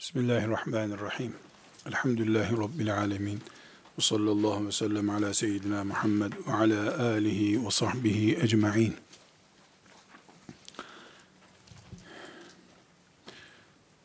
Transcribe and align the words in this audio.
Bismillahirrahmanirrahim. 0.00 1.34
Elhamdülillahi 1.86 2.56
Rabbil 2.56 2.96
alemin. 2.96 3.40
Ve 3.98 4.02
sallallahu 4.02 4.66
ve 4.66 4.72
sellem 4.72 5.10
ala 5.10 5.34
seyyidina 5.34 5.84
Muhammed 5.84 6.32
ve 6.46 6.52
ala 6.52 7.04
alihi 7.04 7.66
ve 7.66 7.70
sahbihi 7.70 8.38
ecma'in. 8.42 8.94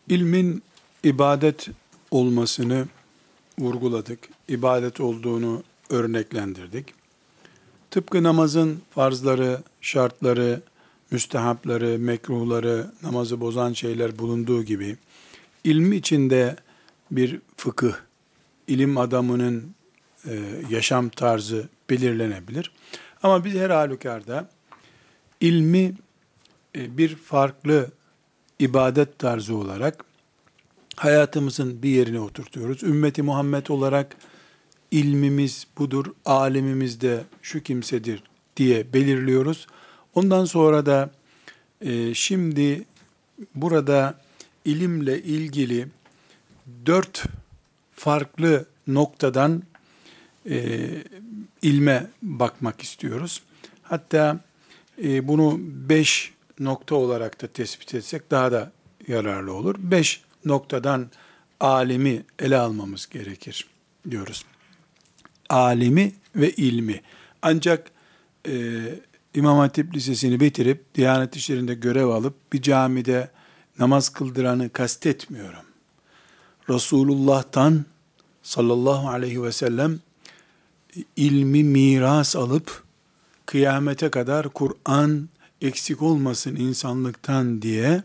İlmin 0.09 0.63
ibadet 1.03 1.67
olmasını 2.11 2.85
vurguladık. 3.59 4.19
İbadet 4.47 4.99
olduğunu 4.99 5.63
örneklendirdik. 5.89 6.93
Tıpkı 7.91 8.23
namazın 8.23 8.81
farzları, 8.91 9.63
şartları, 9.81 10.61
müstehapları, 11.11 11.99
mekruhları, 11.99 12.91
namazı 13.03 13.41
bozan 13.41 13.73
şeyler 13.73 14.19
bulunduğu 14.19 14.63
gibi, 14.63 14.97
ilmi 15.65 15.95
içinde 15.95 16.55
bir 17.11 17.39
fıkıh, 17.57 17.93
ilim 18.67 18.97
adamının 18.97 19.75
e, 20.27 20.39
yaşam 20.69 21.09
tarzı 21.09 21.69
belirlenebilir. 21.89 22.71
Ama 23.23 23.45
biz 23.45 23.53
her 23.53 23.69
halükarda 23.69 24.49
ilmi 25.41 25.93
e, 26.75 26.97
bir 26.97 27.15
farklı 27.15 27.91
ibadet 28.59 29.19
tarzı 29.19 29.55
olarak 29.55 30.05
hayatımızın 30.95 31.83
bir 31.83 31.89
yerine 31.89 32.19
oturtuyoruz. 32.19 32.83
Ümmeti 32.83 33.21
Muhammed 33.21 33.67
olarak 33.67 34.17
ilmimiz 34.91 35.67
budur, 35.77 36.05
alimimiz 36.25 37.01
de 37.01 37.23
şu 37.41 37.63
kimsedir 37.63 38.23
diye 38.57 38.93
belirliyoruz. 38.93 39.67
Ondan 40.13 40.45
sonra 40.45 40.85
da 40.85 41.09
e, 41.81 42.13
şimdi 42.13 42.85
burada 43.55 44.24
ilimle 44.65 45.21
ilgili 45.21 45.87
dört 46.85 47.25
farklı 47.91 48.65
noktadan 48.87 49.63
e, 50.49 50.89
ilme 51.61 52.07
bakmak 52.21 52.81
istiyoruz. 52.81 53.41
Hatta 53.83 54.39
e, 55.03 55.27
bunu 55.27 55.57
beş 55.59 56.33
nokta 56.59 56.95
olarak 56.95 57.41
da 57.41 57.47
tespit 57.47 57.95
etsek 57.95 58.31
daha 58.31 58.51
da 58.51 58.71
yararlı 59.07 59.53
olur. 59.53 59.75
Beş 59.77 60.21
noktadan 60.45 61.09
alimi 61.59 62.23
ele 62.39 62.57
almamız 62.57 63.09
gerekir 63.09 63.67
diyoruz. 64.11 64.45
Alimi 65.49 66.13
ve 66.35 66.51
ilmi. 66.51 67.01
Ancak 67.41 67.91
e, 68.47 68.81
İmam 69.33 69.57
Hatip 69.57 69.95
Lisesi'ni 69.95 70.39
bitirip 70.39 70.95
Diyanet 70.95 71.35
İşleri'nde 71.35 71.73
görev 71.73 72.07
alıp 72.07 72.53
bir 72.53 72.61
camide 72.61 73.29
namaz 73.79 74.09
kıldıranı 74.09 74.69
kastetmiyorum. 74.69 75.65
Resulullah'tan 76.69 77.85
sallallahu 78.43 79.09
aleyhi 79.09 79.43
ve 79.43 79.51
sellem 79.51 79.99
ilmi 81.15 81.63
miras 81.63 82.35
alıp 82.35 82.83
kıyamete 83.45 84.09
kadar 84.09 84.49
Kur'an 84.49 85.29
eksik 85.61 86.01
olmasın 86.01 86.55
insanlıktan 86.55 87.61
diye 87.61 88.03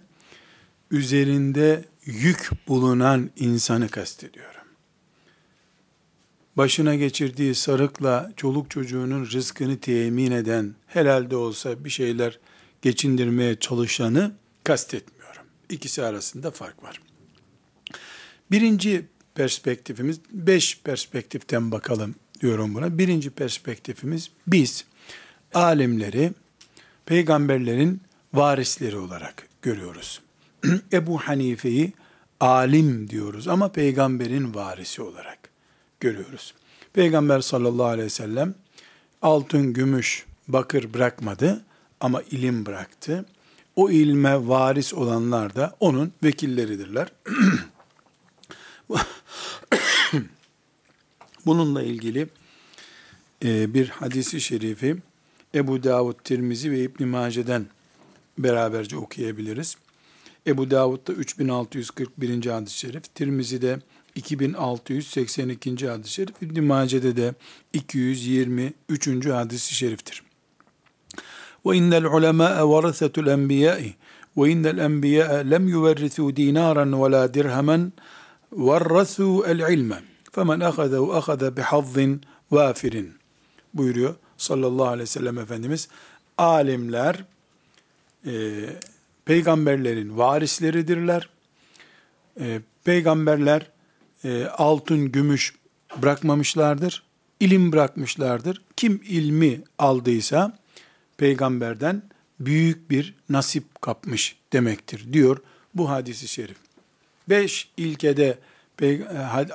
üzerinde 0.90 1.84
yük 2.04 2.50
bulunan 2.68 3.30
insanı 3.36 3.88
kastediyorum. 3.88 4.50
Başına 6.56 6.94
geçirdiği 6.94 7.54
sarıkla 7.54 8.32
çoluk 8.36 8.70
çocuğunun 8.70 9.26
rızkını 9.26 9.78
temin 9.80 10.30
eden, 10.30 10.74
helalde 10.86 11.36
olsa 11.36 11.84
bir 11.84 11.90
şeyler 11.90 12.38
geçindirmeye 12.82 13.56
çalışanı 13.56 14.32
kastetmiyorum. 14.64 15.19
İkisi 15.70 16.04
arasında 16.04 16.50
fark 16.50 16.82
var. 16.82 17.00
Birinci 18.50 19.06
perspektifimiz, 19.34 20.20
beş 20.32 20.80
perspektiften 20.84 21.72
bakalım 21.72 22.14
diyorum 22.40 22.74
buna. 22.74 22.98
Birinci 22.98 23.30
perspektifimiz, 23.30 24.30
biz 24.46 24.84
alimleri, 25.54 26.32
peygamberlerin 27.06 28.00
varisleri 28.34 28.98
olarak 28.98 29.48
görüyoruz. 29.62 30.20
Ebu 30.92 31.18
Hanife'yi 31.18 31.92
alim 32.40 33.10
diyoruz 33.10 33.48
ama 33.48 33.72
peygamberin 33.72 34.54
varisi 34.54 35.02
olarak 35.02 35.38
görüyoruz. 36.00 36.54
Peygamber 36.92 37.40
sallallahu 37.40 37.86
aleyhi 37.86 38.06
ve 38.06 38.10
sellem 38.10 38.54
altın, 39.22 39.72
gümüş, 39.72 40.26
bakır 40.48 40.94
bırakmadı 40.94 41.64
ama 42.00 42.22
ilim 42.22 42.66
bıraktı. 42.66 43.24
O 43.76 43.90
ilme 43.90 44.48
varis 44.48 44.94
olanlar 44.94 45.54
da 45.54 45.76
onun 45.80 46.12
vekilleridirler. 46.24 47.12
Bununla 51.46 51.82
ilgili 51.82 52.28
e, 53.44 53.74
bir 53.74 53.88
hadisi 53.88 54.40
şerifi 54.40 54.96
Ebu 55.54 55.82
Davud, 55.82 56.14
Tirmizi 56.24 56.70
ve 56.70 56.80
İbn 56.80 57.06
Mace'den 57.06 57.66
beraberce 58.38 58.96
okuyabiliriz. 58.96 59.76
Ebu 60.46 60.70
Davud'da 60.70 61.12
3641. 61.12 62.46
hadis-i 62.46 62.78
şerif, 62.78 63.14
Tirmizi'de 63.14 63.80
2682. 64.14 65.88
hadis-i 65.88 66.12
şerif, 66.12 66.42
İbn 66.42 66.64
Mace'de 66.64 67.16
de 67.16 67.34
223. 67.72 69.26
hadis-i 69.26 69.74
şeriftir. 69.74 70.29
Ve 71.66 71.76
innel 71.76 72.04
ulemâe 72.04 72.62
varasetul 72.62 73.26
enbiyâi 73.26 73.94
ve 74.36 74.50
innel 74.50 74.78
enbiyâe 74.78 75.50
lem 75.50 75.68
yuverrisû 75.68 76.36
dînâran 76.36 77.02
ve 77.02 77.12
lâ 77.12 77.34
dirhemen 77.34 77.92
varrasû 78.52 79.46
el 79.46 79.72
ilme. 79.72 80.02
Femen 80.32 80.60
ahadehu 80.60 81.12
ahade 81.12 81.56
bihazzin 81.56 82.20
vafirin. 82.50 83.14
Buyuruyor 83.74 84.14
sallallahu 84.36 84.86
aleyhi 84.86 85.02
ve 85.02 85.06
sellem 85.06 85.38
Efendimiz. 85.38 85.88
Alimler 86.38 87.24
e, 88.26 88.32
peygamberlerin 89.24 90.18
varisleridirler. 90.18 91.28
E, 92.40 92.60
peygamberler 92.84 93.70
e, 94.24 94.44
altın, 94.44 95.12
gümüş 95.12 95.54
bırakmamışlardır. 96.02 97.02
İlim 97.40 97.72
bırakmışlardır. 97.72 98.62
Kim 98.76 99.00
ilmi 99.08 99.60
aldıysa 99.78 100.59
peygamberden 101.20 102.02
büyük 102.40 102.90
bir 102.90 103.14
nasip 103.28 103.82
kapmış 103.82 104.36
demektir 104.52 105.12
diyor 105.12 105.38
bu 105.74 105.90
hadisi 105.90 106.28
şerif. 106.28 106.56
Beş 107.28 107.68
ilkede 107.76 108.38
e, 108.82 109.02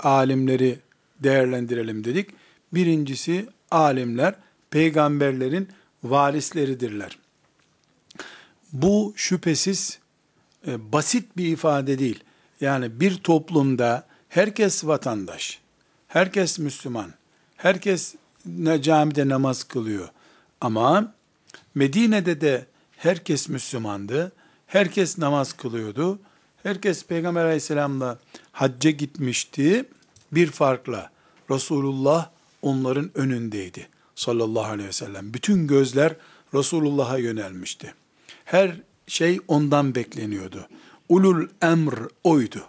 alimleri 0.03 0.79
değerlendirelim 1.19 2.03
dedik. 2.03 2.29
Birincisi 2.73 3.47
alimler 3.71 4.35
peygamberlerin 4.69 5.69
varisleridirler. 6.03 7.17
Bu 8.73 9.13
şüphesiz 9.15 9.99
e, 10.67 10.91
basit 10.91 11.37
bir 11.37 11.47
ifade 11.47 11.99
değil. 11.99 12.23
Yani 12.61 12.99
bir 12.99 13.17
toplumda 13.17 14.07
herkes 14.29 14.85
vatandaş, 14.85 15.59
herkes 16.07 16.59
Müslüman, 16.59 17.13
herkes 17.57 18.15
camide 18.81 19.29
namaz 19.29 19.63
kılıyor. 19.63 20.09
Ama 20.61 21.15
Medine'de 21.75 22.41
de 22.41 22.65
herkes 22.97 23.49
Müslümandı, 23.49 24.31
herkes 24.67 25.17
namaz 25.17 25.53
kılıyordu. 25.53 26.19
Herkes 26.63 27.05
Peygamber 27.05 27.45
aleyhisselamla 27.45 28.19
hacca 28.51 28.89
gitmişti. 28.89 29.85
Bir 30.31 30.47
farkla 30.47 31.11
Resulullah 31.51 32.29
onların 32.61 33.11
önündeydi 33.15 33.87
sallallahu 34.15 34.65
aleyhi 34.65 34.87
ve 34.87 34.93
sellem. 34.93 35.33
Bütün 35.33 35.67
gözler 35.67 36.15
Resulullah'a 36.53 37.17
yönelmişti. 37.17 37.93
Her 38.45 38.75
şey 39.07 39.39
ondan 39.47 39.95
bekleniyordu. 39.95 40.67
Ulul 41.09 41.47
emr 41.61 41.93
oydu. 42.23 42.63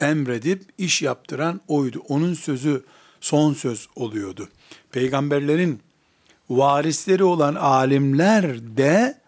Emredip 0.00 0.62
iş 0.78 1.02
yaptıran 1.02 1.60
oydu. 1.68 2.02
Onun 2.08 2.34
sözü 2.34 2.84
son 3.20 3.54
söz 3.54 3.88
oluyordu. 3.96 4.48
Peygamberlerin 4.92 5.80
varisleri 6.50 7.24
olan 7.24 7.54
alimler 7.54 8.76
de 8.76 9.18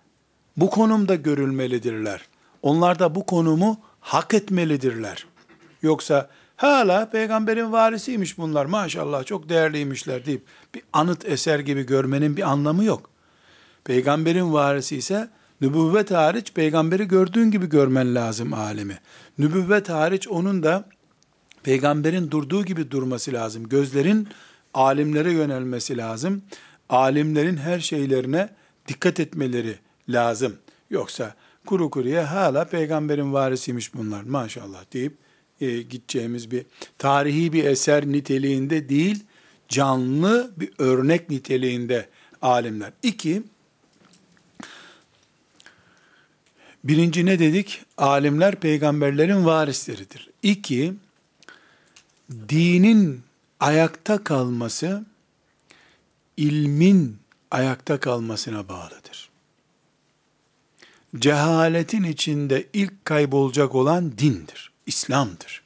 bu 0.56 0.70
konumda 0.70 1.14
görülmelidirler. 1.14 2.20
Onlar 2.62 2.99
da 2.99 3.14
bu 3.14 3.26
konumu 3.26 3.81
hak 4.00 4.34
etmelidirler. 4.34 5.26
Yoksa 5.82 6.28
hala 6.56 7.11
peygamberin 7.11 7.72
varisiymiş 7.72 8.38
bunlar 8.38 8.67
maşallah 8.67 9.25
çok 9.25 9.49
değerliymişler 9.49 10.26
deyip 10.26 10.43
bir 10.75 10.82
anıt 10.93 11.25
eser 11.25 11.58
gibi 11.58 11.87
görmenin 11.87 12.37
bir 12.37 12.50
anlamı 12.50 12.84
yok. 12.84 13.11
Peygamberin 13.84 14.52
varisi 14.52 14.96
ise 14.96 15.28
nübüvvet 15.61 16.11
hariç 16.11 16.52
peygamberi 16.52 17.08
gördüğün 17.08 17.50
gibi 17.50 17.69
görmen 17.69 18.14
lazım 18.14 18.55
alemi. 18.55 18.99
Nübüvvet 19.38 19.88
hariç 19.88 20.28
onun 20.28 20.62
da 20.62 20.84
peygamberin 21.62 22.31
durduğu 22.31 22.64
gibi 22.64 22.90
durması 22.90 23.32
lazım. 23.32 23.69
Gözlerin 23.69 24.28
alimlere 24.75 25.32
yönelmesi 25.32 25.96
lazım. 25.96 26.43
Alimlerin 26.90 27.56
her 27.56 27.81
şeylerine 27.81 28.48
dikkat 28.88 29.20
etmeleri 29.20 29.78
lazım. 30.08 30.56
Yoksa 30.90 31.34
kuru 31.66 31.90
kuruya 31.90 32.32
hala 32.32 32.64
peygamberin 32.64 33.32
varisiymiş 33.32 33.94
bunlar 33.94 34.22
maşallah 34.22 34.84
deyip 34.92 35.16
e, 35.60 35.82
gideceğimiz 35.82 36.50
bir 36.50 36.64
tarihi 36.98 37.52
bir 37.52 37.64
eser 37.64 38.06
niteliğinde 38.06 38.88
değil, 38.88 39.25
canlı 39.69 40.50
bir 40.56 40.70
örnek 40.78 41.31
niteliğinde 41.31 42.08
alimler. 42.42 42.92
İki, 43.02 43.42
birinci 46.84 47.26
ne 47.26 47.38
dedik? 47.38 47.82
Alimler 47.98 48.56
peygamberlerin 48.56 49.44
varisleridir. 49.44 50.31
İki, 50.42 50.94
dinin 52.48 53.20
ayakta 53.60 54.25
kalması, 54.25 55.04
ilmin 56.40 57.19
ayakta 57.50 58.00
kalmasına 58.00 58.69
bağlıdır. 58.69 59.31
Cehaletin 61.19 62.02
içinde 62.02 62.66
ilk 62.72 63.04
kaybolacak 63.04 63.75
olan 63.75 64.19
dindir, 64.19 64.72
İslam'dır. 64.87 65.62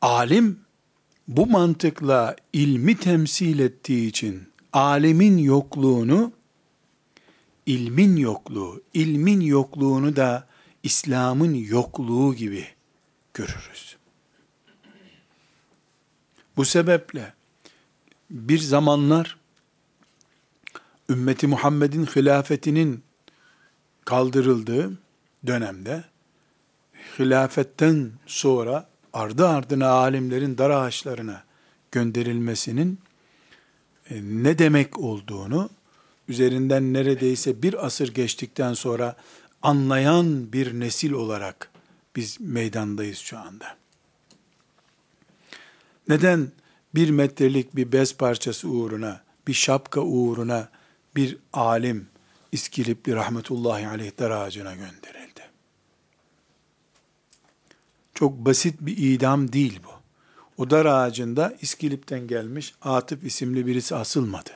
Alim 0.00 0.60
bu 1.28 1.46
mantıkla 1.46 2.36
ilmi 2.52 2.96
temsil 2.96 3.58
ettiği 3.58 4.08
için 4.08 4.48
alimin 4.72 5.38
yokluğunu 5.38 6.32
ilmin 7.66 8.16
yokluğu, 8.16 8.82
ilmin 8.94 9.40
yokluğunu 9.40 10.16
da 10.16 10.48
İslam'ın 10.82 11.54
yokluğu 11.54 12.34
gibi 12.34 12.66
görürüz. 13.34 13.97
Bu 16.58 16.64
sebeple 16.64 17.32
bir 18.30 18.58
zamanlar 18.58 19.36
ümmeti 21.10 21.46
Muhammed'in 21.46 22.06
hilafetinin 22.06 23.02
kaldırıldığı 24.04 24.98
dönemde 25.46 26.04
hilafetten 27.18 28.10
sonra 28.26 28.88
ardı 29.12 29.48
ardına 29.48 29.88
alimlerin 29.88 30.58
dar 30.58 30.70
ağaçlarına 30.70 31.44
gönderilmesinin 31.92 32.98
e, 34.10 34.20
ne 34.22 34.58
demek 34.58 34.98
olduğunu 34.98 35.70
üzerinden 36.28 36.92
neredeyse 36.92 37.62
bir 37.62 37.86
asır 37.86 38.14
geçtikten 38.14 38.74
sonra 38.74 39.16
anlayan 39.62 40.52
bir 40.52 40.80
nesil 40.80 41.12
olarak 41.12 41.70
biz 42.16 42.40
meydandayız 42.40 43.18
şu 43.18 43.38
anda. 43.38 43.77
Neden 46.08 46.52
bir 46.94 47.10
metrelik 47.10 47.76
bir 47.76 47.92
bez 47.92 48.16
parçası 48.16 48.68
uğruna, 48.68 49.20
bir 49.46 49.52
şapka 49.52 50.00
uğruna 50.00 50.68
bir 51.16 51.36
alim 51.52 52.08
İskilipli 52.52 53.14
rahmetullahi 53.14 53.88
aleyh 53.88 54.10
dar 54.18 54.30
ağacına 54.30 54.74
gönderildi? 54.74 55.40
Çok 58.14 58.32
basit 58.32 58.80
bir 58.80 58.96
idam 58.96 59.52
değil 59.52 59.80
bu. 59.84 59.90
O 60.62 60.70
dar 60.70 60.86
ağacında 60.86 61.56
İskilip'ten 61.62 62.26
gelmiş 62.26 62.74
Atıf 62.82 63.24
isimli 63.24 63.66
birisi 63.66 63.96
asılmadı. 63.96 64.50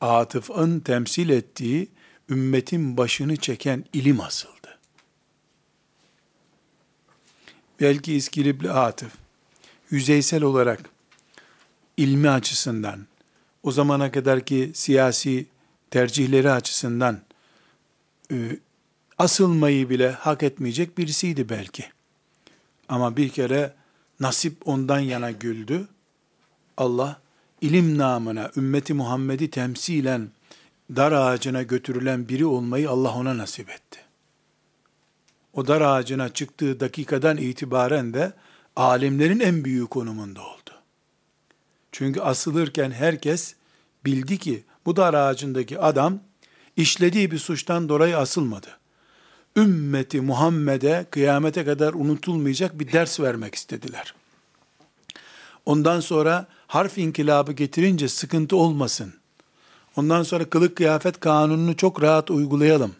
Atıf'ın 0.00 0.80
temsil 0.80 1.28
ettiği 1.28 1.88
ümmetin 2.28 2.96
başını 2.96 3.36
çeken 3.36 3.84
ilim 3.92 4.20
asıldı. 4.20 4.78
Belki 7.80 8.14
İskilipli 8.14 8.70
Atıf, 8.70 9.12
yüzeysel 9.92 10.42
olarak 10.42 10.80
ilmi 11.96 12.30
açısından, 12.30 13.06
o 13.62 13.72
zamana 13.72 14.10
kadarki 14.10 14.70
siyasi 14.74 15.46
tercihleri 15.90 16.50
açısından 16.50 17.20
e, 18.32 18.58
asılmayı 19.18 19.90
bile 19.90 20.10
hak 20.10 20.42
etmeyecek 20.42 20.98
birisiydi 20.98 21.48
belki. 21.48 21.84
Ama 22.88 23.16
bir 23.16 23.28
kere 23.28 23.74
nasip 24.20 24.68
ondan 24.68 24.98
yana 24.98 25.30
güldü. 25.30 25.88
Allah 26.76 27.20
ilim 27.60 27.98
namına 27.98 28.50
ümmeti 28.56 28.94
Muhammed'i 28.94 29.50
temsilen 29.50 30.30
dar 30.96 31.12
ağacına 31.12 31.62
götürülen 31.62 32.28
biri 32.28 32.46
olmayı 32.46 32.90
Allah 32.90 33.14
ona 33.14 33.38
nasip 33.38 33.70
etti. 33.70 33.98
O 35.52 35.66
dar 35.66 35.80
ağacına 35.80 36.28
çıktığı 36.28 36.80
dakikadan 36.80 37.36
itibaren 37.36 38.14
de 38.14 38.32
alimlerin 38.76 39.40
en 39.40 39.64
büyük 39.64 39.90
konumunda 39.90 40.40
oldu. 40.40 40.70
Çünkü 41.92 42.20
asılırken 42.20 42.90
herkes 42.90 43.54
bildi 44.04 44.38
ki 44.38 44.64
bu 44.86 44.96
dar 44.96 45.14
ağacındaki 45.14 45.78
adam 45.78 46.20
işlediği 46.76 47.30
bir 47.30 47.38
suçtan 47.38 47.88
dolayı 47.88 48.18
asılmadı. 48.18 48.68
Ümmeti 49.56 50.20
Muhammed'e 50.20 51.06
kıyamete 51.10 51.64
kadar 51.64 51.94
unutulmayacak 51.94 52.80
bir 52.80 52.92
ders 52.92 53.20
vermek 53.20 53.54
istediler. 53.54 54.14
Ondan 55.66 56.00
sonra 56.00 56.46
harf 56.66 56.98
inkılabı 56.98 57.52
getirince 57.52 58.08
sıkıntı 58.08 58.56
olmasın. 58.56 59.14
Ondan 59.96 60.22
sonra 60.22 60.44
kılık 60.44 60.76
kıyafet 60.76 61.20
kanununu 61.20 61.76
çok 61.76 62.02
rahat 62.02 62.30
uygulayalım. 62.30 62.94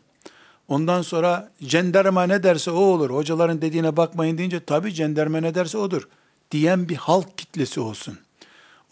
Ondan 0.73 1.03
sonra 1.03 1.51
cenderme 1.65 2.29
ne 2.29 2.43
derse 2.43 2.71
o 2.71 2.75
olur. 2.75 3.11
Hocaların 3.11 3.63
dediğine 3.63 3.97
bakmayın 3.97 4.39
deyince 4.39 4.61
tabi 4.61 4.95
cenderme 4.95 5.43
ne 5.43 5.55
derse 5.55 5.79
odur. 5.79 6.09
Diyen 6.51 6.89
bir 6.89 6.97
halk 6.97 7.39
kitlesi 7.39 7.81
olsun. 7.81 8.19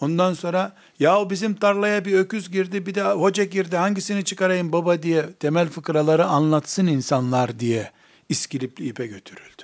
Ondan 0.00 0.34
sonra 0.34 0.76
ya 0.98 1.30
bizim 1.30 1.54
tarlaya 1.54 2.04
bir 2.04 2.12
öküz 2.12 2.50
girdi 2.50 2.86
bir 2.86 2.94
de 2.94 3.02
hoca 3.02 3.44
girdi 3.44 3.76
hangisini 3.76 4.24
çıkarayım 4.24 4.72
baba 4.72 5.02
diye 5.02 5.32
temel 5.32 5.68
fıkraları 5.68 6.26
anlatsın 6.26 6.86
insanlar 6.86 7.60
diye 7.60 7.90
İskilipli 8.28 8.88
ipe 8.88 9.06
götürüldü. 9.06 9.62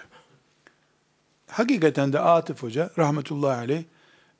Hakikaten 1.46 2.12
de 2.12 2.20
Atıf 2.20 2.62
Hoca 2.62 2.90
rahmetullahi 2.98 3.56
aleyh 3.56 3.82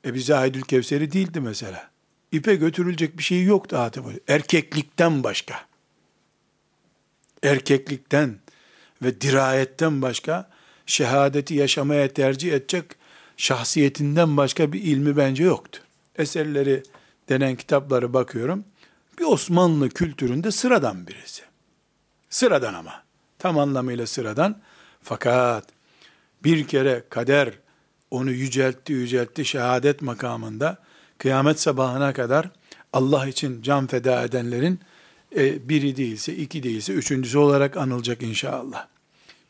Ebi 0.05 0.21
Zahidül 0.21 0.61
Kevseri 0.61 1.11
değildi 1.11 1.39
mesela. 1.39 1.89
İpe 2.31 2.55
götürülecek 2.55 3.17
bir 3.17 3.23
şey 3.23 3.43
yoktu 3.43 3.77
Atıf 3.77 4.05
Hoca. 4.05 4.19
Erkeklikten 4.27 5.23
başka 5.23 5.67
erkeklikten 7.43 8.39
ve 9.03 9.21
dirayetten 9.21 10.01
başka 10.01 10.49
şehadeti 10.85 11.53
yaşamaya 11.53 12.13
tercih 12.13 12.53
edecek 12.53 12.85
şahsiyetinden 13.37 14.37
başka 14.37 14.73
bir 14.73 14.81
ilmi 14.81 15.17
bence 15.17 15.43
yoktu. 15.43 15.79
Eserleri 16.17 16.83
denen 17.29 17.55
kitapları 17.55 18.13
bakıyorum. 18.13 18.65
Bir 19.19 19.25
Osmanlı 19.25 19.89
kültüründe 19.89 20.51
sıradan 20.51 21.07
birisi. 21.07 21.43
Sıradan 22.29 22.73
ama. 22.73 23.03
Tam 23.39 23.59
anlamıyla 23.59 24.07
sıradan. 24.07 24.61
Fakat 25.01 25.65
bir 26.43 26.67
kere 26.67 27.03
kader 27.09 27.53
onu 28.11 28.31
yüceltti 28.31 28.93
yüceltti 28.93 29.45
şehadet 29.45 30.01
makamında 30.01 30.77
kıyamet 31.17 31.59
sabahına 31.59 32.13
kadar 32.13 32.49
Allah 32.93 33.27
için 33.27 33.61
can 33.61 33.87
feda 33.87 34.23
edenlerin 34.23 34.79
e, 35.35 35.69
biri 35.69 35.97
değilse, 35.97 36.35
iki 36.35 36.63
değilse, 36.63 36.93
üçüncüsü 36.93 37.37
olarak 37.37 37.77
anılacak 37.77 38.23
inşallah. 38.23 38.87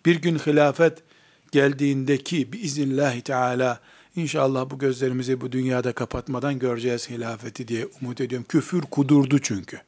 Bir 0.05 0.15
gün 0.15 0.39
hilafet 0.39 1.03
geldiğindeki 1.51 2.53
biiznillahü 2.53 3.21
teala 3.21 3.79
inşallah 4.15 4.69
bu 4.69 4.79
gözlerimizi 4.79 5.41
bu 5.41 5.51
dünyada 5.51 5.91
kapatmadan 5.93 6.59
göreceğiz 6.59 7.09
hilafeti 7.09 7.67
diye 7.67 7.87
umut 8.01 8.21
ediyorum. 8.21 8.45
Küfür 8.49 8.81
kudurdu 8.81 9.39
çünkü. 9.39 9.81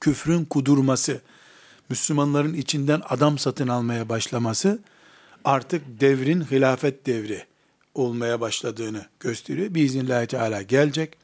Küfrün 0.00 0.44
kudurması, 0.44 1.20
Müslümanların 1.88 2.54
içinden 2.54 3.02
adam 3.08 3.38
satın 3.38 3.68
almaya 3.68 4.08
başlaması 4.08 4.78
artık 5.44 6.00
devrin 6.00 6.40
hilafet 6.40 7.06
devri 7.06 7.44
olmaya 7.94 8.40
başladığını 8.40 9.06
gösteriyor. 9.20 9.74
Biiznillahü 9.74 10.26
teala 10.26 10.62
gelecek. 10.62 11.16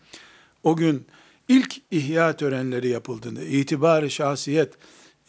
O 0.64 0.76
gün 0.76 1.06
ilk 1.48 1.76
ihya 1.90 2.36
törenleri 2.36 2.88
yapıldığında, 2.88 3.42
itibar 3.42 4.08
şahsiyet 4.08 4.74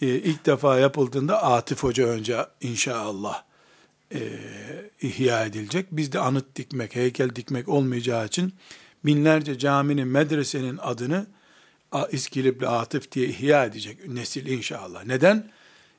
e, 0.01 0.07
ilk 0.07 0.45
defa 0.45 0.79
yapıldığında 0.79 1.43
Atif 1.43 1.83
Hoca 1.83 2.05
önce 2.05 2.45
inşallah 2.61 3.43
e, 4.13 4.19
ihya 5.01 5.45
edilecek. 5.45 5.85
Bizde 5.91 6.19
anıt 6.19 6.55
dikmek, 6.55 6.95
heykel 6.95 7.35
dikmek 7.35 7.69
olmayacağı 7.69 8.25
için 8.25 8.53
binlerce 9.05 9.57
caminin, 9.57 10.07
medresenin 10.07 10.77
adını 10.77 11.27
İskilipli 12.11 12.67
Atıf 12.67 13.11
diye 13.11 13.27
ihya 13.27 13.65
edecek 13.65 14.07
nesil 14.07 14.45
inşallah. 14.45 15.05
Neden? 15.05 15.51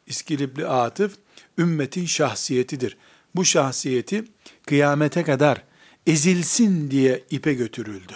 İskilipli 0.06 0.66
Atıf 0.66 1.16
ümmetin 1.58 2.06
şahsiyetidir. 2.06 2.96
Bu 3.34 3.44
şahsiyeti 3.44 4.24
kıyamete 4.66 5.22
kadar 5.22 5.64
ezilsin 6.06 6.90
diye 6.90 7.24
ipe 7.30 7.54
götürüldü. 7.54 8.14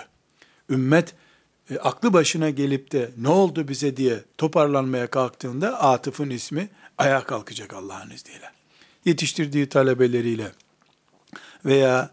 Ümmet 0.71 1.15
e, 1.71 1.79
aklı 1.79 2.13
başına 2.13 2.51
gelip 2.51 2.93
de 2.93 3.11
ne 3.17 3.29
oldu 3.29 3.69
bize 3.69 3.97
diye 3.97 4.23
toparlanmaya 4.39 5.07
kalktığında 5.07 5.81
Atıf'ın 5.81 6.31
ismi 6.31 6.69
ayağa 6.99 7.25
kalkacak 7.25 7.73
Allah'ın 7.75 8.11
izniyle. 8.11 8.51
Yetiştirdiği 9.05 9.69
talebeleriyle 9.69 10.53
veya 11.65 12.11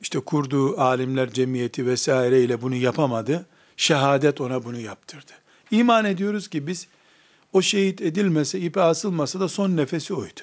işte 0.00 0.20
kurduğu 0.20 0.80
alimler 0.80 1.30
cemiyeti 1.30 1.86
vesaireyle 1.86 2.62
bunu 2.62 2.74
yapamadı. 2.74 3.46
Şehadet 3.76 4.40
ona 4.40 4.64
bunu 4.64 4.80
yaptırdı. 4.80 5.32
İman 5.70 6.04
ediyoruz 6.04 6.48
ki 6.48 6.66
biz 6.66 6.86
o 7.52 7.62
şehit 7.62 8.00
edilmese, 8.02 8.60
ipe 8.60 8.80
asılmasa 8.80 9.40
da 9.40 9.48
son 9.48 9.76
nefesi 9.76 10.14
oydu. 10.14 10.40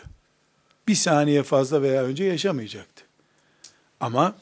bir 0.87 0.95
saniye 0.95 1.43
fazla 1.43 1.81
veya 1.81 2.03
önce 2.03 2.23
yaşamayacaktı. 2.23 3.03
Ama 3.99 4.35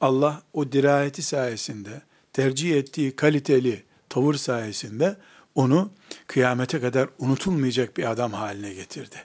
Allah 0.00 0.42
o 0.52 0.72
dirayeti 0.72 1.22
sayesinde, 1.22 2.02
tercih 2.36 2.76
ettiği 2.76 3.16
kaliteli 3.16 3.82
tavır 4.08 4.34
sayesinde 4.34 5.16
onu 5.54 5.90
kıyamete 6.26 6.80
kadar 6.80 7.08
unutulmayacak 7.18 7.96
bir 7.96 8.10
adam 8.10 8.32
haline 8.32 8.74
getirdi. 8.74 9.16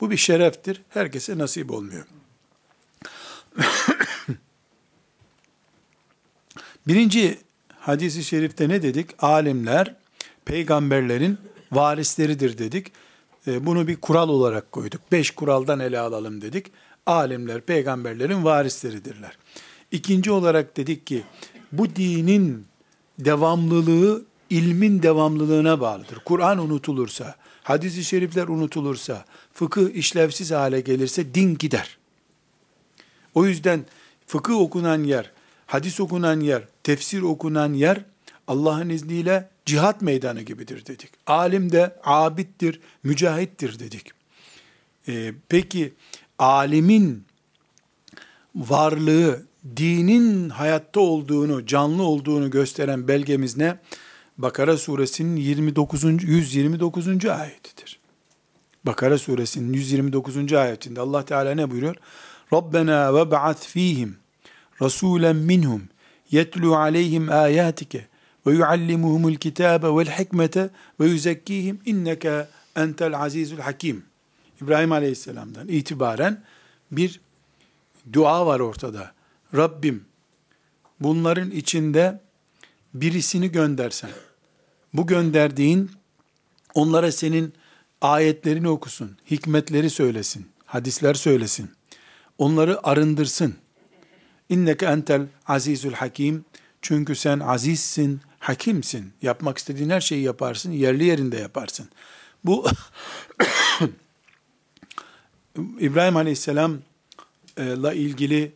Bu 0.00 0.10
bir 0.10 0.16
şereftir. 0.16 0.82
Herkese 0.88 1.38
nasip 1.38 1.70
olmuyor. 1.70 2.06
Birinci 6.86 7.38
hadisi 7.78 8.24
şerifte 8.24 8.68
ne 8.68 8.82
dedik? 8.82 9.10
Alimler 9.18 9.94
peygamberlerin 10.44 11.38
varisleridir 11.72 12.58
dedik. 12.58 12.92
E, 13.46 13.66
bunu 13.66 13.88
bir 13.88 13.96
kural 13.96 14.28
olarak 14.28 14.72
koyduk. 14.72 15.12
Beş 15.12 15.30
kuraldan 15.30 15.80
ele 15.80 15.98
alalım 15.98 16.40
dedik. 16.40 16.66
Alimler 17.06 17.60
peygamberlerin 17.60 18.44
varisleridirler. 18.44 19.38
İkinci 19.90 20.30
olarak 20.30 20.76
dedik 20.76 21.06
ki 21.06 21.24
bu 21.72 21.96
dinin 21.96 22.66
devamlılığı 23.18 24.24
ilmin 24.50 25.02
devamlılığına 25.02 25.80
bağlıdır. 25.80 26.18
Kur'an 26.24 26.58
unutulursa, 26.58 27.36
hadis-i 27.62 28.04
şerifler 28.04 28.48
unutulursa, 28.48 29.24
fıkıh 29.52 29.90
işlevsiz 29.90 30.50
hale 30.50 30.80
gelirse 30.80 31.34
din 31.34 31.58
gider. 31.58 31.98
O 33.34 33.46
yüzden 33.46 33.84
fıkıh 34.26 34.54
okunan 34.60 35.04
yer, 35.04 35.32
hadis 35.66 36.00
okunan 36.00 36.40
yer, 36.40 36.62
tefsir 36.82 37.22
okunan 37.22 37.72
yer 37.72 38.04
Allah'ın 38.48 38.88
izniyle 38.88 39.48
cihat 39.64 40.02
meydanı 40.02 40.42
gibidir 40.42 40.86
dedik. 40.86 41.10
Alim 41.26 41.72
de 41.72 41.96
abittir, 42.04 42.80
mücahittir 43.02 43.78
dedik. 43.78 44.10
Ee, 45.08 45.32
peki 45.48 45.92
alimin 46.38 47.24
varlığı, 48.54 49.42
dinin 49.76 50.48
hayatta 50.48 51.00
olduğunu, 51.00 51.66
canlı 51.66 52.02
olduğunu 52.02 52.50
gösteren 52.50 53.08
belgemiz 53.08 53.56
ne? 53.56 53.78
Bakara 54.38 54.76
suresinin 54.76 55.36
29. 55.36 56.04
129. 56.04 57.24
ayetidir. 57.26 57.98
Bakara 58.84 59.18
suresinin 59.18 59.72
129. 59.72 60.52
ayetinde 60.52 61.00
Allah 61.00 61.24
Teala 61.24 61.54
ne 61.54 61.70
buyuruyor? 61.70 61.96
Rabbena 62.52 63.14
ve 63.14 63.30
ba'ath 63.30 63.66
fihim 63.66 64.16
rasulen 64.82 65.36
minhum 65.36 65.82
yetlu 66.30 66.76
aleyhim 66.76 67.30
ayatike 67.30 68.06
ve 68.46 68.52
yuallimuhumul 68.52 69.34
kitabe 69.34 69.86
vel 69.86 70.10
hikmete 70.18 70.70
ve 71.00 71.06
yuzekkihim 71.06 71.80
inneke 71.84 72.46
entel 72.76 73.22
azizul 73.22 73.58
hakim. 73.58 74.04
İbrahim 74.62 74.92
Aleyhisselam'dan 74.92 75.68
itibaren 75.68 76.42
bir 76.92 77.20
dua 78.12 78.46
var 78.46 78.60
ortada. 78.60 79.15
Rabbim 79.56 80.04
bunların 81.00 81.50
içinde 81.50 82.20
birisini 82.94 83.52
göndersen, 83.52 84.10
bu 84.92 85.06
gönderdiğin 85.06 85.90
onlara 86.74 87.12
senin 87.12 87.54
ayetlerini 88.00 88.68
okusun, 88.68 89.16
hikmetleri 89.30 89.90
söylesin, 89.90 90.46
hadisler 90.64 91.14
söylesin, 91.14 91.70
onları 92.38 92.86
arındırsın. 92.86 93.54
İnneke 94.48 94.86
entel 94.86 95.26
azizul 95.46 95.92
hakim. 95.92 96.44
Çünkü 96.82 97.14
sen 97.14 97.40
azizsin, 97.40 98.20
hakimsin. 98.38 99.12
Yapmak 99.22 99.58
istediğin 99.58 99.90
her 99.90 100.00
şeyi 100.00 100.22
yaparsın, 100.22 100.72
yerli 100.72 101.04
yerinde 101.04 101.36
yaparsın. 101.36 101.88
Bu 102.44 102.66
İbrahim 105.80 106.16
Aleyhisselam'la 106.16 107.92
ilgili 107.94 108.52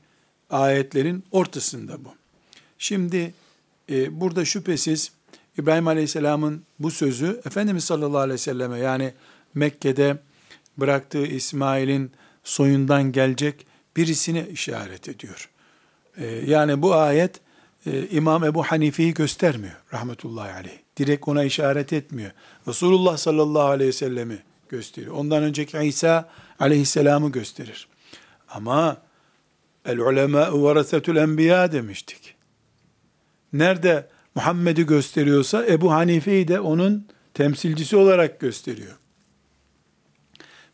ayetlerin 0.51 1.25
ortasında 1.31 2.05
bu. 2.05 2.09
Şimdi 2.79 3.35
e, 3.91 4.21
burada 4.21 4.45
şüphesiz 4.45 5.13
İbrahim 5.59 5.89
Aleyhisselam'ın 5.89 6.63
bu 6.79 6.91
sözü 6.91 7.41
Efendimiz 7.47 7.85
sallallahu 7.85 8.19
aleyhi 8.19 8.35
ve 8.35 8.39
selleme 8.39 8.79
yani 8.79 9.13
Mekke'de 9.55 10.19
bıraktığı 10.77 11.27
İsmail'in 11.27 12.13
soyundan 12.45 13.13
gelecek 13.13 13.67
birisine 13.97 14.49
işaret 14.49 15.09
ediyor. 15.09 15.51
E, 16.17 16.27
yani 16.27 16.83
bu 16.83 16.95
ayet 16.95 17.41
e, 17.87 18.09
İmam 18.09 18.45
Ebu 18.45 18.63
Hanife'yi 18.63 19.15
göstermiyor 19.15 19.75
rahmetullahi 19.93 20.53
aleyh. 20.53 20.79
Direkt 20.97 21.29
ona 21.29 21.45
işaret 21.45 21.93
etmiyor. 21.93 22.31
Resulullah 22.69 23.17
sallallahu 23.17 23.69
aleyhi 23.69 23.89
ve 23.89 23.93
sellemi 23.93 24.39
gösteriyor. 24.69 25.15
Ondan 25.15 25.43
önceki 25.43 25.79
İsa 25.79 26.29
aleyhisselamı 26.59 27.33
gösterir. 27.33 27.89
Ama 28.49 28.97
el 29.85 29.99
ulema 29.99 30.63
varasetul 30.63 31.17
enbiya 31.17 31.73
demiştik. 31.73 32.35
Nerede 33.53 34.09
Muhammed'i 34.35 34.87
gösteriyorsa 34.87 35.67
Ebu 35.67 35.93
Hanife'yi 35.93 36.49
de 36.49 36.61
onun 36.61 37.07
temsilcisi 37.35 37.97
olarak 37.97 38.41
gösteriyor. 38.41 38.99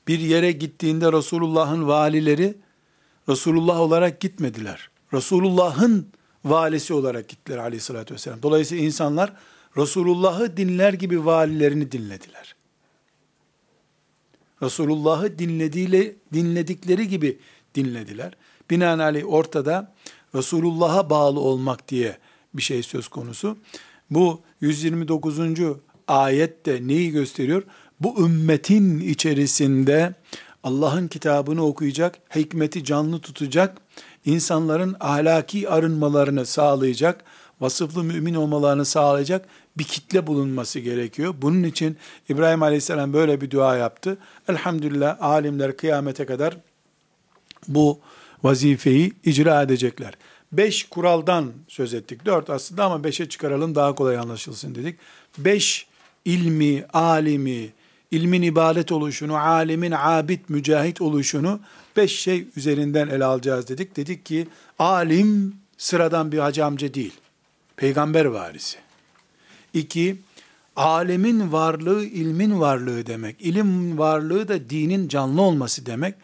Bir 0.08 0.18
yere 0.18 0.52
gittiğinde 0.52 1.12
Resulullah'ın 1.12 1.88
valileri 1.88 2.54
Resulullah 3.28 3.80
olarak 3.80 4.20
gitmediler. 4.20 4.90
Resulullah'ın 5.12 6.08
valisi 6.44 6.94
olarak 6.94 7.28
gittiler 7.28 7.58
aleyhissalatü 7.58 8.14
vesselam. 8.14 8.42
Dolayısıyla 8.42 8.84
insanlar 8.84 9.32
Resulullah'ı 9.76 10.56
dinler 10.56 10.92
gibi 10.92 11.24
valilerini 11.24 11.92
dinlediler. 11.92 12.54
Resulullah'ı 14.62 15.38
dinlediğiyle, 15.38 16.14
dinledikleri 16.32 17.08
gibi 17.08 17.38
dinlediler. 17.74 18.32
Binaenaleyh 18.70 19.32
ortada 19.32 19.92
Resulullah'a 20.34 21.10
bağlı 21.10 21.40
olmak 21.40 21.88
diye 21.88 22.18
bir 22.54 22.62
şey 22.62 22.82
söz 22.82 23.08
konusu. 23.08 23.56
Bu 24.10 24.40
129. 24.60 25.38
ayette 26.08 26.88
neyi 26.88 27.10
gösteriyor? 27.10 27.62
Bu 28.00 28.26
ümmetin 28.26 29.00
içerisinde 29.00 30.14
Allah'ın 30.62 31.08
kitabını 31.08 31.66
okuyacak, 31.66 32.18
hikmeti 32.36 32.84
canlı 32.84 33.18
tutacak, 33.18 33.78
insanların 34.24 34.96
ahlaki 35.00 35.68
arınmalarını 35.68 36.46
sağlayacak, 36.46 37.24
vasıflı 37.60 38.04
mümin 38.04 38.34
olmalarını 38.34 38.84
sağlayacak 38.84 39.48
bir 39.78 39.84
kitle 39.84 40.26
bulunması 40.26 40.80
gerekiyor. 40.80 41.34
Bunun 41.42 41.62
için 41.62 41.96
İbrahim 42.28 42.62
Aleyhisselam 42.62 43.12
böyle 43.12 43.40
bir 43.40 43.50
dua 43.50 43.76
yaptı. 43.76 44.18
Elhamdülillah 44.48 45.16
alimler 45.20 45.76
kıyamete 45.76 46.26
kadar 46.26 46.56
bu 47.68 48.00
vazifeyi 48.46 49.12
icra 49.24 49.62
edecekler. 49.62 50.14
Beş 50.52 50.84
kuraldan 50.84 51.52
söz 51.68 51.94
ettik. 51.94 52.26
Dört 52.26 52.50
aslında 52.50 52.84
ama 52.84 53.04
beşe 53.04 53.28
çıkaralım 53.28 53.74
daha 53.74 53.94
kolay 53.94 54.18
anlaşılsın 54.18 54.74
dedik. 54.74 54.98
Beş 55.38 55.86
ilmi, 56.24 56.84
alimi, 56.92 57.68
ilmin 58.10 58.42
ibadet 58.42 58.92
oluşunu, 58.92 59.36
alimin 59.36 59.94
abid, 59.96 60.40
mücahit 60.48 61.00
oluşunu 61.00 61.60
beş 61.96 62.20
şey 62.20 62.46
üzerinden 62.56 63.08
ele 63.08 63.24
alacağız 63.24 63.68
dedik. 63.68 63.96
Dedik 63.96 64.26
ki 64.26 64.46
alim 64.78 65.56
sıradan 65.78 66.32
bir 66.32 66.38
hacı 66.38 66.64
amca 66.64 66.94
değil. 66.94 67.14
Peygamber 67.76 68.24
varisi. 68.24 68.78
İki, 69.74 70.16
alemin 70.76 71.52
varlığı 71.52 72.04
ilmin 72.04 72.60
varlığı 72.60 73.06
demek. 73.06 73.36
İlim 73.40 73.98
varlığı 73.98 74.48
da 74.48 74.70
dinin 74.70 75.08
canlı 75.08 75.42
olması 75.42 75.86
demek. 75.86 76.14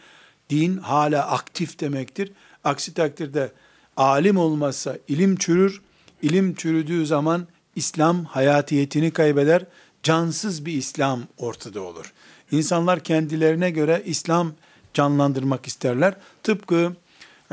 Din 0.52 0.76
hala 0.76 1.30
aktif 1.30 1.80
demektir. 1.80 2.32
Aksi 2.64 2.94
takdirde 2.94 3.52
alim 3.96 4.36
olmazsa 4.36 4.96
ilim 5.08 5.36
çürür. 5.36 5.80
İlim 6.22 6.54
çürüdüğü 6.54 7.06
zaman 7.06 7.46
İslam 7.76 8.24
hayatiyetini 8.24 9.10
kaybeder. 9.10 9.64
Cansız 10.02 10.66
bir 10.66 10.72
İslam 10.72 11.20
ortada 11.38 11.80
olur. 11.80 12.12
İnsanlar 12.50 13.00
kendilerine 13.00 13.70
göre 13.70 14.02
İslam 14.06 14.52
canlandırmak 14.94 15.66
isterler. 15.66 16.14
Tıpkı 16.42 16.92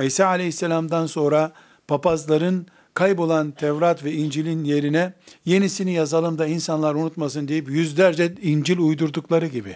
İsa 0.02 0.26
aleyhisselamdan 0.26 1.06
sonra 1.06 1.52
papazların 1.88 2.68
kaybolan 2.94 3.52
Tevrat 3.52 4.04
ve 4.04 4.14
İncil'in 4.14 4.64
yerine 4.64 5.14
yenisini 5.46 5.94
yazalım 5.94 6.38
da 6.38 6.48
insanlar 6.48 6.96
unutmasın 6.96 7.48
deyip 7.48 7.70
yüzlerce 7.70 8.34
İncil 8.42 8.78
uydurdukları 8.78 9.48
gibi. 9.48 9.76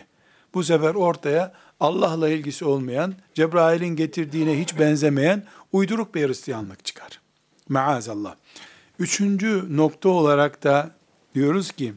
Bu 0.54 0.64
sefer 0.64 0.96
ortaya 0.96 1.54
Allah'la 1.84 2.30
ilgisi 2.30 2.66
olmayan, 2.66 3.14
Cebrail'in 3.34 3.96
getirdiğine 3.96 4.60
hiç 4.60 4.80
benzemeyen 4.80 5.44
uyduruk 5.72 6.16
bir 6.16 6.28
Hristiyanlık 6.28 6.86
çıkar. 6.86 7.22
Maazallah. 7.70 8.36
Üçüncü 9.00 9.78
nokta 9.78 10.10
olarak 10.10 10.64
da 10.64 10.92
diyoruz 11.36 11.72
ki, 11.72 11.94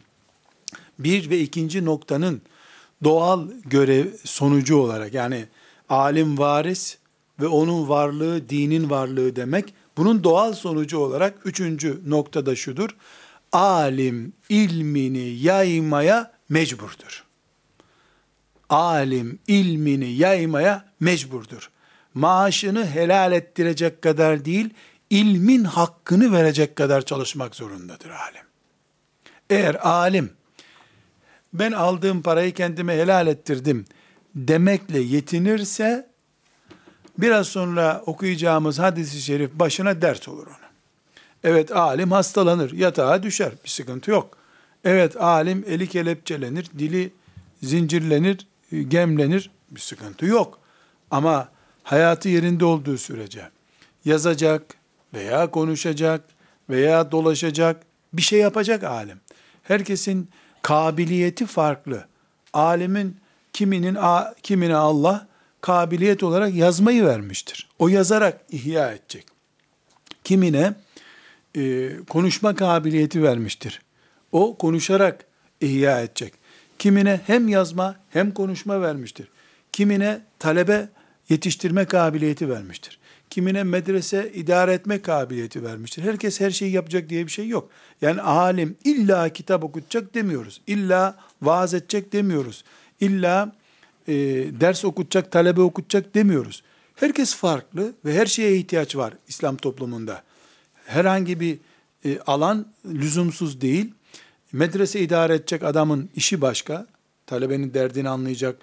bir 0.99 1.31
ve 1.31 1.39
ikinci 1.39 1.85
noktanın 1.85 2.43
doğal 3.05 3.49
görev 3.65 4.07
sonucu 4.25 4.77
olarak 4.77 5.15
yani 5.15 5.47
alim 5.89 6.39
varis 6.39 6.99
ve 7.41 7.47
onun 7.47 7.89
varlığı 7.89 8.49
dinin 8.49 8.91
varlığı 8.91 9.37
demek. 9.37 9.75
Bunun 9.97 10.25
doğal 10.25 10.53
sonucu 10.53 10.99
olarak 10.99 11.39
üçüncü 11.45 12.01
noktada 12.07 12.57
şudur. 12.57 12.91
Alim 13.53 14.33
ilmini 14.49 15.29
yaymaya 15.29 16.33
mecburdur. 16.49 17.26
Alim 18.71 19.39
ilmini 19.47 20.13
yaymaya 20.13 20.85
mecburdur. 21.01 21.71
Maaşını 22.15 22.87
helal 22.87 23.33
ettirecek 23.33 24.03
kadar 24.03 24.45
değil, 24.45 24.71
ilmin 25.11 25.65
hakkını 25.65 26.33
verecek 26.33 26.77
kadar 26.77 27.03
çalışmak 27.03 27.55
zorundadır 27.55 28.11
alim. 28.11 28.43
Eğer 29.51 29.89
alim, 29.89 30.31
ben 31.53 31.73
aldığım 31.73 32.23
parayı 32.23 32.55
kendime 32.55 32.95
helal 32.95 33.27
ettirdim 33.27 33.85
demekle 34.35 35.01
yetinirse, 35.01 36.09
biraz 37.19 37.47
sonra 37.49 38.03
okuyacağımız 38.07 38.79
hadisi 38.79 39.21
şerif 39.21 39.53
başına 39.53 40.03
dert 40.03 40.29
olur 40.29 40.47
ona. 40.47 40.67
Evet 41.45 41.77
alim 41.77 42.13
hastalanır, 42.13 42.73
yatağa 42.73 43.23
düşer, 43.23 43.53
bir 43.65 43.69
sıkıntı 43.69 44.11
yok. 44.11 44.39
Evet 44.85 45.17
alim 45.17 45.65
eli 45.69 45.89
kelepçelenir, 45.89 46.67
dili 46.79 47.13
zincirlenir, 47.63 48.47
gemlenir, 48.89 49.51
bir 49.71 49.81
sıkıntı 49.81 50.27
yok. 50.27 50.59
Ama 51.11 51.49
hayatı 51.83 52.29
yerinde 52.29 52.65
olduğu 52.65 52.99
sürece 52.99 53.49
yazacak 54.05 54.75
veya 55.15 55.51
konuşacak 55.51 56.25
veya 56.71 57.13
dolaşacak 57.13 57.83
bir 58.13 58.23
şey 58.23 58.41
yapacak 58.41 58.85
alim. 58.85 59.21
Herkesin 59.63 60.29
kabiliyeti 60.63 61.47
farklı. 61.47 62.07
Alimin 62.53 63.17
kiminin 63.53 63.97
kimine 64.43 64.77
Allah 64.77 65.29
kabiliyet 65.61 66.23
olarak 66.23 66.55
yazmayı 66.55 67.05
vermiştir. 67.05 67.69
O 67.79 67.89
yazarak 67.89 68.41
ihya 68.51 68.93
edecek. 68.93 69.27
Kimine 70.25 70.75
e, 71.57 71.91
konuşma 72.09 72.55
kabiliyeti 72.55 73.23
vermiştir. 73.23 73.83
O 74.33 74.57
konuşarak 74.59 75.25
ihya 75.61 76.01
edecek. 76.01 76.35
Kimine 76.79 77.21
hem 77.27 77.49
yazma 77.49 77.97
hem 78.11 78.35
konuşma 78.35 78.81
vermiştir. 78.81 79.29
Kimine 79.73 80.21
talebe 80.39 80.89
yetiştirme 81.29 81.85
kabiliyeti 81.85 82.49
vermiştir. 82.49 82.99
Kimine 83.31 83.65
medrese 83.65 84.33
idare 84.35 84.73
etme 84.73 85.03
kabiliyeti 85.03 85.65
vermiştir. 85.65 86.03
Herkes 86.03 86.41
her 86.41 86.51
şeyi 86.51 86.73
yapacak 86.73 87.09
diye 87.09 87.27
bir 87.27 87.31
şey 87.31 87.49
yok. 87.49 87.71
Yani 88.01 88.21
alim 88.23 88.77
illa 88.85 89.29
kitap 89.29 89.65
okutacak 89.65 90.15
demiyoruz. 90.15 90.61
İlla 90.67 91.17
vaaz 91.43 91.75
edecek 91.75 92.13
demiyoruz. 92.13 92.65
İlla 93.01 93.53
e, 94.09 94.15
ders 94.61 94.85
okutacak, 94.85 95.33
talebe 95.33 95.61
okutacak 95.61 96.15
demiyoruz. 96.15 96.63
Herkes 96.97 97.35
farklı 97.35 97.95
ve 98.05 98.15
her 98.15 98.27
şeye 98.27 98.57
ihtiyaç 98.57 98.97
var 98.97 99.15
İslam 99.29 99.57
toplumunda. 99.57 100.23
Herhangi 100.87 101.41
bir 101.41 101.59
e, 102.05 102.19
alan 102.27 102.67
lüzumsuz 102.85 103.61
değil. 103.61 103.93
Medrese 104.53 105.01
idare 105.01 105.35
edecek 105.35 105.63
adamın 105.63 106.11
işi 106.17 106.41
başka. 106.41 106.87
Talebenin 107.27 107.75
derdini 107.75 108.09
anlayacak, 108.09 108.57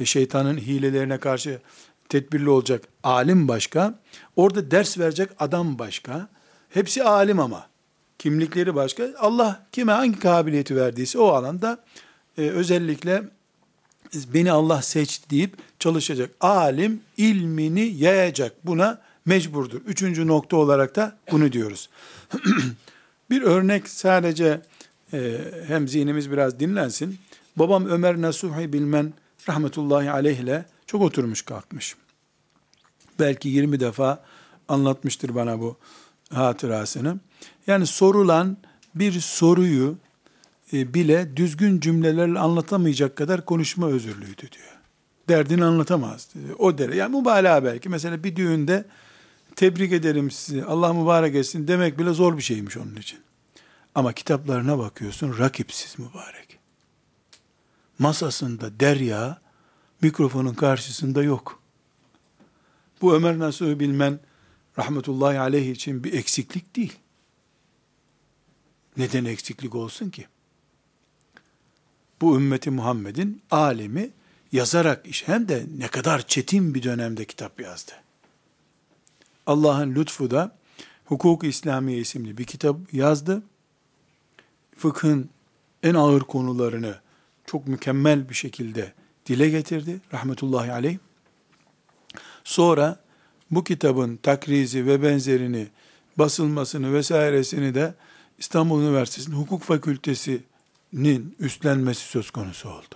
e, 0.00 0.04
şeytanın 0.04 0.58
hilelerine 0.58 1.18
karşı 1.18 1.60
tedbirli 2.08 2.50
olacak 2.50 2.82
alim 3.02 3.48
başka. 3.48 3.98
Orada 4.36 4.70
ders 4.70 4.98
verecek 4.98 5.30
adam 5.38 5.78
başka. 5.78 6.28
Hepsi 6.70 7.04
alim 7.04 7.40
ama. 7.40 7.66
Kimlikleri 8.18 8.74
başka. 8.74 9.08
Allah 9.18 9.66
kime 9.72 9.92
hangi 9.92 10.18
kabiliyeti 10.18 10.76
verdiyse 10.76 11.18
o 11.18 11.26
alanda 11.26 11.84
e, 12.38 12.42
özellikle 12.42 13.22
beni 14.14 14.52
Allah 14.52 14.82
seçti 14.82 15.30
deyip 15.30 15.56
çalışacak. 15.78 16.30
Alim 16.40 17.00
ilmini 17.16 17.80
yayacak. 17.80 18.52
Buna 18.64 19.00
mecburdur. 19.24 19.80
Üçüncü 19.86 20.26
nokta 20.26 20.56
olarak 20.56 20.96
da 20.96 21.16
bunu 21.30 21.52
diyoruz. 21.52 21.88
bir 23.30 23.42
örnek 23.42 23.88
sadece 23.88 24.60
e, 25.14 25.40
hem 25.66 25.88
zihnimiz 25.88 26.30
biraz 26.30 26.60
dinlensin. 26.60 27.18
Babam 27.56 27.86
Ömer 27.86 28.20
Nasuhi 28.20 28.72
Bilmen 28.72 29.12
rahmetullahi 29.48 30.10
aleyhle 30.10 30.64
çok 30.86 31.02
oturmuş 31.02 31.42
kalkmış. 31.42 31.96
Belki 33.18 33.48
20 33.48 33.80
defa 33.80 34.24
anlatmıştır 34.68 35.34
bana 35.34 35.60
bu 35.60 35.76
hatırasını. 36.32 37.18
Yani 37.66 37.86
sorulan 37.86 38.56
bir 38.94 39.20
soruyu 39.20 39.96
e, 40.72 40.94
bile 40.94 41.36
düzgün 41.36 41.80
cümlelerle 41.80 42.38
anlatamayacak 42.38 43.16
kadar 43.16 43.44
konuşma 43.44 43.88
özürlüydü 43.88 44.40
diyor. 44.40 44.78
Derdini 45.28 45.64
anlatamaz. 45.64 46.28
O 46.58 46.78
derece. 46.78 46.98
Yani 46.98 47.16
mübalağa 47.18 47.64
belki. 47.64 47.88
Mesela 47.88 48.24
bir 48.24 48.36
düğünde 48.36 48.84
tebrik 49.56 49.92
ederim 49.92 50.30
sizi, 50.30 50.64
Allah 50.64 50.92
mübarek 50.92 51.34
etsin 51.34 51.68
demek 51.68 51.98
bile 51.98 52.10
zor 52.10 52.36
bir 52.36 52.42
şeymiş 52.42 52.76
onun 52.76 52.96
için. 52.96 53.18
Ama 53.94 54.12
kitaplarına 54.12 54.78
bakıyorsun 54.78 55.38
rakipsiz 55.38 55.98
mübarek. 55.98 56.58
Masasında 57.98 58.80
derya, 58.80 59.40
mikrofonun 60.02 60.54
karşısında 60.54 61.22
yok. 61.22 61.62
Bu 63.00 63.14
Ömer 63.14 63.38
Nasuh'u 63.38 63.80
bilmen 63.80 64.20
rahmetullahi 64.78 65.38
aleyh 65.40 65.70
için 65.70 66.04
bir 66.04 66.12
eksiklik 66.12 66.76
değil. 66.76 66.98
Neden 68.96 69.24
eksiklik 69.24 69.74
olsun 69.74 70.10
ki? 70.10 70.26
Bu 72.20 72.36
ümmeti 72.36 72.70
Muhammed'in 72.70 73.42
alemi 73.50 74.10
yazarak 74.52 75.06
iş 75.06 75.28
hem 75.28 75.48
de 75.48 75.66
ne 75.78 75.88
kadar 75.88 76.26
çetin 76.26 76.74
bir 76.74 76.82
dönemde 76.82 77.24
kitap 77.24 77.60
yazdı. 77.60 77.92
Allah'ın 79.46 79.94
lütfu 79.94 80.30
da 80.30 80.56
Hukuk-u 81.04 81.46
İslamiye 81.46 81.98
isimli 81.98 82.38
bir 82.38 82.44
kitap 82.44 82.94
yazdı. 82.94 83.42
Fıkhın 84.76 85.30
en 85.82 85.94
ağır 85.94 86.20
konularını 86.20 86.94
çok 87.46 87.68
mükemmel 87.68 88.28
bir 88.28 88.34
şekilde 88.34 88.92
dile 89.26 89.50
getirdi 89.50 90.00
rahmetullahi 90.12 90.72
aleyh. 90.72 90.98
Sonra 92.44 93.00
bu 93.50 93.64
kitabın 93.64 94.16
takrizi 94.16 94.86
ve 94.86 95.02
benzerini 95.02 95.68
basılmasını 96.18 96.92
vesairesini 96.92 97.74
de 97.74 97.94
İstanbul 98.38 98.82
Üniversitesi'nin 98.82 99.36
hukuk 99.36 99.62
fakültesinin 99.62 101.36
üstlenmesi 101.38 102.00
söz 102.00 102.30
konusu 102.30 102.68
oldu. 102.68 102.94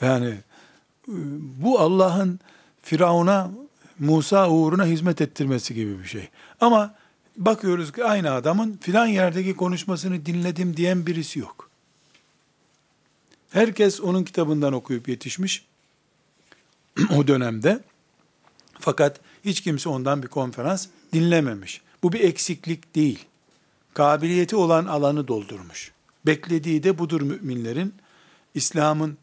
Yani 0.00 0.38
bu 1.62 1.80
Allah'ın 1.80 2.40
Firavun'a 2.82 3.50
Musa 3.98 4.50
uğruna 4.50 4.86
hizmet 4.86 5.20
ettirmesi 5.20 5.74
gibi 5.74 5.98
bir 5.98 6.04
şey. 6.04 6.28
Ama 6.60 6.94
bakıyoruz 7.36 7.92
ki 7.92 8.04
aynı 8.04 8.32
adamın 8.32 8.78
filan 8.80 9.06
yerdeki 9.06 9.56
konuşmasını 9.56 10.26
dinledim 10.26 10.76
diyen 10.76 11.06
birisi 11.06 11.38
yok. 11.38 11.70
Herkes 13.50 14.00
onun 14.00 14.24
kitabından 14.24 14.72
okuyup 14.72 15.08
yetişmiş 15.08 15.64
o 17.16 17.26
dönemde. 17.26 17.80
Fakat 18.80 19.20
hiç 19.44 19.60
kimse 19.60 19.88
ondan 19.88 20.22
bir 20.22 20.28
konferans 20.28 20.86
dinlememiş. 21.12 21.80
Bu 22.02 22.12
bir 22.12 22.20
eksiklik 22.20 22.94
değil. 22.94 23.24
Kabiliyeti 23.94 24.56
olan 24.56 24.86
alanı 24.86 25.28
doldurmuş. 25.28 25.92
Beklediği 26.26 26.82
de 26.82 26.98
budur 26.98 27.20
müminlerin. 27.20 27.94
İslam'ın 28.54 29.18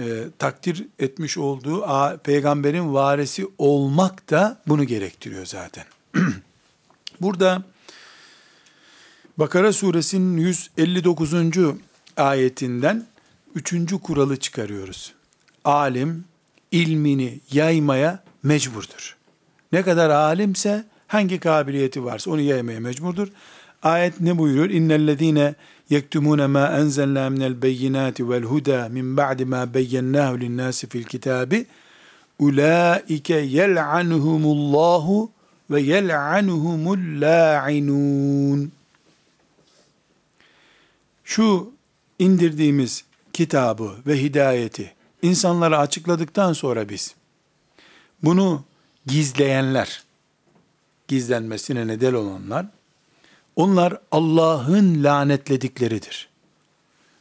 e, 0.00 0.24
takdir 0.38 0.86
etmiş 0.98 1.38
olduğu 1.38 1.84
a, 1.84 2.16
peygamberin 2.16 2.94
varisi 2.94 3.46
olmak 3.58 4.30
da 4.30 4.62
bunu 4.66 4.84
gerektiriyor 4.84 5.46
zaten. 5.46 5.84
Burada 7.20 7.62
Bakara 9.38 9.72
suresinin 9.72 10.36
159. 10.36 11.34
ayetinden 12.16 13.06
üçüncü 13.54 13.98
kuralı 13.98 14.36
çıkarıyoruz. 14.36 15.12
Alim 15.64 16.24
ilmini 16.70 17.40
yaymaya 17.52 18.22
mecburdur. 18.42 19.16
Ne 19.72 19.82
kadar 19.82 20.10
alimse 20.10 20.84
hangi 21.06 21.40
kabiliyeti 21.40 22.04
varsa 22.04 22.30
onu 22.30 22.40
yaymaya 22.40 22.80
mecburdur. 22.80 23.28
Ayet 23.82 24.20
ne 24.20 24.38
buyuruyor? 24.38 24.70
İnnellezine 24.70 25.54
yektumune 25.90 26.46
ma 26.46 26.66
enzelna 26.66 27.30
minel 27.30 27.62
beyinati 27.62 28.30
vel 28.30 28.42
huda 28.42 28.88
min 28.88 29.16
ba'di 29.16 29.44
ma 29.44 29.74
beyyennahu 29.74 30.40
linnâsi 30.40 30.88
fil 30.88 31.04
kitabi 31.04 31.66
ulaike 32.38 33.34
yel'anuhumullahu 33.34 35.30
ve 35.70 35.80
yel'anuhumul 35.80 37.20
la'inun. 37.20 38.72
Şu 41.24 41.72
indirdiğimiz 42.18 43.04
kitabı 43.32 43.96
ve 44.06 44.22
hidayeti 44.22 44.94
insanlara 45.22 45.78
açıkladıktan 45.78 46.52
sonra 46.52 46.88
biz 46.88 47.14
bunu 48.22 48.64
gizleyenler, 49.06 50.02
gizlenmesine 51.08 51.86
neden 51.86 52.12
olanlar, 52.12 52.66
onlar 53.56 53.98
Allah'ın 54.10 55.04
lanetledikleridir. 55.04 56.28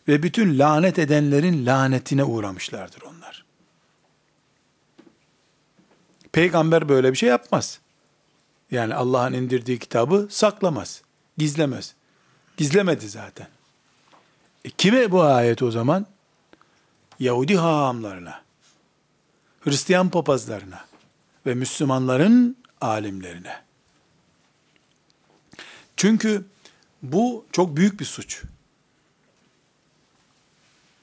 Ve 0.08 0.24
bütün 0.24 0.60
lanet 0.60 1.00
edenlerin 1.00 1.66
lanetine 1.66 2.24
uğramışlardır 2.24 3.02
onlar. 3.02 3.46
Peygamber 6.32 6.90
böyle 6.90 7.12
bir 7.12 7.18
şey 7.18 7.30
yapmaz. 7.30 7.80
Yani 8.74 8.96
Allah'ın 8.96 9.34
indirdiği 9.34 9.80
kitabı 9.80 10.28
saklamaz, 10.30 11.02
gizlemez. 11.38 11.96
Gizlemedi 12.58 13.10
zaten. 13.10 13.48
E 14.66 14.70
kime 14.70 15.12
bu 15.12 15.24
ayet 15.24 15.62
o 15.62 15.72
zaman? 15.72 16.06
Yahudi 17.20 17.56
hahamlarına, 17.56 18.42
Hristiyan 19.62 20.10
papazlarına 20.10 20.86
ve 21.46 21.54
Müslümanların 21.54 22.58
alimlerine. 22.82 23.62
Çünkü 25.98 26.46
bu 27.02 27.46
çok 27.52 27.78
büyük 27.78 28.00
bir 28.00 28.06
suç. 28.06 28.44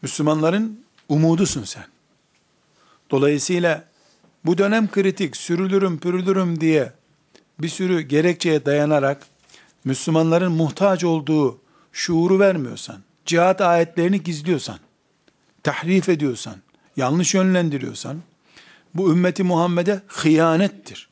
Müslümanların 0.02 0.84
umudusun 1.08 1.64
sen. 1.64 1.86
Dolayısıyla 3.10 3.84
bu 4.44 4.58
dönem 4.58 4.90
kritik, 4.90 5.36
sürülürüm 5.36 6.00
pürülürüm 6.00 6.60
diye 6.60 6.99
bir 7.62 7.68
sürü 7.68 8.00
gerekçeye 8.00 8.66
dayanarak 8.66 9.26
Müslümanların 9.84 10.52
muhtaç 10.52 11.04
olduğu 11.04 11.60
şuuru 11.92 12.38
vermiyorsan, 12.38 12.96
cihat 13.26 13.60
ayetlerini 13.60 14.22
gizliyorsan, 14.22 14.78
tahrif 15.62 16.08
ediyorsan, 16.08 16.56
yanlış 16.96 17.34
yönlendiriyorsan, 17.34 18.22
bu 18.94 19.12
ümmeti 19.12 19.42
Muhammed'e 19.42 20.00
hıyanettir. 20.08 21.08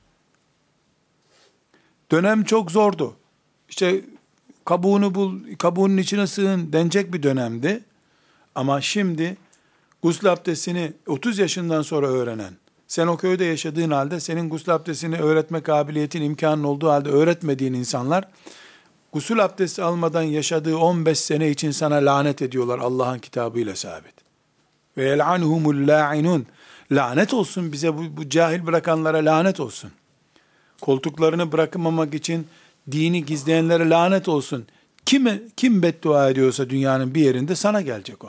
Dönem 2.11 2.45
çok 2.45 2.71
zordu. 2.71 3.17
İşte 3.69 4.05
kabuğunu 4.65 5.15
bul, 5.15 5.55
kabuğunun 5.59 5.97
içine 5.97 6.27
sığın 6.27 6.73
denecek 6.73 7.13
bir 7.13 7.23
dönemdi. 7.23 7.85
Ama 8.55 8.81
şimdi 8.81 9.37
gusül 10.03 10.33
abdestini 10.33 10.93
30 11.07 11.39
yaşından 11.39 11.83
sonra 11.83 12.07
öğrenen, 12.07 12.55
sen 12.89 13.07
o 13.07 13.17
köyde 13.17 13.45
yaşadığın 13.45 13.91
halde 13.91 14.21
senin 14.21 14.51
gusül 14.51 14.75
abdestini 14.75 15.17
öğretme 15.17 15.61
kabiliyetin 15.61 16.23
imkanın 16.23 16.65
olduğu 16.65 16.89
halde 16.89 17.09
öğretmediğin 17.09 17.75
insanlar 17.75 18.25
gusül 19.13 19.45
abdesti 19.45 19.83
almadan 19.83 20.23
yaşadığı 20.23 20.77
15 20.77 21.19
sene 21.19 21.51
için 21.51 21.71
sana 21.71 21.95
lanet 21.95 22.43
ediyorlar 22.43 22.79
Allah'ın 22.79 23.19
kitabıyla 23.19 23.77
sabit. 23.77 24.15
Ve 24.97 25.05
yel'anhumul 25.05 25.89
la'inun. 25.89 26.47
Lanet 26.93 27.35
olsun 27.35 27.73
bize 27.73 27.97
bu, 27.97 28.17
bu 28.17 28.29
cahil 28.29 28.67
bırakanlara 28.67 29.25
lanet 29.25 29.61
olsun. 29.61 29.91
Koltuklarını 30.81 31.53
bırakmamak 31.53 32.15
için 32.15 32.47
dini 32.91 33.25
gizleyenlere 33.25 33.89
lanet 33.89 34.29
olsun. 34.29 34.67
Kimi, 35.07 35.43
kim 35.57 35.83
beddua 35.83 36.31
ediyorsa 36.31 36.71
dünyanın 36.71 37.15
bir 37.15 37.21
yerinde 37.21 37.55
sana 37.55 37.81
gelecek 37.81 38.25
o. 38.25 38.29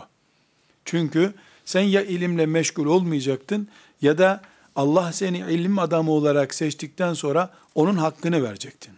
Çünkü 0.86 1.34
sen 1.66 1.82
ya 1.82 2.02
ilimle 2.02 2.46
meşgul 2.46 2.86
olmayacaktın 2.86 3.68
ya 4.02 4.18
da 4.18 4.42
Allah 4.76 5.14
seni 5.14 5.38
ilim 5.38 5.80
adamı 5.80 6.12
olarak 6.12 6.54
seçtikten 6.54 7.14
sonra 7.14 7.50
onun 7.76 7.96
hakkını 7.96 8.44
verecektin. 8.44 8.94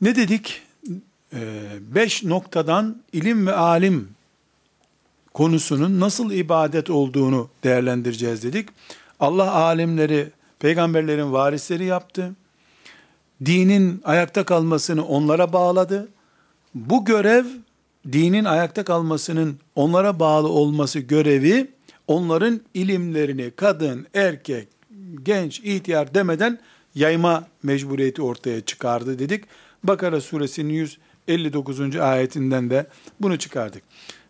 Ne 0.00 0.16
dedik? 0.16 0.62
Ee, 1.34 1.62
beş 1.80 2.24
noktadan 2.24 3.02
ilim 3.12 3.46
ve 3.46 3.52
alim 3.52 4.08
konusunun 5.34 6.00
nasıl 6.00 6.30
ibadet 6.30 6.90
olduğunu 6.90 7.48
değerlendireceğiz 7.64 8.42
dedik. 8.42 8.68
Allah 9.20 9.52
alimleri, 9.52 10.30
peygamberlerin 10.58 11.32
varisleri 11.32 11.84
yaptı. 11.84 12.32
Dinin 13.44 14.00
ayakta 14.04 14.44
kalmasını 14.44 15.06
onlara 15.06 15.52
bağladı. 15.52 16.08
Bu 16.74 17.04
görev, 17.04 17.44
dinin 18.12 18.44
ayakta 18.44 18.84
kalmasının 18.84 19.58
onlara 19.74 20.20
bağlı 20.20 20.48
olması 20.48 20.98
görevi, 20.98 21.70
onların 22.12 22.60
ilimlerini 22.74 23.50
kadın, 23.56 24.06
erkek, 24.14 24.68
genç, 25.22 25.60
ihtiyar 25.60 26.14
demeden 26.14 26.58
yayma 26.94 27.44
mecburiyeti 27.62 28.22
ortaya 28.22 28.60
çıkardı 28.60 29.18
dedik. 29.18 29.44
Bakara 29.84 30.20
suresinin 30.20 30.88
159. 31.28 31.96
ayetinden 31.96 32.70
de 32.70 32.86
bunu 33.20 33.38
çıkardık. 33.38 33.82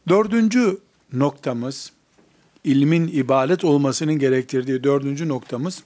Dördüncü 0.08 0.78
noktamız, 1.12 1.92
ilmin 2.64 3.08
ibadet 3.08 3.64
olmasının 3.64 4.18
gerektirdiği 4.18 4.84
dördüncü 4.84 5.28
noktamız, 5.28 5.82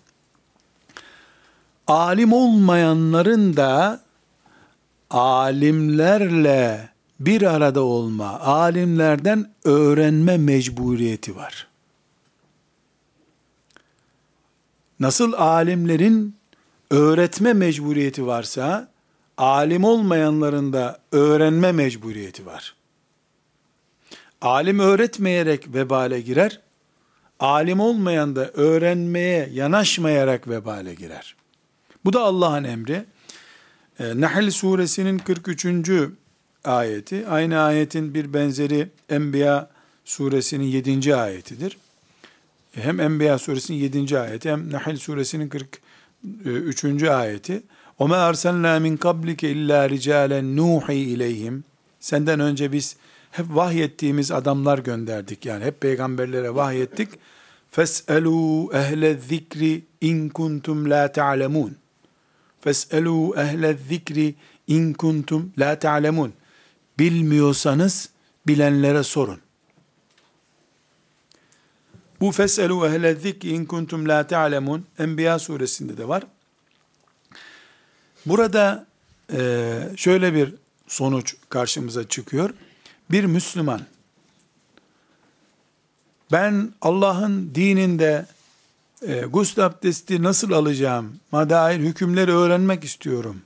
alim 1.86 2.32
olmayanların 2.32 3.56
da 3.56 4.00
alimlerle 5.10 6.88
bir 7.20 7.42
arada 7.42 7.80
olma, 7.80 8.40
alimlerden 8.40 9.50
öğrenme 9.64 10.36
mecburiyeti 10.36 11.36
var. 11.36 11.66
Nasıl 15.00 15.32
alimlerin 15.32 16.36
öğretme 16.90 17.52
mecburiyeti 17.52 18.26
varsa, 18.26 18.88
alim 19.36 19.84
olmayanların 19.84 20.72
da 20.72 21.00
öğrenme 21.12 21.72
mecburiyeti 21.72 22.46
var. 22.46 22.74
Alim 24.40 24.78
öğretmeyerek 24.78 25.74
vebale 25.74 26.20
girer, 26.20 26.60
alim 27.40 27.80
olmayan 27.80 28.36
da 28.36 28.50
öğrenmeye 28.50 29.48
yanaşmayarak 29.52 30.48
vebale 30.48 30.94
girer. 30.94 31.34
Bu 32.04 32.12
da 32.12 32.20
Allah'ın 32.20 32.64
emri. 32.64 33.04
E, 33.98 34.20
Nahl 34.20 34.50
suresinin 34.50 35.18
43. 35.18 35.66
ayeti, 36.64 37.26
aynı 37.28 37.60
ayetin 37.60 38.14
bir 38.14 38.34
benzeri 38.34 38.88
Enbiya 39.08 39.70
suresinin 40.04 40.64
7. 40.64 41.16
ayetidir 41.16 41.78
Hem 42.75 42.99
Enbiya 42.99 43.37
suresinin 43.37 43.79
7. 43.79 44.19
ayeti 44.19 44.49
hem 44.49 44.71
Nahl 44.71 44.95
suresinin 44.95 45.49
43. 45.49 47.09
ayeti. 47.09 47.63
وَمَا 47.99 48.29
أَرْسَلْنَا 48.29 48.73
مِنْ 48.85 48.97
قَبْلِكَ 48.97 49.41
اِلَّا 49.55 49.79
رِجَالًا 49.93 50.41
نُوحِي 50.41 50.99
اِلَيْهِمْ 51.13 51.61
Senden 51.99 52.39
önce 52.39 52.71
biz 52.71 52.95
hep 53.31 53.45
vahyettiğimiz 53.49 54.31
adamlar 54.31 54.77
gönderdik. 54.77 55.45
Yani 55.45 55.65
hep 55.65 55.81
peygamberlere 55.81 56.55
vahyettik. 56.55 57.09
فَاسْأَلُوا 57.75 58.71
اَهْلَ 58.81 59.01
الذِّكْرِ 59.15 59.61
اِنْ 60.09 60.17
كُنْتُمْ 60.37 60.77
لَا 60.93 61.03
تَعْلَمُونَ 61.07 61.71
فَاسْأَلُوا 62.63 63.23
اَهْلَ 63.43 63.63
الذِّكْرِ 63.75 64.17
اِنْ 64.75 64.83
كُنْتُمْ 64.93 65.41
لَا 65.57 65.73
تَعْلَمُونَ 65.73 66.31
Bilmiyorsanız 66.99 68.09
bilenlere 68.47 69.03
sorun. 69.03 69.39
Bu 72.20 72.32
feselu 72.32 72.86
ehle 72.86 73.14
zikri 73.14 73.48
in 73.48 73.64
kuntum 73.64 74.08
la 74.08 74.26
ta'lemun 74.26 74.86
Enbiya 74.98 75.38
suresinde 75.38 75.96
de 75.96 76.08
var. 76.08 76.22
Burada 78.26 78.86
e, 79.32 79.78
şöyle 79.96 80.34
bir 80.34 80.54
sonuç 80.86 81.34
karşımıza 81.48 82.08
çıkıyor. 82.08 82.50
Bir 83.10 83.24
Müslüman 83.24 83.80
ben 86.32 86.72
Allah'ın 86.80 87.54
dininde 87.54 88.26
e, 89.02 89.20
gusül 89.20 89.66
abdesti 89.66 90.22
nasıl 90.22 90.52
alacağım 90.52 91.20
dair 91.32 91.80
hükümleri 91.80 92.32
öğrenmek 92.32 92.84
istiyorum 92.84 93.42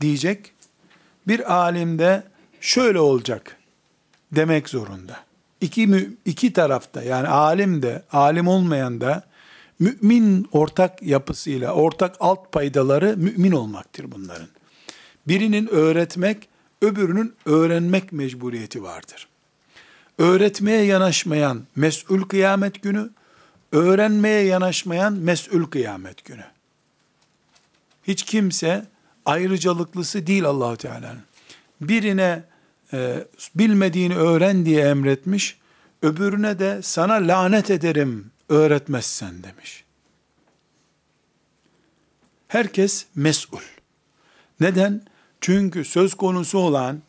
diyecek. 0.00 0.52
Bir 1.28 1.52
alimde 1.52 2.24
şöyle 2.60 2.98
olacak 2.98 3.56
demek 4.32 4.68
zorunda. 4.68 5.24
İki, 5.62 6.10
iki 6.24 6.52
tarafta 6.52 7.02
yani 7.02 7.28
alim 7.28 7.82
de 7.82 8.02
alim 8.12 8.48
olmayan 8.48 9.00
da 9.00 9.22
mümin 9.78 10.48
ortak 10.52 11.02
yapısıyla 11.02 11.72
ortak 11.72 12.16
alt 12.20 12.52
paydaları 12.52 13.16
mümin 13.16 13.52
olmaktır 13.52 14.12
bunların. 14.12 14.48
Birinin 15.28 15.66
öğretmek, 15.66 16.48
öbürünün 16.82 17.34
öğrenmek 17.46 18.12
mecburiyeti 18.12 18.82
vardır. 18.82 19.28
Öğretmeye 20.18 20.84
yanaşmayan 20.84 21.62
mesul 21.76 22.22
kıyamet 22.22 22.82
günü, 22.82 23.10
öğrenmeye 23.72 24.44
yanaşmayan 24.44 25.12
mesul 25.12 25.64
kıyamet 25.64 26.24
günü. 26.24 26.44
Hiç 28.08 28.22
kimse 28.22 28.86
ayrıcalıklısı 29.24 30.26
değil 30.26 30.44
Allahu 30.44 30.76
Teala'nın. 30.76 31.22
Birine 31.80 32.51
e, 32.92 33.26
bilmediğini 33.54 34.16
öğren 34.16 34.66
diye 34.66 34.84
emretmiş, 34.84 35.58
öbürüne 36.02 36.58
de 36.58 36.82
sana 36.82 37.14
lanet 37.14 37.70
ederim 37.70 38.30
öğretmezsen 38.48 39.42
demiş. 39.42 39.84
Herkes 42.48 43.06
mesul. 43.14 43.58
Neden? 44.60 45.02
Çünkü 45.40 45.84
söz 45.84 46.14
konusu 46.14 46.58
olan 46.58 47.02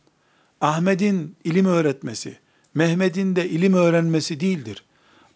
Ahmet'in 0.61 1.35
ilim 1.43 1.65
öğretmesi, 1.65 2.37
Mehmet'in 2.73 3.35
de 3.35 3.49
ilim 3.49 3.73
öğrenmesi 3.73 4.39
değildir. 4.39 4.83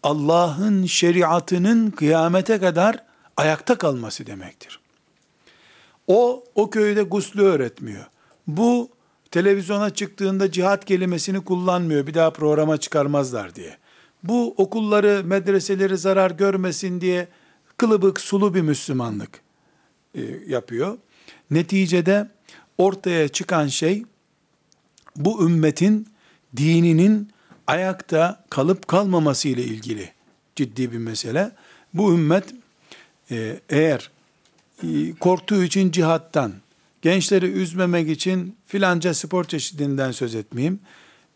Allah'ın 0.02 0.86
şeriatının 0.86 1.90
kıyamete 1.90 2.58
kadar 2.58 3.04
ayakta 3.36 3.78
kalması 3.78 4.26
demektir. 4.26 4.80
O, 6.06 6.44
o 6.54 6.70
köyde 6.70 7.02
guslü 7.02 7.42
öğretmiyor. 7.42 8.06
Bu, 8.46 8.90
televizyona 9.30 9.90
çıktığında 9.90 10.52
cihat 10.52 10.84
kelimesini 10.84 11.44
kullanmıyor, 11.44 12.06
bir 12.06 12.14
daha 12.14 12.30
programa 12.30 12.76
çıkarmazlar 12.76 13.54
diye. 13.54 13.76
Bu 14.22 14.54
okulları, 14.56 15.22
medreseleri 15.24 15.96
zarar 15.96 16.30
görmesin 16.30 17.00
diye 17.00 17.28
kılıbık, 17.76 18.20
sulu 18.20 18.54
bir 18.54 18.60
Müslümanlık 18.60 19.40
e, 20.14 20.20
yapıyor. 20.46 20.98
Neticede 21.50 22.28
ortaya 22.78 23.28
çıkan 23.28 23.66
şey, 23.66 24.04
bu 25.16 25.46
ümmetin 25.46 26.08
dininin 26.56 27.30
ayakta 27.66 28.44
kalıp 28.50 28.88
kalmaması 28.88 29.48
ile 29.48 29.64
ilgili 29.64 30.12
ciddi 30.56 30.92
bir 30.92 30.98
mesele. 30.98 31.52
Bu 31.94 32.12
ümmet 32.12 32.54
e, 33.30 33.60
eğer 33.68 34.10
e, 34.82 35.12
korktuğu 35.14 35.64
için 35.64 35.90
cihattan, 35.90 36.52
gençleri 37.08 37.46
üzmemek 37.46 38.08
için 38.08 38.56
filanca 38.66 39.14
spor 39.14 39.44
çeşidinden 39.44 40.12
söz 40.12 40.34
etmeyeyim, 40.34 40.80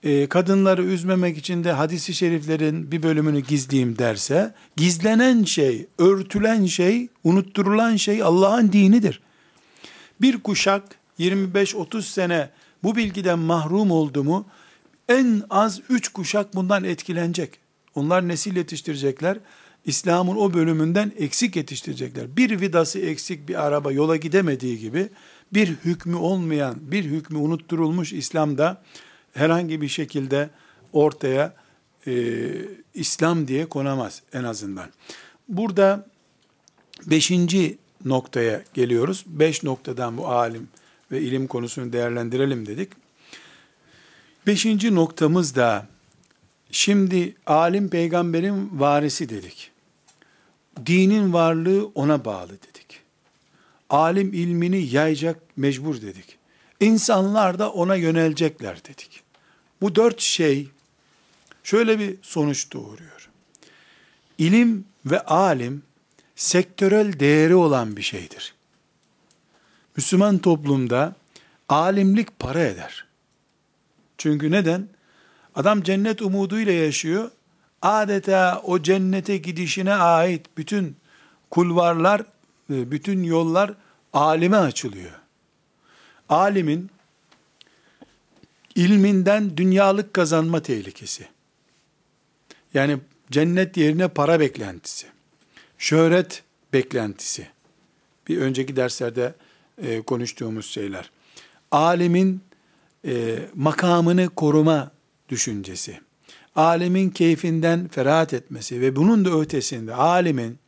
e, 0.02 0.26
kadınları 0.26 0.82
üzmemek 0.84 1.38
için 1.38 1.64
de 1.64 1.72
hadisi 1.72 2.14
şeriflerin 2.14 2.92
bir 2.92 3.02
bölümünü 3.02 3.40
gizleyeyim 3.40 3.98
derse, 3.98 4.54
gizlenen 4.76 5.44
şey, 5.44 5.86
örtülen 5.98 6.66
şey, 6.66 7.08
unutturulan 7.24 7.96
şey 7.96 8.22
Allah'ın 8.22 8.72
dinidir. 8.72 9.20
Bir 10.20 10.42
kuşak 10.42 10.82
25-30 11.18 12.02
sene 12.02 12.50
bu 12.82 12.96
bilgiden 12.96 13.38
mahrum 13.38 13.90
oldu 13.90 14.24
mu, 14.24 14.46
en 15.08 15.42
az 15.50 15.80
3 15.88 16.08
kuşak 16.08 16.54
bundan 16.54 16.84
etkilenecek. 16.84 17.58
Onlar 17.94 18.28
nesil 18.28 18.56
yetiştirecekler. 18.56 19.38
İslam'ın 19.84 20.36
o 20.36 20.54
bölümünden 20.54 21.12
eksik 21.18 21.56
yetiştirecekler. 21.56 22.36
Bir 22.36 22.60
vidası 22.60 22.98
eksik 22.98 23.48
bir 23.48 23.66
araba 23.66 23.92
yola 23.92 24.16
gidemediği 24.16 24.78
gibi 24.78 25.08
bir 25.54 25.68
hükmü 25.68 26.16
olmayan, 26.16 26.76
bir 26.80 27.04
hükmü 27.04 27.38
unutturulmuş 27.38 28.12
İslam'da 28.12 28.82
herhangi 29.32 29.80
bir 29.80 29.88
şekilde 29.88 30.50
ortaya 30.92 31.54
e, 32.06 32.12
İslam 32.94 33.48
diye 33.48 33.66
konamaz 33.66 34.22
en 34.32 34.44
azından. 34.44 34.90
Burada 35.48 36.06
beşinci 37.06 37.78
noktaya 38.04 38.62
geliyoruz. 38.74 39.24
Beş 39.26 39.62
noktadan 39.62 40.18
bu 40.18 40.28
alim 40.28 40.68
ve 41.12 41.20
ilim 41.20 41.46
konusunu 41.46 41.92
değerlendirelim 41.92 42.66
dedik. 42.66 42.92
Beşinci 44.46 44.94
noktamız 44.94 45.56
da 45.56 45.86
şimdi 46.70 47.34
alim 47.46 47.88
peygamberin 47.88 48.80
varisi 48.80 49.28
dedik. 49.28 49.70
Dinin 50.86 51.32
varlığı 51.32 51.86
ona 51.94 52.24
bağlı 52.24 52.48
dedik. 52.48 52.71
Alim 53.92 54.32
ilmini 54.32 54.94
yayacak 54.94 55.40
mecbur 55.56 56.02
dedik. 56.02 56.38
İnsanlar 56.80 57.58
da 57.58 57.72
ona 57.72 57.94
yönelecekler 57.94 58.84
dedik. 58.84 59.22
Bu 59.80 59.94
dört 59.94 60.20
şey 60.20 60.68
şöyle 61.64 61.98
bir 61.98 62.16
sonuç 62.22 62.72
doğuruyor. 62.72 63.28
İlim 64.38 64.84
ve 65.06 65.20
alim 65.20 65.82
sektörel 66.36 67.20
değeri 67.20 67.54
olan 67.54 67.96
bir 67.96 68.02
şeydir. 68.02 68.54
Müslüman 69.96 70.38
toplumda 70.38 71.14
alimlik 71.68 72.38
para 72.38 72.60
eder. 72.60 73.06
Çünkü 74.18 74.50
neden? 74.50 74.88
Adam 75.54 75.82
cennet 75.82 76.22
umuduyla 76.22 76.72
yaşıyor. 76.72 77.30
Adeta 77.82 78.62
o 78.64 78.82
cennete 78.82 79.36
gidişine 79.36 79.94
ait 79.94 80.46
bütün 80.56 80.96
kulvarlar, 81.50 82.20
e, 82.70 82.90
bütün 82.90 83.22
yollar 83.22 83.74
alime 84.12 84.56
açılıyor. 84.56 85.12
Alimin 86.28 86.90
ilminden 88.74 89.56
dünyalık 89.56 90.14
kazanma 90.14 90.62
tehlikesi. 90.62 91.28
Yani 92.74 92.98
cennet 93.30 93.76
yerine 93.76 94.08
para 94.08 94.40
beklentisi, 94.40 95.06
şöhret 95.78 96.42
beklentisi. 96.72 97.46
Bir 98.28 98.38
önceki 98.38 98.76
derslerde 98.76 99.34
e, 99.82 100.02
konuştuğumuz 100.02 100.66
şeyler. 100.66 101.10
Alimin 101.70 102.40
e, 103.06 103.38
makamını 103.54 104.28
koruma 104.28 104.90
düşüncesi. 105.28 106.00
Alemin 106.56 107.10
keyfinden 107.10 107.88
ferahat 107.88 108.34
etmesi 108.34 108.80
ve 108.80 108.96
bunun 108.96 109.24
da 109.24 109.40
ötesinde 109.40 109.94
alimin 109.94 110.58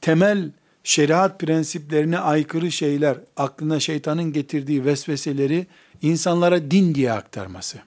temel 0.00 0.50
şeriat 0.84 1.40
prensiplerine 1.40 2.18
aykırı 2.18 2.72
şeyler, 2.72 3.18
aklına 3.36 3.80
şeytanın 3.80 4.32
getirdiği 4.32 4.84
vesveseleri 4.84 5.66
insanlara 6.02 6.70
din 6.70 6.94
diye 6.94 7.12
aktarması. 7.12 7.78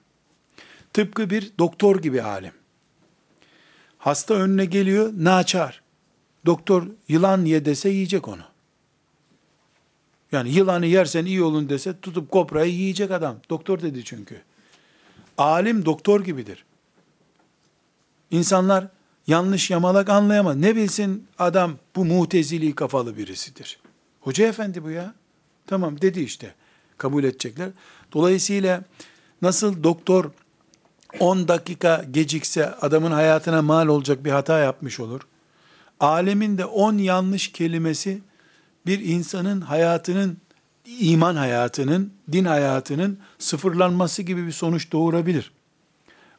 Tıpkı 0.92 1.30
bir 1.30 1.52
doktor 1.58 2.02
gibi 2.02 2.22
alim. 2.22 2.52
Hasta 3.98 4.34
önüne 4.34 4.64
geliyor, 4.64 5.12
naçar. 5.16 5.82
Doktor 6.46 6.86
yılan 7.08 7.44
ye 7.44 7.64
dese 7.64 7.88
yiyecek 7.88 8.28
onu. 8.28 8.42
Yani 10.32 10.50
yılanı 10.50 10.86
yersen 10.86 11.24
iyi 11.24 11.42
olun 11.42 11.68
dese 11.68 12.00
tutup 12.00 12.30
koprayı 12.30 12.72
yiyecek 12.72 13.10
adam. 13.10 13.36
Doktor 13.50 13.80
dedi 13.80 14.04
çünkü. 14.04 14.42
Alim 15.38 15.84
doktor 15.84 16.24
gibidir. 16.24 16.64
İnsanlar 18.30 18.88
yanlış 19.26 19.70
yamalak 19.70 20.08
anlayamaz. 20.08 20.56
Ne 20.56 20.76
bilsin 20.76 21.26
adam 21.38 21.72
bu 21.96 22.04
mutezili 22.04 22.74
kafalı 22.74 23.16
birisidir. 23.16 23.78
Hoca 24.20 24.46
efendi 24.46 24.84
bu 24.84 24.90
ya. 24.90 25.14
Tamam 25.66 26.00
dedi 26.00 26.20
işte. 26.20 26.54
Kabul 26.98 27.24
edecekler. 27.24 27.68
Dolayısıyla 28.12 28.84
nasıl 29.42 29.82
doktor 29.82 30.30
10 31.20 31.48
dakika 31.48 32.04
gecikse 32.10 32.74
adamın 32.74 33.10
hayatına 33.10 33.62
mal 33.62 33.88
olacak 33.88 34.24
bir 34.24 34.30
hata 34.30 34.58
yapmış 34.58 35.00
olur. 35.00 35.20
Alemin 36.00 36.58
de 36.58 36.64
10 36.64 36.98
yanlış 36.98 37.52
kelimesi 37.52 38.20
bir 38.86 39.00
insanın 39.00 39.60
hayatının, 39.60 40.38
iman 40.86 41.36
hayatının, 41.36 42.12
din 42.32 42.44
hayatının 42.44 43.18
sıfırlanması 43.38 44.22
gibi 44.22 44.46
bir 44.46 44.52
sonuç 44.52 44.92
doğurabilir. 44.92 45.52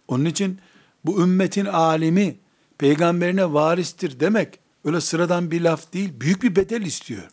Onun 0.07 0.25
için 0.25 0.59
bu 1.05 1.21
ümmetin 1.21 1.65
alimi 1.65 2.35
peygamberine 2.77 3.53
varistir 3.53 4.19
demek 4.19 4.59
öyle 4.85 5.01
sıradan 5.01 5.51
bir 5.51 5.61
laf 5.61 5.93
değil, 5.93 6.13
büyük 6.19 6.43
bir 6.43 6.55
bedel 6.55 6.81
istiyor. 6.81 7.23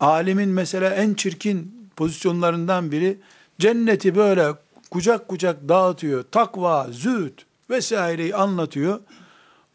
Alimin 0.00 0.48
mesela 0.48 0.90
en 0.90 1.14
çirkin 1.14 1.88
pozisyonlarından 1.96 2.92
biri 2.92 3.18
cenneti 3.58 4.14
böyle 4.14 4.48
kucak 4.90 5.28
kucak 5.28 5.68
dağıtıyor. 5.68 6.24
Takva, 6.30 6.88
zühd 6.90 7.38
vesaireyi 7.70 8.36
anlatıyor. 8.36 9.00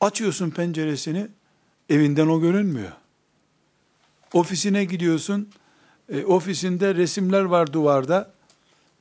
Açıyorsun 0.01 0.49
penceresini, 0.49 1.27
evinden 1.89 2.27
o 2.27 2.41
görünmüyor. 2.41 2.91
Ofisine 4.33 4.85
gidiyorsun, 4.85 5.49
e, 6.09 6.25
ofisinde 6.25 6.95
resimler 6.95 7.43
var 7.43 7.73
duvarda. 7.73 8.31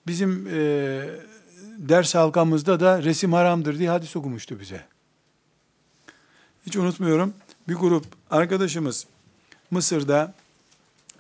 Bizim 0.07 0.47
e, 0.47 0.61
ders 1.79 2.15
halkamızda 2.15 2.81
da 2.81 3.03
resim 3.03 3.33
haramdır 3.33 3.79
diye 3.79 3.91
hadis 3.91 4.17
okumuştu 4.17 4.61
bize. 4.61 4.94
Hiç 6.67 6.77
unutmuyorum. 6.77 7.35
Bir 7.69 7.75
grup 7.75 8.07
arkadaşımız 8.31 9.07
Mısır'da 9.71 10.35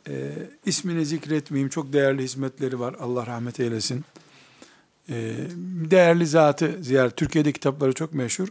e, 0.08 0.32
ismini 0.66 1.06
zikretmeyeyim. 1.06 1.68
Çok 1.68 1.92
değerli 1.92 2.22
hizmetleri 2.22 2.80
var. 2.80 2.96
Allah 3.00 3.26
rahmet 3.26 3.60
eylesin. 3.60 4.04
E, 5.08 5.14
değerli 5.90 6.26
zatı 6.26 6.78
ziyaret. 6.80 7.16
Türkiye'de 7.16 7.52
kitapları 7.52 7.92
çok 7.92 8.14
meşhur. 8.14 8.48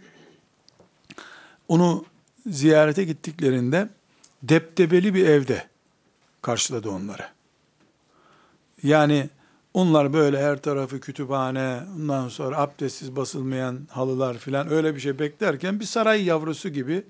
Onu 1.68 2.06
ziyarete 2.50 3.04
gittiklerinde 3.04 3.90
deptebeli 4.44 5.14
bir 5.14 5.28
evde 5.28 5.68
karşıladı 6.42 6.90
onları. 6.90 7.28
Yani 8.84 9.30
onlar 9.74 10.14
böyle 10.14 10.42
her 10.42 10.62
tarafı 10.62 11.00
kütüphane, 11.00 11.80
ondan 11.96 12.30
sonra 12.30 12.58
abdestsiz 12.58 13.16
basılmayan 13.16 13.88
halılar 13.92 14.38
filan 14.38 14.72
öyle 14.72 14.96
bir 14.96 15.00
şey 15.00 15.20
beklerken 15.20 15.80
bir 15.80 15.86
saray 15.86 16.24
yavrusu 16.24 16.70
gibi 16.70 17.04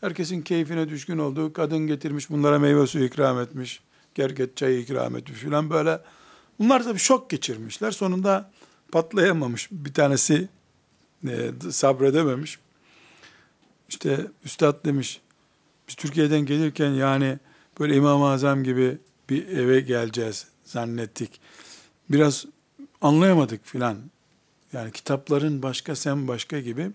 herkesin 0.00 0.42
keyfine 0.42 0.88
düşkün 0.88 1.18
olduğu 1.18 1.52
kadın 1.52 1.78
getirmiş 1.78 2.30
bunlara 2.30 2.58
meyve 2.58 2.86
suyu 2.86 3.04
ikram 3.04 3.40
etmiş, 3.40 3.80
gerget 4.14 4.56
çayı 4.56 4.80
ikram 4.80 5.16
etmiş 5.16 5.38
filan 5.38 5.70
böyle. 5.70 6.00
Bunlar 6.58 6.84
tabii 6.84 6.98
şok 6.98 7.30
geçirmişler. 7.30 7.90
Sonunda 7.90 8.50
patlayamamış. 8.92 9.68
Bir 9.70 9.94
tanesi 9.94 10.48
e, 11.28 11.50
sabredememiş. 11.70 12.58
İşte 13.88 14.26
üstad 14.44 14.84
demiş, 14.84 15.20
biz 15.88 15.94
Türkiye'den 15.94 16.40
gelirken 16.40 16.90
yani 16.90 17.38
böyle 17.80 17.96
İmam-ı 17.96 18.28
Azam 18.28 18.64
gibi 18.64 18.98
bir 19.30 19.48
eve 19.48 19.80
geleceğiz 19.80 20.46
zannettik. 20.64 21.40
Biraz 22.10 22.46
anlayamadık 23.00 23.66
filan. 23.66 23.98
Yani 24.72 24.92
kitapların 24.92 25.62
başka 25.62 25.96
sen 25.96 26.28
başka 26.28 26.60
gibi 26.60 26.90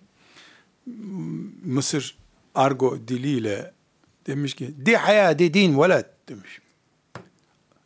Mısır 1.66 2.18
argo 2.56 3.00
diliyle 3.08 3.74
demiş 4.28 4.54
ki 4.54 4.86
di 4.86 4.96
hayat 4.98 5.40
din 5.40 5.80
veled 5.80 6.06
demiş. 6.30 6.62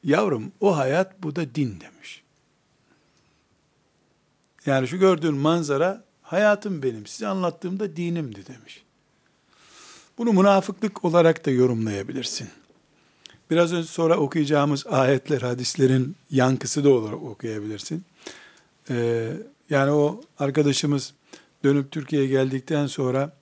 Yavrum 0.03 0.51
o 0.59 0.77
hayat 0.77 1.23
bu 1.23 1.35
da 1.35 1.55
din 1.55 1.79
demiş. 1.81 2.23
Yani 4.65 4.87
şu 4.87 4.99
gördüğün 4.99 5.35
manzara 5.35 6.03
hayatım 6.21 6.83
benim. 6.83 7.07
Size 7.07 7.27
anlattığımda 7.27 7.95
dinimdi 7.95 8.47
demiş. 8.47 8.83
Bunu 10.17 10.33
münafıklık 10.33 11.05
olarak 11.05 11.45
da 11.45 11.51
yorumlayabilirsin. 11.51 12.49
Biraz 13.49 13.73
önce 13.73 13.87
sonra 13.87 14.17
okuyacağımız 14.17 14.87
ayetler, 14.87 15.41
hadislerin 15.41 16.15
yankısı 16.31 16.83
da 16.83 16.89
olarak 16.89 17.23
okuyabilirsin. 17.23 18.03
Ee, 18.89 19.31
Yani 19.69 19.91
o 19.91 20.21
arkadaşımız 20.39 21.13
dönüp 21.63 21.91
Türkiye'ye 21.91 22.27
geldikten 22.27 22.87
sonra 22.87 23.33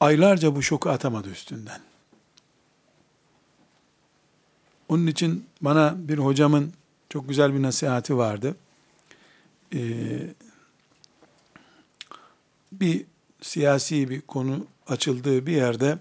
aylarca 0.00 0.56
bu 0.56 0.62
şoku 0.62 0.90
atamadı 0.90 1.30
üstünden. 1.30 1.80
Onun 4.88 5.06
için 5.06 5.44
bana 5.60 5.94
bir 5.98 6.18
hocamın 6.18 6.72
çok 7.10 7.28
güzel 7.28 7.54
bir 7.54 7.62
nasihati 7.62 8.16
vardı. 8.16 8.56
Ee, 9.74 9.80
bir 12.72 13.04
siyasi 13.40 14.10
bir 14.10 14.20
konu 14.20 14.66
açıldığı 14.86 15.46
bir 15.46 15.52
yerde 15.52 15.98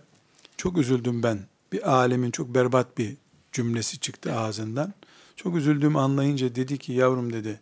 çok 0.58 0.78
üzüldüm 0.78 1.24
ben. 1.24 1.40
Bir 1.72 1.92
alemin 1.94 2.32
çok 2.32 2.56
berbat 2.56 2.98
bir 2.98 3.18
cümlesi 3.58 4.00
çıktı 4.00 4.34
ağzından. 4.34 4.94
Çok 5.36 5.56
üzüldüğümü 5.56 5.98
anlayınca 5.98 6.56
dedi 6.56 6.78
ki 6.78 6.94
yavrum 6.94 7.34
dedi 7.34 7.60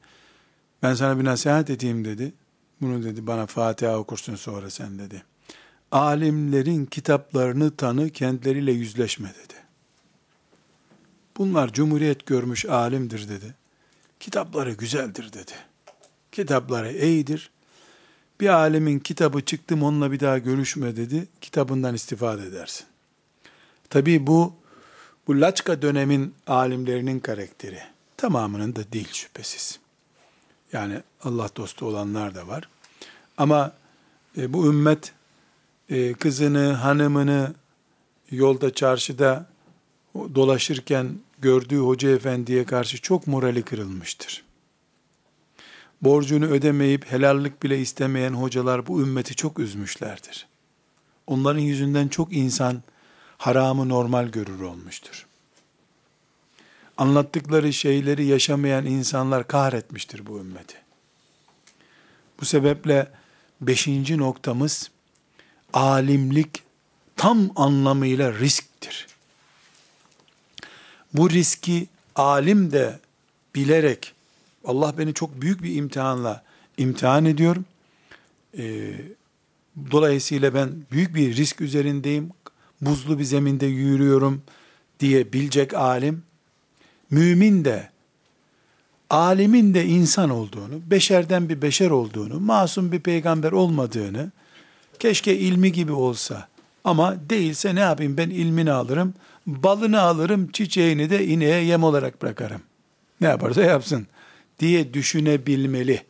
ben 0.84 0.94
sana 0.94 1.20
bir 1.20 1.26
nasihat 1.26 1.70
edeyim 1.70 2.06
dedi. 2.06 2.34
Bunu 2.82 3.04
dedi 3.04 3.28
bana 3.28 3.46
Fatiha 3.46 3.98
okursun 3.98 4.36
sonra 4.36 4.70
sen 4.70 5.00
dedi. 5.00 5.24
Alimlerin 5.92 6.86
kitaplarını 6.86 7.76
tanı 7.76 8.10
kendileriyle 8.10 8.72
yüzleşme 8.72 9.30
dedi. 9.30 9.54
Bunlar 11.38 11.74
cumhuriyet 11.74 12.26
görmüş 12.26 12.66
alimdir 12.66 13.30
dedi. 13.30 13.56
Kitapları 14.20 14.74
güzeldir 14.74 15.34
dedi. 15.34 15.52
Kitapları 16.32 16.92
iyidir. 16.98 17.52
Bir 18.40 18.50
alemin 18.50 19.00
kitabı 19.00 19.42
çıktım 19.42 19.84
onunla 19.84 20.12
bir 20.12 20.20
daha 20.20 20.38
görüşme 20.38 20.96
dedi. 20.96 21.28
Kitabından 21.42 21.96
istifade 21.96 22.44
edersin. 22.44 22.86
Tabi 23.90 24.28
bu 24.28 24.64
bu 25.28 25.42
Laçka 25.42 25.82
dönemin 25.82 26.36
alimlerinin 26.48 27.20
karakteri. 27.20 27.80
Tamamının 28.18 28.76
da 28.76 28.92
değil 28.92 29.14
şüphesiz. 29.14 29.80
Yani 30.74 31.02
Allah 31.24 31.50
dostu 31.56 31.86
olanlar 31.86 32.36
da 32.36 32.48
var. 32.48 32.70
Ama 33.38 33.74
e, 34.38 34.54
bu 34.54 34.68
ümmet 34.68 35.14
e, 35.90 36.14
kızını, 36.14 36.74
hanımını 36.74 37.54
yolda, 38.32 38.74
çarşıda 38.74 39.46
dolaşırken 40.16 41.20
gördüğü 41.42 41.78
hoca 41.78 42.10
efendiye 42.10 42.66
karşı 42.66 43.02
çok 43.02 43.28
morali 43.28 43.64
kırılmıştır. 43.64 44.44
Borcunu 46.02 46.46
ödemeyip 46.46 47.12
helallik 47.12 47.64
bile 47.64 47.80
istemeyen 47.80 48.34
hocalar 48.34 48.88
bu 48.88 49.02
ümmeti 49.02 49.36
çok 49.36 49.60
üzmüşlerdir. 49.60 50.48
Onların 51.28 51.60
yüzünden 51.60 52.08
çok 52.08 52.34
insan 52.34 52.84
haramı 53.38 53.89
normal 53.89 54.28
görür 54.28 54.62
olmuştur. 54.62 55.28
Anlattıkları 56.98 57.74
şeyleri 57.74 58.26
yaşamayan 58.26 58.86
insanlar 58.86 59.48
kahretmiştir 59.48 60.26
bu 60.26 60.39
ümmeti. 60.39 60.78
Bu 62.41 62.45
sebeple 62.45 63.12
beşinci 63.62 64.17
noktamız 64.17 64.91
alimlik 65.74 66.63
tam 67.15 67.50
anlamıyla 67.56 68.34
risktir. 68.34 69.08
Bu 71.13 71.30
riski 71.30 71.88
alim 72.15 72.71
de 72.71 73.00
bilerek 73.56 74.13
Allah 74.65 74.98
beni 74.98 75.13
çok 75.13 75.41
büyük 75.41 75.63
bir 75.63 75.76
imtihanla 75.76 76.43
imtihan 76.78 77.26
ediyor. 77.26 77.56
Ee, 78.58 78.93
dolayısıyla 79.91 80.54
ben 80.54 80.69
büyük 80.91 81.15
bir 81.15 81.36
risk 81.36 81.62
üzerindeyim. 81.62 82.30
Buzlu 82.82 83.20
bir 83.20 83.24
zeminde 83.24 83.66
yürüyorum 83.66 84.42
diye 85.00 85.34
bilecek 85.34 85.74
alim. 85.74 86.24
Mümin 87.12 87.66
de 87.66 87.90
alimin 89.10 89.74
de 89.74 89.86
insan 89.86 90.30
olduğunu, 90.30 90.92
beşerden 90.92 91.50
bir 91.50 91.62
beşer 91.62 91.90
olduğunu, 91.90 92.40
masum 92.40 92.92
bir 92.92 93.00
peygamber 93.00 93.52
olmadığını, 93.52 94.32
keşke 95.00 95.38
ilmi 95.38 95.72
gibi 95.72 95.92
olsa 95.92 96.48
ama 96.84 97.16
değilse 97.30 97.76
ne 97.76 97.80
yapayım 97.80 98.18
ben 98.18 98.30
ilmini 98.30 98.72
alırım, 98.72 99.14
balını 99.48 100.02
alırım, 100.02 100.52
çiçeğini 100.52 101.10
de 101.10 101.28
ineğe 101.28 101.64
yem 101.64 101.84
olarak 101.84 102.22
bırakarım. 102.22 102.62
Ne 103.22 103.28
yaparsa 103.28 103.62
yapsın 103.62 104.08
diye 104.60 104.94
düşünebilmeli. 104.94 106.04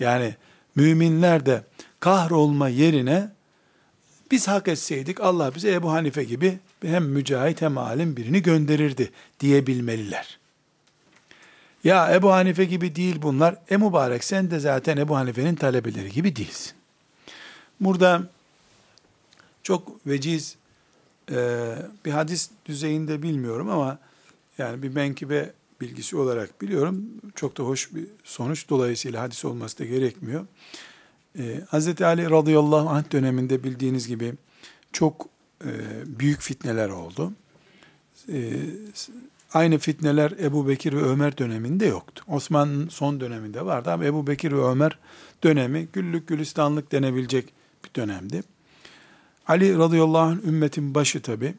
Yani 0.00 0.34
müminler 0.74 1.46
de 1.46 1.64
kahrolma 2.00 2.68
yerine 2.68 3.28
biz 4.30 4.48
hak 4.48 4.68
etseydik 4.68 5.20
Allah 5.20 5.54
bize 5.54 5.72
Ebu 5.72 5.92
Hanife 5.92 6.24
gibi 6.24 6.58
hem 6.82 7.04
mücahit 7.04 7.62
hem 7.62 7.78
alim 7.78 8.16
birini 8.16 8.42
gönderirdi 8.42 9.10
diyebilmeliler. 9.40 10.38
Ya 11.84 12.14
Ebu 12.14 12.32
Hanife 12.32 12.64
gibi 12.64 12.94
değil 12.94 13.22
bunlar. 13.22 13.56
E 13.70 13.76
mübarek 13.76 14.24
sen 14.24 14.50
de 14.50 14.58
zaten 14.58 14.96
Ebu 14.96 15.16
Hanife'nin 15.16 15.54
talebeleri 15.54 16.10
gibi 16.10 16.36
değilsin. 16.36 16.72
Burada 17.80 18.22
çok 19.62 20.06
veciz 20.06 20.56
e, 21.30 21.36
bir 22.04 22.10
hadis 22.10 22.50
düzeyinde 22.66 23.22
bilmiyorum 23.22 23.70
ama 23.70 23.98
yani 24.58 24.82
bir 24.82 24.88
menkıbe 24.88 25.52
bilgisi 25.80 26.16
olarak 26.16 26.62
biliyorum. 26.62 27.04
Çok 27.34 27.58
da 27.58 27.62
hoş 27.62 27.94
bir 27.94 28.06
sonuç. 28.24 28.68
Dolayısıyla 28.68 29.22
hadis 29.22 29.44
olması 29.44 29.78
da 29.78 29.84
gerekmiyor. 29.84 30.46
Ee, 31.38 31.60
Hz. 31.70 32.02
Ali 32.02 32.30
radıyallahu 32.30 32.88
anh 32.88 33.12
döneminde 33.12 33.64
bildiğiniz 33.64 34.08
gibi 34.08 34.34
çok 34.92 35.28
e, 35.64 35.70
büyük 36.06 36.40
fitneler 36.40 36.88
oldu. 36.88 37.32
E, 38.32 38.52
aynı 39.52 39.78
fitneler 39.78 40.30
Ebu 40.30 40.68
Bekir 40.68 40.92
ve 40.92 41.02
Ömer 41.02 41.38
döneminde 41.38 41.86
yoktu. 41.86 42.24
Osman'ın 42.28 42.88
son 42.88 43.20
döneminde 43.20 43.66
vardı 43.66 43.90
ama 43.90 44.04
Ebu 44.04 44.26
Bekir 44.26 44.52
ve 44.52 44.62
Ömer 44.62 44.98
dönemi 45.44 45.88
güllük 45.92 46.28
gülistanlık 46.28 46.92
denebilecek 46.92 47.52
bir 47.84 47.94
dönemdi. 47.94 48.42
Ali 49.46 49.78
radıyallahu 49.78 50.22
anh 50.22 50.44
ümmetin 50.44 50.94
başı 50.94 51.22
tabi. 51.22 51.54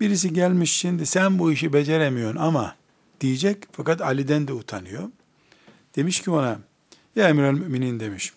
Birisi 0.00 0.32
gelmiş 0.32 0.72
şimdi 0.72 1.06
sen 1.06 1.38
bu 1.38 1.52
işi 1.52 1.72
beceremiyorsun 1.72 2.36
ama 2.36 2.76
diyecek 3.20 3.58
fakat 3.72 4.00
Ali'den 4.00 4.48
de 4.48 4.52
utanıyor. 4.52 5.08
Demiş 5.96 6.20
ki 6.20 6.30
ona 6.30 6.58
ya 7.16 7.28
emir 7.28 7.50
müminin 7.50 8.00
demiş. 8.00 8.32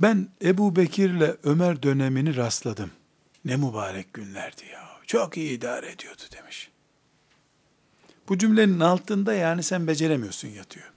Ben 0.00 0.28
Ebu 0.42 0.76
Bekir'le 0.76 1.36
Ömer 1.44 1.82
dönemini 1.82 2.36
rastladım. 2.36 2.90
Ne 3.44 3.56
mübarek 3.56 4.14
günlerdi 4.14 4.62
ya. 4.72 4.90
Çok 5.06 5.36
iyi 5.36 5.50
idare 5.50 5.92
ediyordu 5.92 6.22
demiş. 6.36 6.70
Bu 8.28 8.38
cümlenin 8.38 8.80
altında 8.80 9.34
yani 9.34 9.62
sen 9.62 9.86
beceremiyorsun 9.86 10.48
yatıyor. 10.48 10.92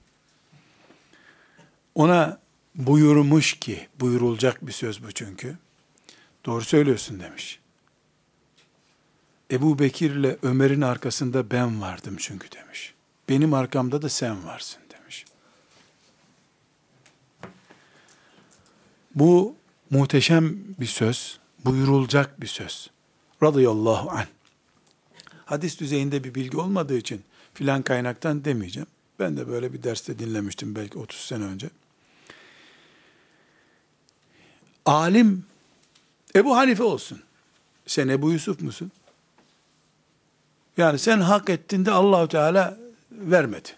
Ona 1.95 2.39
buyurmuş 2.75 3.53
ki, 3.53 3.87
buyurulacak 3.99 4.67
bir 4.67 4.71
söz 4.71 5.03
bu 5.03 5.11
çünkü. 5.11 5.57
Doğru 6.45 6.61
söylüyorsun 6.63 7.19
demiş. 7.19 7.59
Ebu 9.51 9.79
Bekir'le 9.79 10.37
Ömer'in 10.43 10.81
arkasında 10.81 11.51
ben 11.51 11.81
vardım 11.81 12.15
çünkü 12.19 12.51
demiş. 12.51 12.93
Benim 13.29 13.53
arkamda 13.53 14.01
da 14.01 14.09
sen 14.09 14.45
varsın 14.45 14.81
demiş. 14.89 15.25
Bu 19.15 19.55
muhteşem 19.89 20.57
bir 20.79 20.85
söz, 20.85 21.39
buyurulacak 21.65 22.41
bir 22.41 22.47
söz. 22.47 22.89
Radıyallahu 23.43 24.11
anh. 24.11 24.27
Hadis 25.45 25.79
düzeyinde 25.79 26.23
bir 26.23 26.35
bilgi 26.35 26.57
olmadığı 26.57 26.97
için 26.97 27.21
filan 27.53 27.81
kaynaktan 27.81 28.45
demeyeceğim. 28.45 28.87
Ben 29.19 29.37
de 29.37 29.47
böyle 29.47 29.73
bir 29.73 29.83
derste 29.83 30.19
dinlemiştim 30.19 30.75
belki 30.75 30.97
30 30.97 31.19
sene 31.19 31.43
önce. 31.43 31.69
Alim 34.85 35.45
Ebu 36.35 36.57
Hanife 36.57 36.83
olsun. 36.83 37.21
Sen 37.87 38.07
Ebu 38.07 38.31
Yusuf 38.31 38.61
musun? 38.61 38.91
Yani 40.77 40.99
sen 40.99 41.19
hak 41.19 41.49
ettin 41.49 41.85
de 41.85 41.91
Allahu 41.91 42.27
Teala 42.27 42.77
vermedi. 43.11 43.69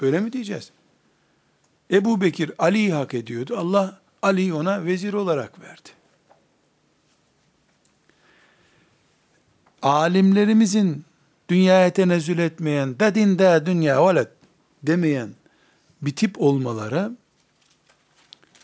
Böyle 0.00 0.20
mi 0.20 0.32
diyeceğiz? 0.32 0.70
Ebu 1.90 2.20
Bekir 2.20 2.52
Ali'yi 2.58 2.92
hak 2.92 3.14
ediyordu. 3.14 3.56
Allah 3.58 4.00
Ali'yi 4.24 4.54
ona 4.54 4.84
vezir 4.84 5.12
olarak 5.12 5.60
verdi. 5.60 5.88
Alimlerimizin 9.82 11.04
dünyaya 11.48 11.92
tenezzül 11.92 12.38
etmeyen, 12.38 12.98
da 13.00 13.14
din 13.14 13.38
da 13.38 13.66
dünya 13.66 14.06
velet 14.06 14.28
demeyen 14.82 15.30
bir 16.02 16.16
tip 16.16 16.40
olmaları 16.40 17.12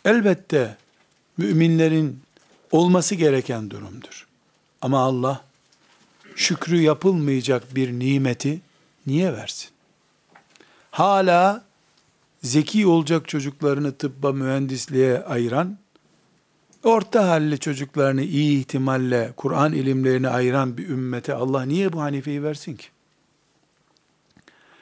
elbette 0.04 0.76
müminlerin 1.36 2.20
olması 2.70 3.14
gereken 3.14 3.70
durumdur. 3.70 4.26
Ama 4.82 5.00
Allah 5.00 5.44
şükrü 6.36 6.80
yapılmayacak 6.80 7.74
bir 7.74 7.92
nimeti 7.92 8.61
niye 9.06 9.32
versin? 9.32 9.70
Hala 10.90 11.64
zeki 12.43 12.86
olacak 12.86 13.28
çocuklarını 13.28 13.93
tıbba 13.93 14.32
mühendisliğe 14.32 15.22
ayıran, 15.24 15.78
orta 16.84 17.28
halli 17.28 17.59
çocuklarını 17.59 18.22
iyi 18.22 18.59
ihtimalle 18.59 19.32
Kur'an 19.36 19.72
ilimlerini 19.72 20.28
ayıran 20.28 20.78
bir 20.78 20.88
ümmete 20.88 21.34
Allah 21.34 21.62
niye 21.62 21.93
bu 21.93 22.01
Hanife'yi 22.01 22.43
versin 22.43 22.76
ki? 22.76 22.86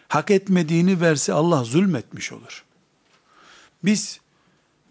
Hak 0.09 0.31
etmediğini 0.31 1.01
verse 1.01 1.33
Allah 1.33 1.65
zulmetmiş 1.65 2.33
olur. 2.33 2.65
Biz 3.85 4.21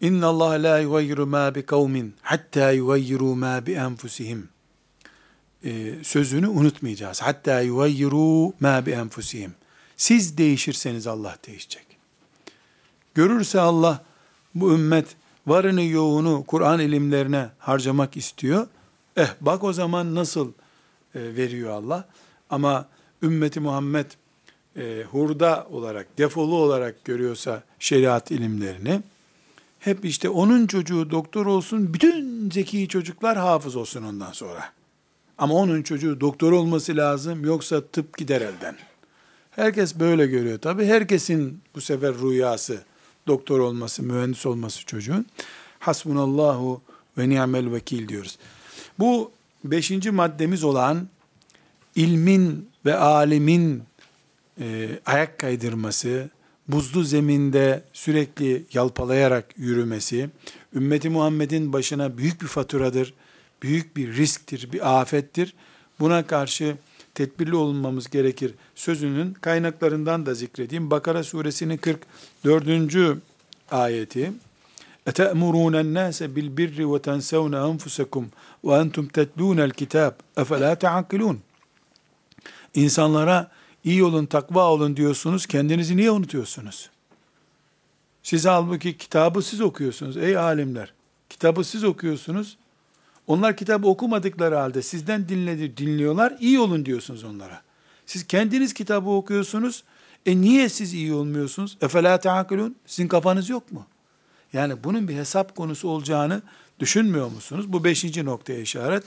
inna 0.01 0.27
Allah 0.27 0.49
la 0.49 0.79
yugayyiru 0.79 1.27
ma 1.27 1.55
bi 1.55 1.65
kavmin 1.65 2.15
hatta 2.21 2.71
yugayyiru 2.71 3.35
ma 3.35 3.65
bi 3.65 3.71
enfusihim 3.71 4.49
e, 5.63 6.03
sözünü 6.03 6.47
unutmayacağız. 6.47 7.21
Hatta 7.21 7.61
yugayyiru 7.61 8.53
ma 8.59 8.85
bi 8.85 8.91
enfusihim. 8.91 9.55
Siz 9.97 10.37
değişirseniz 10.37 11.07
Allah 11.07 11.37
değişecek. 11.47 11.86
Görürse 13.17 13.59
Allah 13.59 14.03
bu 14.55 14.73
ümmet 14.73 15.05
varını 15.47 15.83
yoğunu 15.83 16.43
Kur'an 16.47 16.79
ilimlerine 16.79 17.49
harcamak 17.59 18.17
istiyor. 18.17 18.67
Eh 19.15 19.27
bak 19.41 19.63
o 19.63 19.73
zaman 19.73 20.15
nasıl 20.15 20.51
e, 21.15 21.19
veriyor 21.35 21.69
Allah. 21.69 22.07
Ama 22.49 22.85
ümmeti 23.23 23.59
Muhammed 23.59 24.05
e, 24.75 25.03
hurda 25.11 25.67
olarak, 25.71 26.17
defolu 26.17 26.55
olarak 26.55 27.05
görüyorsa 27.05 27.63
şeriat 27.79 28.31
ilimlerini, 28.31 29.01
hep 29.79 30.05
işte 30.05 30.29
onun 30.29 30.67
çocuğu 30.67 31.11
doktor 31.11 31.45
olsun, 31.45 31.93
bütün 31.93 32.49
zeki 32.51 32.87
çocuklar 32.87 33.37
hafız 33.37 33.75
olsun 33.75 34.03
ondan 34.03 34.31
sonra. 34.31 34.69
Ama 35.37 35.53
onun 35.53 35.81
çocuğu 35.81 36.21
doktor 36.21 36.51
olması 36.51 36.97
lazım, 36.97 37.45
yoksa 37.45 37.81
tıp 37.81 38.17
gider 38.17 38.41
elden. 38.41 38.75
Herkes 39.51 39.99
böyle 39.99 40.27
görüyor. 40.27 40.59
Tabi 40.59 40.85
herkesin 40.85 41.61
bu 41.75 41.81
sefer 41.81 42.13
rüyası 42.15 42.83
doktor 43.27 43.59
olması, 43.59 44.03
mühendis 44.03 44.45
olması 44.45 44.85
çocuğun. 44.85 45.25
Hasbunallahu 45.79 46.81
ve 47.17 47.29
ni'mel 47.29 47.71
vekil 47.73 48.07
diyoruz. 48.07 48.37
Bu 48.99 49.31
beşinci 49.63 50.11
maddemiz 50.11 50.63
olan 50.63 51.07
ilmin 51.95 52.69
ve 52.85 52.95
alimin 52.95 53.83
e, 54.59 54.89
ayak 55.05 55.39
kaydırması, 55.39 56.29
buzlu 56.67 57.03
zeminde 57.03 57.83
sürekli 57.93 58.63
yalpalayarak 58.73 59.45
yürümesi, 59.57 60.29
ümmeti 60.75 61.09
Muhammed'in 61.09 61.73
başına 61.73 62.17
büyük 62.17 62.41
bir 62.41 62.47
faturadır, 62.47 63.13
büyük 63.61 63.97
bir 63.97 64.15
risktir, 64.15 64.71
bir 64.71 64.99
afettir. 65.01 65.53
Buna 65.99 66.27
karşı 66.27 66.75
tedbirli 67.16 67.56
olmamız 67.56 68.10
gerekir. 68.10 68.54
Sözünün 68.74 69.32
kaynaklarından 69.32 70.26
da 70.26 70.34
zikredeyim. 70.34 70.90
Bakara 70.90 71.24
suresinin 71.24 71.76
44. 71.76 73.18
ayeti. 73.70 74.32
اَتَأْمُرُونَ 75.06 75.74
النَّاسَ 75.84 76.18
بِالْبِرِّ 76.34 76.78
وَتَنْسَوْنَ 76.92 77.54
أَنْفُسَكُمْ 77.68 78.24
وَاَنْتُمْ 78.64 79.08
تَتْلُونَ 79.08 79.58
الْكِتَابِ 79.68 80.12
اَفَلَا 80.36 80.74
تَعَقِلُونَ 80.74 81.36
İnsanlara 82.74 83.50
iyi 83.84 84.04
olun, 84.04 84.26
takva 84.26 84.70
olun 84.70 84.96
diyorsunuz, 84.96 85.46
kendinizi 85.46 85.96
niye 85.96 86.10
unutuyorsunuz? 86.10 86.90
Siz 88.22 88.46
halbuki 88.46 88.98
kitabı 88.98 89.42
siz 89.42 89.60
okuyorsunuz 89.60 90.16
ey 90.16 90.36
alimler. 90.36 90.92
Kitabı 91.30 91.64
siz 91.64 91.84
okuyorsunuz. 91.84 92.56
onlar 93.27 93.57
kitabı 93.57 93.87
okumadıkları 93.87 94.55
halde 94.55 94.81
sizden 94.81 95.29
dinledi, 95.29 95.77
dinliyorlar, 95.77 96.33
iyi 96.39 96.59
olun 96.59 96.85
diyorsunuz 96.85 97.23
onlara. 97.23 97.61
Siz 98.05 98.27
kendiniz 98.27 98.73
kitabı 98.73 99.09
okuyorsunuz, 99.09 99.83
e 100.25 100.41
niye 100.41 100.69
siz 100.69 100.93
iyi 100.93 101.13
olmuyorsunuz? 101.13 101.77
Efela 101.81 102.19
teakilun? 102.19 102.75
Sizin 102.85 103.07
kafanız 103.07 103.49
yok 103.49 103.71
mu? 103.71 103.85
Yani 104.53 104.83
bunun 104.83 105.07
bir 105.07 105.15
hesap 105.15 105.55
konusu 105.55 105.89
olacağını 105.89 106.41
düşünmüyor 106.79 107.31
musunuz? 107.31 107.73
Bu 107.73 107.83
beşinci 107.83 108.25
noktaya 108.25 108.59
işaret. 108.59 109.03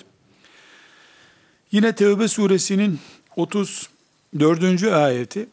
Yine 1.73 1.95
Tevbe 1.95 2.29
suresinin 2.29 2.99
34. 3.37 4.83
ayeti 4.83 5.49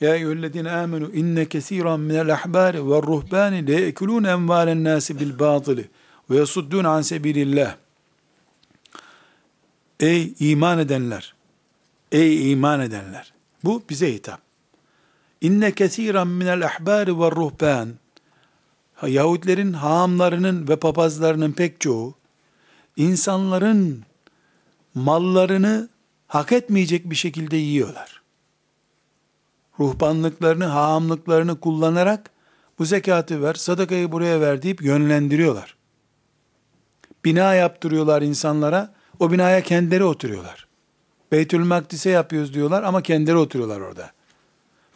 Ya 0.00 0.14
eyyühellezine 0.14 0.70
amenu 0.70 1.10
inne 1.14 1.48
kesiran 1.48 2.00
minel 2.00 2.32
ahbari 2.32 2.90
ve 2.90 3.02
ruhbani 3.02 3.66
le 3.66 3.80
yekulun 3.80 4.24
envalen 4.24 4.84
nasi 4.84 5.20
bil 5.20 5.38
batili 5.38 5.88
ve 6.30 6.36
yasuddun 6.36 6.84
an 6.84 7.02
sebilillah. 7.02 7.76
Ey 10.02 10.34
iman 10.40 10.78
edenler! 10.78 11.34
Ey 12.12 12.52
iman 12.52 12.80
edenler! 12.80 13.32
Bu 13.64 13.82
bize 13.90 14.14
hitap. 14.14 14.40
İnne 15.40 15.72
kesiran 15.72 16.28
minel 16.28 16.66
ahbari 16.66 17.20
ve 17.20 17.30
ruhban 17.30 17.88
Yahudilerin 19.06 19.72
haamlarının 19.72 20.68
ve 20.68 20.76
papazlarının 20.76 21.52
pek 21.52 21.80
çoğu 21.80 22.14
insanların 22.96 24.02
mallarını 24.94 25.88
hak 26.28 26.52
etmeyecek 26.52 27.10
bir 27.10 27.16
şekilde 27.16 27.56
yiyorlar. 27.56 28.22
Ruhbanlıklarını, 29.78 30.64
haamlıklarını 30.64 31.60
kullanarak 31.60 32.30
bu 32.78 32.84
zekatı 32.84 33.42
ver, 33.42 33.54
sadakayı 33.54 34.12
buraya 34.12 34.40
ver 34.40 34.62
deyip 34.62 34.82
yönlendiriyorlar. 34.82 35.76
Bina 37.24 37.54
yaptırıyorlar 37.54 38.22
insanlara, 38.22 38.94
o 39.22 39.30
binaya 39.30 39.62
kendileri 39.62 40.04
oturuyorlar. 40.04 40.66
Beytül 41.32 41.64
Makdis'e 41.64 42.10
yapıyoruz 42.10 42.54
diyorlar 42.54 42.82
ama 42.82 43.02
kendileri 43.02 43.36
oturuyorlar 43.36 43.80
orada. 43.80 44.12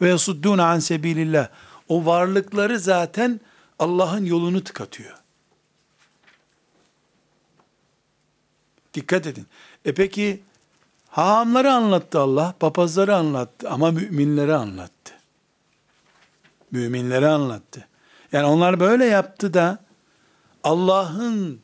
Ve 0.01 0.09
yasuddûne 0.09 0.61
an 0.61 0.79
sebilillah. 0.79 1.49
O 1.89 2.05
varlıkları 2.05 2.79
zaten 2.79 3.39
Allah'ın 3.79 4.25
yolunu 4.25 4.63
tıkatıyor. 4.63 5.15
Dikkat 8.93 9.27
edin. 9.27 9.47
E 9.85 9.93
peki 9.93 10.41
hahamları 11.09 11.71
anlattı 11.71 12.19
Allah, 12.19 12.55
papazları 12.59 13.15
anlattı 13.15 13.69
ama 13.69 13.91
müminleri 13.91 14.55
anlattı. 14.55 15.13
Müminleri 16.71 17.27
anlattı. 17.27 17.87
Yani 18.31 18.45
onlar 18.45 18.79
böyle 18.79 19.05
yaptı 19.05 19.53
da 19.53 19.79
Allah'ın 20.63 21.59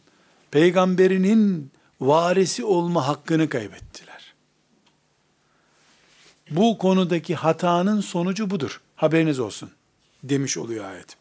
peygamberinin 0.52 1.72
varisi 2.08 2.66
olma 2.66 3.08
hakkını 3.08 3.50
kaybettiler. 3.50 4.34
Bu 6.52 6.78
konudaki 6.78 7.36
hatanın 7.36 8.02
sonucu 8.02 8.50
budur. 8.50 8.82
Haberiniz 8.96 9.40
olsun 9.40 9.72
demiş 10.24 10.58
oluyor 10.58 10.86
ayet. 10.86 11.18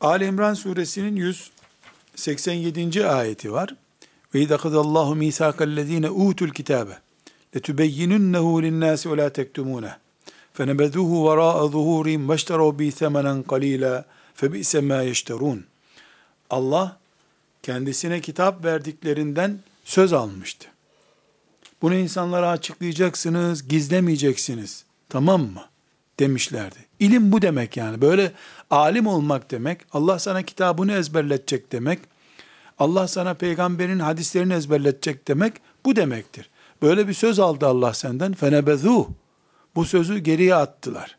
Ali 0.00 0.26
İmran 0.26 0.54
suresinin 0.54 1.16
187. 2.16 3.06
ayeti 3.06 3.52
var. 3.52 3.74
Ve 4.34 4.40
idakadallahu 4.40 5.14
misakallezine 5.14 6.10
utul 6.10 6.48
kitabe 6.48 6.98
letubeyyinunnehu 7.56 8.62
linnâsi 8.62 9.10
ve 9.12 9.16
la 9.16 9.28
tektumûneh 9.28 9.94
fenebeduhu 10.52 11.30
verâ'a 11.30 11.64
zuhûrihim 11.66 12.28
veşterû 12.28 12.78
bi 12.78 12.92
semenen 12.92 13.42
qalîlâ 13.42 14.04
febi'se 14.34 14.80
mâ 14.80 15.02
yeşterûn. 15.02 15.64
Allah 16.50 16.98
kendisine 17.64 18.20
kitap 18.20 18.64
verdiklerinden 18.64 19.58
söz 19.84 20.12
almıştı. 20.12 20.68
Bunu 21.82 21.94
insanlara 21.94 22.50
açıklayacaksınız, 22.50 23.68
gizlemeyeceksiniz. 23.68 24.84
Tamam 25.08 25.40
mı? 25.40 25.64
Demişlerdi. 26.20 26.78
İlim 26.98 27.32
bu 27.32 27.42
demek 27.42 27.76
yani. 27.76 28.00
Böyle 28.00 28.32
alim 28.70 29.06
olmak 29.06 29.50
demek, 29.50 29.80
Allah 29.92 30.18
sana 30.18 30.42
kitabını 30.42 30.92
ezberletecek 30.92 31.72
demek, 31.72 31.98
Allah 32.78 33.08
sana 33.08 33.34
peygamberin 33.34 33.98
hadislerini 33.98 34.52
ezberletecek 34.52 35.28
demek 35.28 35.52
bu 35.84 35.96
demektir. 35.96 36.50
Böyle 36.82 37.08
bir 37.08 37.14
söz 37.14 37.38
aldı 37.38 37.66
Allah 37.66 37.94
senden. 37.94 38.32
Fenebezuh. 38.32 39.06
Bu 39.74 39.84
sözü 39.84 40.18
geriye 40.18 40.54
attılar. 40.54 41.16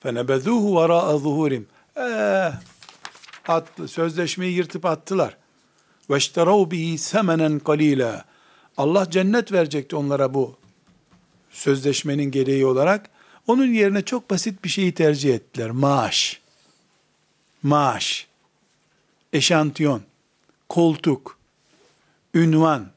Fenebezuhu 0.00 0.76
vera'a 0.76 1.18
zuhurim. 1.18 1.66
Eh, 1.96 2.52
attı. 3.50 3.88
Sözleşmeyi 3.88 4.56
yırtıp 4.56 4.84
attılar. 4.84 5.36
Veşterav 6.10 6.70
bihi 6.70 6.98
semenen 6.98 7.58
kalila. 7.58 8.24
Allah 8.76 9.10
cennet 9.10 9.52
verecekti 9.52 9.96
onlara 9.96 10.34
bu 10.34 10.56
sözleşmenin 11.50 12.30
gereği 12.30 12.66
olarak. 12.66 13.10
Onun 13.46 13.66
yerine 13.66 14.02
çok 14.02 14.30
basit 14.30 14.64
bir 14.64 14.68
şeyi 14.68 14.94
tercih 14.94 15.34
ettiler. 15.34 15.70
Maaş. 15.70 16.40
Maaş. 17.62 18.26
Eşantiyon. 19.32 20.02
Koltuk. 20.68 21.38
Ünvan. 22.34 22.90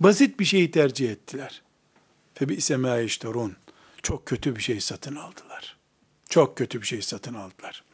Basit 0.00 0.40
bir 0.40 0.44
şeyi 0.44 0.70
tercih 0.70 1.10
ettiler. 1.10 1.62
Mâ 2.78 2.96
yeşterun. 2.96 3.56
Çok 4.02 4.26
kötü 4.26 4.56
bir 4.56 4.60
şey 4.60 4.80
satın 4.80 5.16
aldılar. 5.16 5.76
Çok 6.28 6.56
kötü 6.56 6.80
bir 6.80 6.86
şey 6.86 7.02
satın 7.02 7.34
aldılar. 7.34 7.84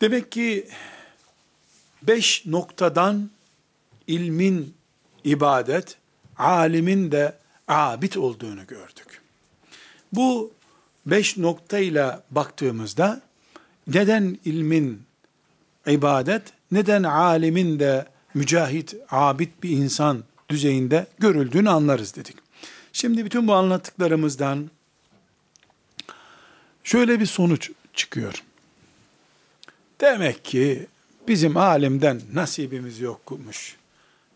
Demek 0.00 0.32
ki 0.32 0.68
beş 2.02 2.46
noktadan 2.46 3.30
ilmin 4.06 4.74
ibadet, 5.24 5.96
alimin 6.38 7.12
de 7.12 7.34
abid 7.68 8.14
olduğunu 8.14 8.66
gördük. 8.66 9.22
Bu 10.12 10.52
beş 11.06 11.36
noktayla 11.36 12.22
baktığımızda 12.30 13.20
neden 13.86 14.38
ilmin 14.44 15.02
ibadet, 15.86 16.42
neden 16.72 17.02
alimin 17.02 17.80
de 17.80 18.06
mücahit, 18.34 18.94
abid 19.10 19.50
bir 19.62 19.70
insan 19.70 20.24
düzeyinde 20.48 21.06
görüldüğünü 21.18 21.70
anlarız 21.70 22.16
dedik. 22.16 22.36
Şimdi 22.92 23.24
bütün 23.24 23.48
bu 23.48 23.54
anlattıklarımızdan 23.54 24.70
Şöyle 26.86 27.20
bir 27.20 27.26
sonuç 27.26 27.70
çıkıyor. 27.94 28.44
Demek 30.00 30.44
ki 30.44 30.86
bizim 31.28 31.56
alimden 31.56 32.20
nasibimiz 32.32 33.00
yokmuş. 33.00 33.76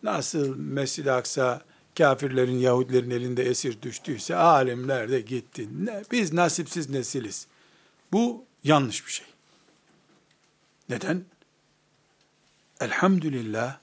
Nasıl 0.02 0.56
Mescid-i 0.56 1.12
Aksa 1.12 1.62
kafirlerin, 1.98 2.58
Yahudilerin 2.58 3.11
elinde 3.11 3.42
esir 3.42 3.82
düştüyse 3.82 4.36
alimler 4.36 5.11
de 5.11 5.20
gitti. 5.20 5.68
Ne, 5.84 6.02
biz 6.12 6.32
nasipsiz 6.32 6.90
nesiliz. 6.90 7.46
Bu 8.12 8.44
yanlış 8.64 9.06
bir 9.06 9.12
şey. 9.12 9.26
Neden? 10.88 11.24
Elhamdülillah 12.80 13.78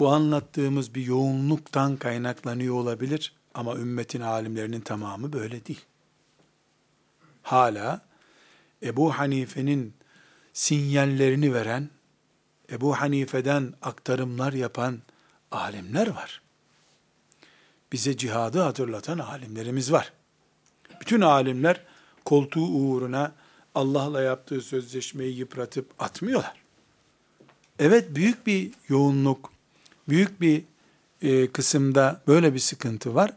bu 0.00 0.08
anlattığımız 0.08 0.94
bir 0.94 1.06
yoğunluktan 1.06 1.96
kaynaklanıyor 1.96 2.74
olabilir 2.74 3.32
ama 3.54 3.76
ümmetin 3.76 4.20
alimlerinin 4.20 4.80
tamamı 4.80 5.32
böyle 5.32 5.66
değil. 5.66 5.80
Hala 7.42 8.00
Ebu 8.82 9.12
Hanife'nin 9.12 9.94
sinyallerini 10.52 11.54
veren, 11.54 11.90
Ebu 12.70 12.94
Hanife'den 12.94 13.74
aktarımlar 13.82 14.52
yapan 14.52 14.98
alimler 15.50 16.06
var. 16.06 16.42
Bize 17.92 18.16
cihadı 18.16 18.60
hatırlatan 18.60 19.18
alimlerimiz 19.18 19.92
var. 19.92 20.12
Bütün 21.00 21.20
alimler 21.20 21.84
koltuğu 22.24 22.66
uğruna 22.66 23.32
Allah'la 23.74 24.22
yaptığı 24.22 24.60
sözleşmeyi 24.60 25.36
yıpratıp 25.36 25.90
atmıyorlar. 25.98 26.62
Evet 27.78 28.14
büyük 28.14 28.46
bir 28.46 28.70
yoğunluk, 28.88 29.52
büyük 30.08 30.40
bir 30.40 30.64
e, 31.22 31.52
kısımda 31.52 32.22
böyle 32.26 32.54
bir 32.54 32.58
sıkıntı 32.58 33.14
var. 33.14 33.32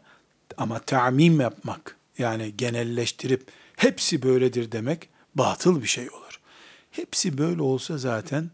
Ama 0.56 0.78
tamim 0.78 1.40
yapmak, 1.40 1.96
yani 2.18 2.56
genelleştirip 2.56 3.46
hepsi 3.76 4.22
böyledir 4.22 4.72
demek 4.72 5.08
batıl 5.34 5.82
bir 5.82 5.86
şey 5.86 6.10
olur. 6.10 6.25
Hepsi 6.96 7.38
böyle 7.38 7.62
olsa 7.62 7.98
zaten 7.98 8.50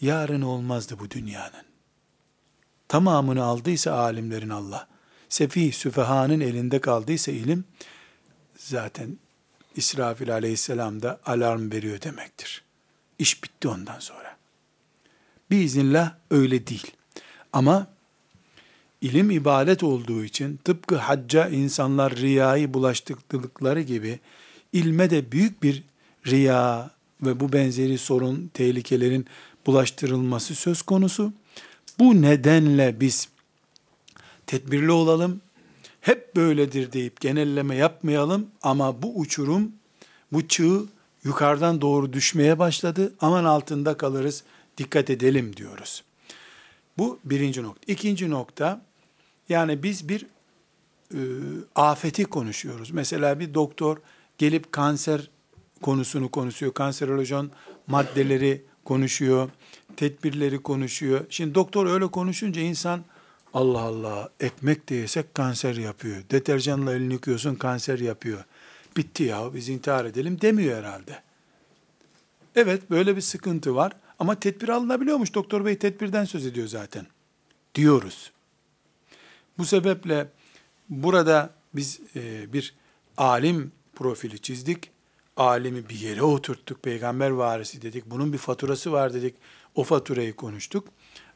yarın 0.00 0.42
olmazdı 0.42 0.98
bu 0.98 1.10
dünyanın. 1.10 1.64
Tamamını 2.88 3.44
aldıysa 3.44 3.92
alimlerin 3.92 4.48
Allah, 4.48 4.88
sefih 5.28 5.72
süfehanın 5.72 6.40
elinde 6.40 6.80
kaldıysa 6.80 7.32
ilim, 7.32 7.64
zaten 8.56 9.18
İsrafil 9.76 10.32
aleyhisselam 10.32 11.02
da 11.02 11.20
alarm 11.26 11.72
veriyor 11.72 12.02
demektir. 12.02 12.64
İş 13.18 13.44
bitti 13.44 13.68
ondan 13.68 13.98
sonra. 13.98 14.36
Biiznillah 15.50 16.14
öyle 16.30 16.66
değil. 16.66 16.90
Ama 17.52 17.86
ilim 19.00 19.30
ibadet 19.30 19.82
olduğu 19.82 20.24
için 20.24 20.56
tıpkı 20.56 20.96
hacca 20.96 21.48
insanlar 21.48 22.16
riyayı 22.16 22.74
bulaştırdıkları 22.74 23.80
gibi 23.80 24.20
ilme 24.72 25.10
de 25.10 25.32
büyük 25.32 25.62
bir 25.62 25.82
riya 26.26 26.93
ve 27.26 27.40
bu 27.40 27.52
benzeri 27.52 27.98
sorun, 27.98 28.50
tehlikelerin 28.54 29.26
bulaştırılması 29.66 30.54
söz 30.54 30.82
konusu. 30.82 31.32
Bu 31.98 32.22
nedenle 32.22 33.00
biz 33.00 33.28
tedbirli 34.46 34.90
olalım, 34.90 35.40
hep 36.00 36.36
böyledir 36.36 36.92
deyip 36.92 37.20
genelleme 37.20 37.76
yapmayalım 37.76 38.46
ama 38.62 39.02
bu 39.02 39.18
uçurum, 39.18 39.72
bu 40.32 40.48
çığ 40.48 40.84
yukarıdan 41.24 41.80
doğru 41.80 42.12
düşmeye 42.12 42.58
başladı. 42.58 43.14
Aman 43.20 43.44
altında 43.44 43.96
kalırız, 43.96 44.44
dikkat 44.78 45.10
edelim 45.10 45.56
diyoruz. 45.56 46.04
Bu 46.98 47.18
birinci 47.24 47.62
nokta. 47.62 47.92
İkinci 47.92 48.30
nokta, 48.30 48.82
yani 49.48 49.82
biz 49.82 50.08
bir 50.08 50.26
e, 51.14 51.20
afeti 51.74 52.24
konuşuyoruz. 52.24 52.90
Mesela 52.90 53.40
bir 53.40 53.54
doktor 53.54 53.96
gelip 54.38 54.72
kanser 54.72 55.30
konusunu 55.84 56.30
konuşuyor, 56.30 56.74
kanserolojon 56.74 57.50
maddeleri 57.86 58.62
konuşuyor, 58.84 59.50
tedbirleri 59.96 60.62
konuşuyor. 60.62 61.26
Şimdi 61.30 61.54
doktor 61.54 61.86
öyle 61.86 62.06
konuşunca 62.06 62.60
insan 62.60 63.04
Allah 63.54 63.80
Allah 63.80 64.28
ekmek 64.40 64.88
de 64.88 64.94
yesek 64.94 65.34
kanser 65.34 65.74
yapıyor. 65.74 66.22
Deterjanla 66.30 66.94
elini 66.94 67.12
yıkıyorsun 67.12 67.54
kanser 67.54 67.98
yapıyor. 67.98 68.44
Bitti 68.96 69.22
ya 69.22 69.54
biz 69.54 69.68
intihar 69.68 70.04
edelim 70.04 70.40
demiyor 70.40 70.78
herhalde. 70.78 71.22
Evet 72.56 72.90
böyle 72.90 73.16
bir 73.16 73.20
sıkıntı 73.20 73.74
var 73.74 73.92
ama 74.18 74.40
tedbir 74.40 74.68
alınabiliyormuş. 74.68 75.34
Doktor 75.34 75.64
bey 75.64 75.78
tedbirden 75.78 76.24
söz 76.24 76.46
ediyor 76.46 76.66
zaten. 76.66 77.06
Diyoruz. 77.74 78.32
Bu 79.58 79.64
sebeple 79.64 80.28
burada 80.88 81.50
biz 81.74 82.00
e, 82.16 82.52
bir 82.52 82.74
alim 83.16 83.72
profili 83.94 84.38
çizdik. 84.38 84.93
Alimi 85.36 85.88
bir 85.88 85.98
yere 85.98 86.22
oturttuk. 86.22 86.82
Peygamber 86.82 87.30
varisi 87.30 87.82
dedik. 87.82 88.06
Bunun 88.06 88.32
bir 88.32 88.38
faturası 88.38 88.92
var 88.92 89.14
dedik. 89.14 89.34
O 89.74 89.84
faturayı 89.84 90.36
konuştuk. 90.36 90.88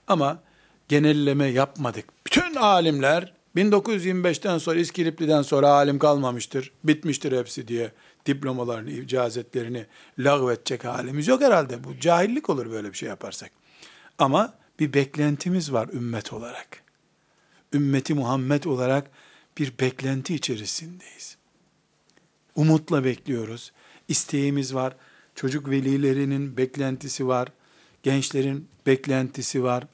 Ama 0.07 0.43
genelleme 0.89 1.47
yapmadık. 1.47 2.05
Bütün 2.27 2.55
alimler 2.55 3.33
1925'ten 3.57 4.59
sonra 4.59 4.79
İskilipli'den 4.79 5.43
sonra 5.43 5.69
alim 5.69 5.99
kalmamıştır, 5.99 6.73
bitmiştir 6.85 7.39
hepsi 7.39 7.69
diye 7.69 7.93
diplomalarını, 8.27 8.91
icazetlerini 8.91 9.87
lağvedecek 10.19 10.85
halimiz 10.85 11.29
yok 11.29 11.43
herhalde. 11.43 11.85
Bu 11.85 12.01
cahillik 12.01 12.51
olur 12.51 12.71
böyle 12.71 12.93
bir 12.93 12.97
şey 12.97 13.09
yaparsak. 13.09 13.51
Ama 14.19 14.55
bir 14.81 14.93
beklentimiz 14.93 15.73
var 15.73 15.89
ümmet 15.89 16.33
olarak. 16.33 16.83
Ümmeti 17.73 18.15
Muhammed 18.15 18.65
olarak 18.65 19.11
bir 19.59 19.73
beklenti 19.81 20.35
içerisindeyiz. 20.35 21.37
Umutla 22.55 23.05
bekliyoruz. 23.05 23.73
İsteğimiz 24.09 24.75
var. 24.75 24.97
Çocuk 25.35 25.71
velilerinin 25.71 26.57
beklentisi 26.57 27.27
var. 27.27 27.49
Gençlerin 28.03 28.69
beklentisi 28.87 29.63
var 29.63 29.85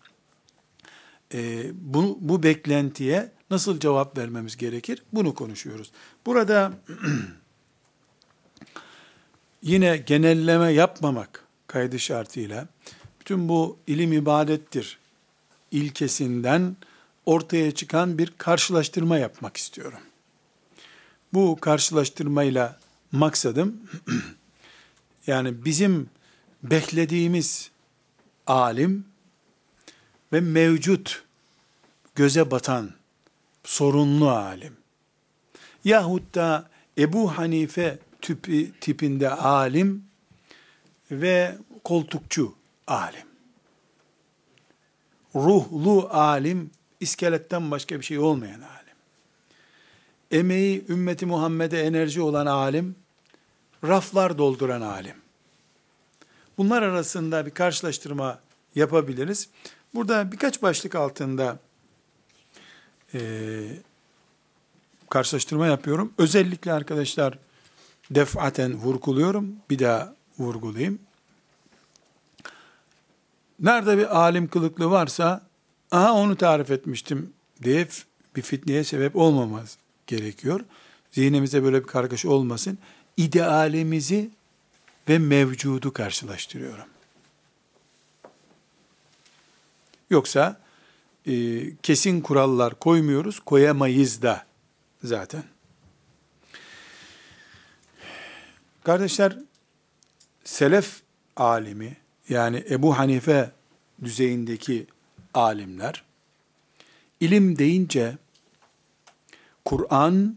e, 1.34 1.70
bu, 1.74 2.18
bu 2.20 2.42
beklentiye 2.42 3.32
nasıl 3.50 3.80
cevap 3.80 4.18
vermemiz 4.18 4.56
gerekir? 4.56 5.02
Bunu 5.12 5.34
konuşuyoruz. 5.34 5.92
Burada 6.26 6.72
yine 9.62 9.96
genelleme 9.96 10.72
yapmamak 10.72 11.44
kaydı 11.66 11.98
şartıyla 11.98 12.68
bütün 13.20 13.48
bu 13.48 13.78
ilim 13.86 14.12
ibadettir 14.12 14.98
ilkesinden 15.70 16.76
ortaya 17.26 17.70
çıkan 17.70 18.18
bir 18.18 18.32
karşılaştırma 18.38 19.18
yapmak 19.18 19.56
istiyorum. 19.56 20.00
Bu 21.32 21.58
karşılaştırmayla 21.60 22.80
maksadım 23.14 23.82
yani 25.26 25.64
bizim 25.64 26.10
beklediğimiz 26.62 27.70
alim 28.46 29.04
ve 30.32 30.40
mevcut 30.40 31.22
göze 32.14 32.50
batan 32.50 32.90
sorunlu 33.64 34.30
alim 34.30 34.76
yahut 35.84 36.34
da 36.34 36.68
Ebu 36.98 37.38
Hanife 37.38 37.98
tipi, 38.20 38.72
tipinde 38.80 39.30
alim 39.30 40.04
ve 41.10 41.54
koltukçu 41.84 42.54
alim. 42.86 43.26
Ruhlu 45.34 46.08
alim, 46.10 46.70
iskeletten 47.00 47.70
başka 47.70 47.98
bir 47.98 48.04
şey 48.04 48.18
olmayan 48.18 48.60
alim. 48.60 48.96
Emeği 50.30 50.84
ümmeti 50.88 51.26
Muhammed'e 51.26 51.80
enerji 51.80 52.20
olan 52.20 52.46
alim, 52.46 52.96
raflar 53.88 54.38
dolduran 54.38 54.80
alim. 54.80 55.14
Bunlar 56.58 56.82
arasında 56.82 57.46
bir 57.46 57.50
karşılaştırma 57.50 58.38
yapabiliriz. 58.74 59.48
Burada 59.94 60.32
birkaç 60.32 60.62
başlık 60.62 60.94
altında 60.94 61.58
e, 63.14 63.20
karşılaştırma 65.10 65.66
yapıyorum. 65.66 66.12
Özellikle 66.18 66.72
arkadaşlar 66.72 67.38
defaten 68.10 68.74
vurguluyorum. 68.74 69.56
Bir 69.70 69.78
daha 69.78 70.14
vurgulayayım. 70.38 70.98
Nerede 73.60 73.98
bir 73.98 74.18
alim 74.18 74.48
kılıklı 74.48 74.90
varsa 74.90 75.42
aha 75.90 76.12
onu 76.12 76.36
tarif 76.36 76.70
etmiştim 76.70 77.32
diye 77.62 77.88
bir 78.36 78.42
fitneye 78.42 78.84
sebep 78.84 79.16
olmamaz 79.16 79.78
gerekiyor. 80.06 80.60
Zihnimize 81.10 81.62
böyle 81.62 81.82
bir 81.82 81.86
kargaşa 81.86 82.28
olmasın. 82.28 82.78
İdealimizi 83.16 84.30
ve 85.08 85.18
mevcudu 85.18 85.92
karşılaştırıyorum. 85.92 86.86
Yoksa 90.10 90.60
e, 91.26 91.62
kesin 91.76 92.20
kurallar 92.20 92.74
koymuyoruz, 92.74 93.40
koyamayız 93.40 94.22
da 94.22 94.46
zaten. 95.04 95.44
Kardeşler, 98.84 99.38
selef 100.44 101.00
alimi, 101.36 101.96
yani 102.28 102.64
Ebu 102.70 102.98
Hanife 102.98 103.50
düzeyindeki 104.04 104.86
alimler, 105.34 106.04
ilim 107.20 107.58
deyince 107.58 108.18
Kur'an 109.64 110.36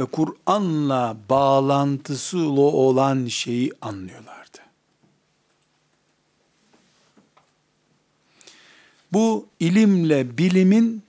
ve 0.00 0.04
Kur'an'la 0.04 1.16
bağlantısı 1.30 2.38
olan 2.38 3.26
şeyi 3.26 3.72
anlıyorlardı. 3.80 4.58
Bu 9.12 9.46
ilimle 9.60 10.38
bilimin 10.38 11.02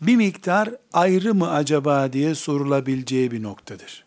bir 0.00 0.16
miktar 0.16 0.70
ayrı 0.92 1.34
mı 1.34 1.50
acaba 1.50 2.12
diye 2.12 2.34
sorulabileceği 2.34 3.30
bir 3.30 3.42
noktadır. 3.42 4.04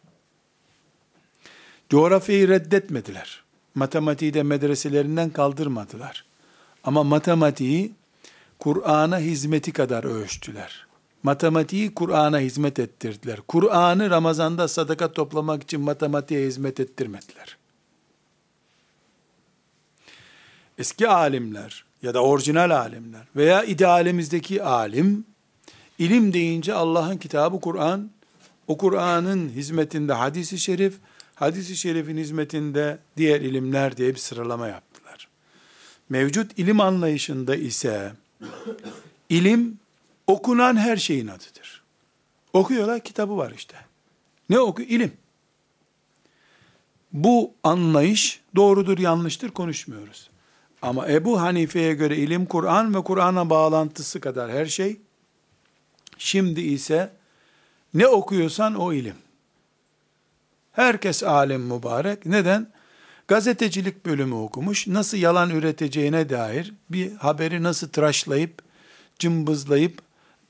Coğrafyayı 1.90 2.48
reddetmediler. 2.48 3.44
Matematiği 3.76 4.34
de 4.34 4.44
medreselerinden 4.44 5.30
kaldırmadılar. 5.30 6.26
Ama 6.84 7.04
matematiği 7.04 7.92
Kur'an'a 8.60 9.20
hizmeti 9.20 9.72
kadar 9.72 10.04
ölçtüler. 10.04 10.88
Matematiği 11.24 11.94
Kur'an'a 11.94 12.40
hizmet 12.40 12.80
ettirdiler. 12.80 13.40
Kur'an'ı 13.48 14.10
Ramazan'da 14.10 14.68
sadaka 14.68 15.14
toplamak 15.14 15.64
için 15.64 15.82
matematiğe 15.82 16.48
hizmet 16.48 16.80
ettirmediler. 16.80 17.58
Eski 20.78 21.08
alimler 21.08 21.86
ya 22.02 22.14
da 22.14 22.24
orijinal 22.24 22.70
alimler 22.78 23.22
veya 23.36 23.64
idealimizdeki 23.64 24.64
alim, 24.64 25.26
ilim 26.00 26.34
deyince 26.34 26.74
Allah'ın 26.74 27.18
kitabı 27.18 27.60
Kur'an, 27.60 28.10
o 28.68 28.78
Kur'an'ın 28.78 29.50
hizmetinde 29.50 30.14
hadisi 30.14 30.60
şerif, 30.60 30.94
hadisi 31.36 31.78
şerifin 31.78 32.18
hizmetinde 32.18 32.98
diğer 33.18 33.42
ilimler 33.42 33.98
diye 33.98 34.10
bir 34.10 34.20
sıralama 34.20 34.68
yaptılar. 34.68 35.28
Mevcut 36.10 36.60
ilim 36.60 36.80
anlayışında 36.80 37.56
ise 37.56 38.14
ilim 39.30 39.80
okunan 40.28 40.76
her 40.76 40.98
şeyin 40.98 41.28
adıdır. 41.28 41.84
Okuyorlar 42.54 43.04
kitabı 43.04 43.38
var 43.38 43.52
işte. 43.56 43.76
Ne 44.50 44.60
oku? 44.60 44.82
İlim. 44.82 45.14
Bu 47.14 47.54
anlayış 47.64 48.42
doğrudur 48.56 48.98
yanlıştır 48.98 49.50
konuşmuyoruz. 49.50 50.30
Ama 50.82 51.08
Ebu 51.08 51.42
Hanife'ye 51.42 51.94
göre 51.94 52.18
ilim 52.18 52.46
Kur'an 52.46 52.96
ve 52.96 53.04
Kur'an'a 53.04 53.50
bağlantısı 53.50 54.20
kadar 54.20 54.52
her 54.52 54.66
şey. 54.66 54.98
Şimdi 56.18 56.62
ise 56.62 57.14
ne 57.94 58.08
okuyorsan 58.08 58.76
o 58.76 58.94
ilim. 58.94 59.16
Herkes 60.72 61.24
alim 61.24 61.62
mübarek. 61.62 62.26
Neden? 62.26 62.68
Gazetecilik 63.28 64.06
bölümü 64.06 64.36
okumuş. 64.36 64.88
Nasıl 64.88 65.18
yalan 65.18 65.50
üreteceğine 65.50 66.30
dair 66.30 66.74
bir 66.90 67.16
haberi 67.16 67.64
nasıl 67.64 67.90
tıraşlayıp, 67.90 68.62
cımbızlayıp, 69.20 70.02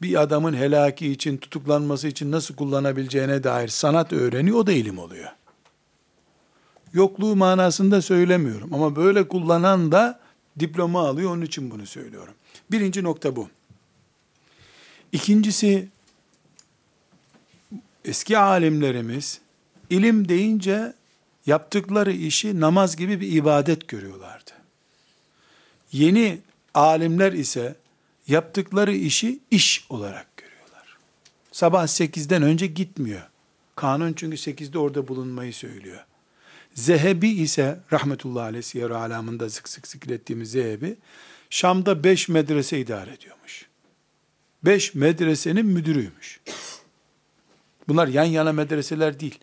bir 0.03 0.21
adamın 0.21 0.53
helaki 0.53 1.11
için, 1.11 1.37
tutuklanması 1.37 2.07
için 2.07 2.31
nasıl 2.31 2.55
kullanabileceğine 2.55 3.43
dair 3.43 3.67
sanat 3.67 4.13
öğreniyor. 4.13 4.57
O 4.57 4.67
da 4.67 4.71
ilim 4.71 4.97
oluyor. 4.97 5.29
Yokluğu 6.93 7.35
manasında 7.35 8.01
söylemiyorum. 8.01 8.73
Ama 8.73 8.95
böyle 8.95 9.27
kullanan 9.27 9.91
da 9.91 10.19
diploma 10.59 11.07
alıyor. 11.07 11.31
Onun 11.31 11.41
için 11.41 11.71
bunu 11.71 11.85
söylüyorum. 11.85 12.33
Birinci 12.71 13.03
nokta 13.03 13.35
bu. 13.35 13.49
İkincisi, 15.11 15.87
eski 18.05 18.37
alimlerimiz 18.37 19.39
ilim 19.89 20.29
deyince 20.29 20.93
yaptıkları 21.45 22.11
işi 22.11 22.59
namaz 22.59 22.95
gibi 22.95 23.21
bir 23.21 23.31
ibadet 23.31 23.87
görüyorlardı. 23.87 24.51
Yeni 25.91 26.41
alimler 26.73 27.33
ise 27.33 27.75
yaptıkları 28.27 28.93
işi 28.93 29.39
iş 29.51 29.85
olarak 29.89 30.37
görüyorlar. 30.37 30.97
Sabah 31.51 31.83
8'den 31.83 32.41
önce 32.41 32.67
gitmiyor. 32.67 33.21
Kanun 33.75 34.13
çünkü 34.13 34.37
8'de 34.37 34.79
orada 34.79 35.07
bulunmayı 35.07 35.53
söylüyor. 35.53 36.05
Zehebi 36.73 37.29
ise 37.29 37.79
rahmetullahi 37.93 38.43
aleyhi 38.43 38.63
siyer 38.63 38.89
alamında 38.89 39.49
sık 39.49 39.69
sık 39.69 39.87
zikrettiğimiz 39.87 40.51
Zehebi 40.51 40.95
Şam'da 41.49 42.03
5 42.03 42.29
medrese 42.29 42.79
idare 42.79 43.13
ediyormuş. 43.13 43.65
5 44.63 44.95
medresenin 44.95 45.65
müdürüymüş. 45.65 46.39
Bunlar 47.87 48.07
yan 48.07 48.23
yana 48.23 48.51
medreseler 48.51 49.19
değil. 49.19 49.39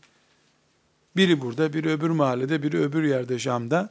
Biri 1.17 1.41
burada, 1.41 1.73
biri 1.73 1.89
öbür 1.89 2.11
mahallede, 2.11 2.63
biri 2.63 2.79
öbür 2.79 3.05
yerde 3.05 3.39
Şam'da. 3.39 3.91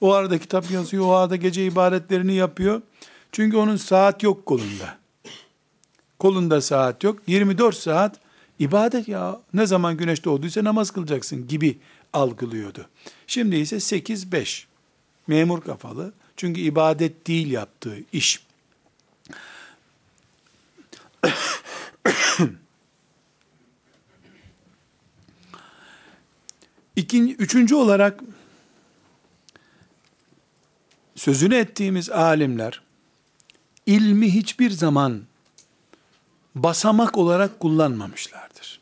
O 0.00 0.12
arada 0.12 0.38
kitap 0.38 0.70
yazıyor, 0.70 1.04
o 1.06 1.12
arada 1.12 1.36
gece 1.36 1.66
ibadetlerini 1.66 2.34
yapıyor. 2.34 2.82
Çünkü 3.32 3.56
onun 3.56 3.76
saat 3.76 4.22
yok 4.22 4.46
kolunda. 4.46 4.98
Kolunda 6.18 6.60
saat 6.60 7.04
yok. 7.04 7.22
24 7.26 7.76
saat 7.76 8.20
ibadet 8.58 9.08
ya. 9.08 9.40
Ne 9.54 9.66
zaman 9.66 9.96
güneş 9.96 10.24
doğduysa 10.24 10.64
namaz 10.64 10.90
kılacaksın 10.90 11.48
gibi 11.48 11.78
algılıyordu. 12.12 12.88
Şimdi 13.26 13.56
ise 13.56 13.76
8-5. 13.76 14.64
Memur 15.26 15.60
kafalı. 15.60 16.12
Çünkü 16.36 16.60
ibadet 16.60 17.26
değil 17.26 17.50
yaptığı 17.50 17.98
iş. 18.12 18.46
İkinci, 26.96 27.34
üçüncü 27.34 27.74
olarak 27.74 28.20
sözünü 31.16 31.54
ettiğimiz 31.54 32.10
alimler 32.10 32.82
ilmi 33.86 34.34
hiçbir 34.34 34.70
zaman 34.70 35.22
basamak 36.54 37.18
olarak 37.18 37.60
kullanmamışlardır. 37.60 38.80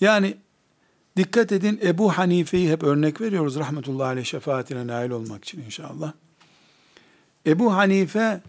Yani 0.00 0.36
dikkat 1.16 1.52
edin 1.52 1.80
Ebu 1.82 2.12
Hanife'yi 2.12 2.70
hep 2.70 2.82
örnek 2.82 3.20
veriyoruz 3.20 3.56
rahmetullahi 3.56 4.06
aleyh 4.06 4.24
şefaatine 4.24 4.86
nail 4.86 5.10
olmak 5.10 5.44
için 5.44 5.62
inşallah. 5.62 6.12
Ebu 7.46 7.74
Hanife 7.74 8.40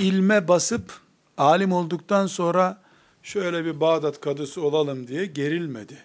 ilme 0.00 0.48
basıp 0.48 1.00
alim 1.38 1.72
olduktan 1.72 2.26
sonra 2.26 2.82
şöyle 3.22 3.64
bir 3.64 3.80
Bağdat 3.80 4.20
kadısı 4.20 4.62
olalım 4.62 5.08
diye 5.08 5.26
gerilmedi. 5.26 5.98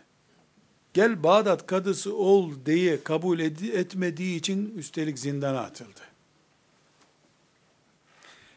Gel 0.94 1.24
Bağdat 1.24 1.68
kadısı 1.68 2.16
ol 2.16 2.52
diye 2.66 3.04
kabul 3.04 3.40
etmediği 3.40 4.40
için 4.40 4.74
üstelik 4.78 5.20
zindana 5.20 5.60
atıldı. 5.60 6.09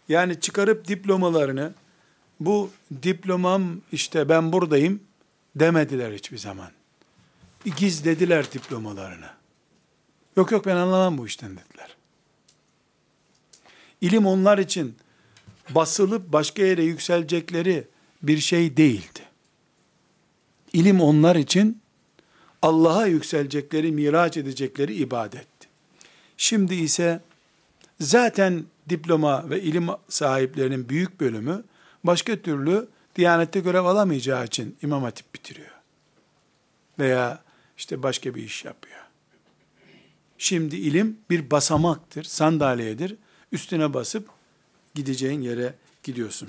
Yani 0.09 0.41
çıkarıp 0.41 0.89
diplomalarını 0.89 1.73
bu 2.41 2.71
diplomam 3.03 3.81
işte 3.93 4.29
ben 4.29 4.53
buradayım 4.53 5.01
demediler 5.57 6.13
hiçbir 6.13 6.39
zaman. 6.39 6.71
Gizlediler 7.77 8.53
diplomalarını. 8.53 9.31
Yok 10.37 10.53
yok 10.53 10.67
ben 10.67 10.77
anlamam 10.77 11.19
bu 11.19 11.27
işten 11.27 11.51
dediler. 11.51 11.97
İlim 14.01 14.27
onlar 14.27 14.59
için 14.59 14.97
basılıp 15.71 16.33
başka 16.33 16.63
yere 16.63 16.83
yükselecekleri 16.83 17.87
bir 18.23 18.39
şey 18.39 18.77
değildi. 18.77 19.21
İlim 20.73 21.01
onlar 21.01 21.37
için 21.37 21.83
Allah'a 22.63 23.07
yükselecekleri, 23.07 23.93
miraç 23.93 24.37
edecekleri 24.37 24.95
ibadetti. 24.95 25.69
Şimdi 26.37 26.75
ise 26.75 27.21
zaten 28.01 28.65
diploma 28.93 29.51
ve 29.51 29.63
ilim 29.63 29.89
sahiplerinin 30.09 30.89
büyük 30.89 31.21
bölümü 31.21 31.65
başka 32.05 32.37
türlü 32.37 32.89
Diyanette 33.17 33.61
görev 33.61 33.85
alamayacağı 33.85 34.45
için 34.45 34.77
imam 34.83 35.03
hatip 35.03 35.35
bitiriyor. 35.35 35.71
Veya 36.99 37.43
işte 37.79 38.03
başka 38.03 38.35
bir 38.35 38.43
iş 38.43 38.65
yapıyor. 38.65 39.01
Şimdi 40.39 40.77
ilim 40.77 41.19
bir 41.31 41.51
basamaktır, 41.51 42.25
sandalyedir. 42.25 43.17
Üstüne 43.53 43.95
basıp 43.95 44.29
gideceğin 44.95 45.41
yere 45.41 45.75
gidiyorsun. 46.03 46.49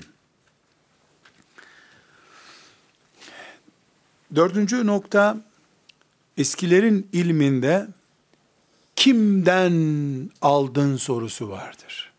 Dördüncü 4.34 4.86
nokta, 4.86 5.36
eskilerin 6.38 7.08
ilminde 7.12 7.86
kimden 8.96 10.30
aldın 10.42 10.96
sorusu 10.96 11.50
vardır. 11.50 12.13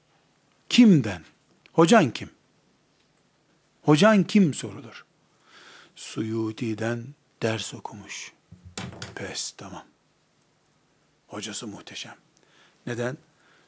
Kimden? 0.69 1.23
Hocan 1.73 2.11
kim? 2.11 2.29
Hocan 3.81 4.23
kim 4.23 4.53
sorulur? 4.53 5.05
Suyuti'den 5.95 7.05
ders 7.41 7.73
okumuş. 7.73 8.33
Pes 9.15 9.51
tamam. 9.51 9.85
Hocası 11.27 11.67
muhteşem. 11.67 12.15
Neden? 12.87 13.17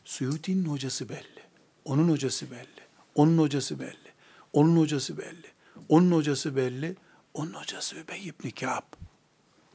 Suyuti'nin 0.06 0.66
hocası 0.66 1.10
belli. 1.10 1.44
Onun 1.86 2.10
hocası 2.10 2.52
belli. 2.52 2.88
Onun 3.16 3.38
hocası 3.38 3.80
belli. 3.80 4.14
Onun 4.54 4.78
hocası 4.78 5.18
belli. 5.18 5.48
Onun 5.90 6.12
hocası 6.12 6.56
belli. 6.56 6.96
Onun 7.34 7.54
hocası 7.54 7.96
Übey 7.96 8.28
ibn 8.28 8.50
Ka'b. 8.50 8.84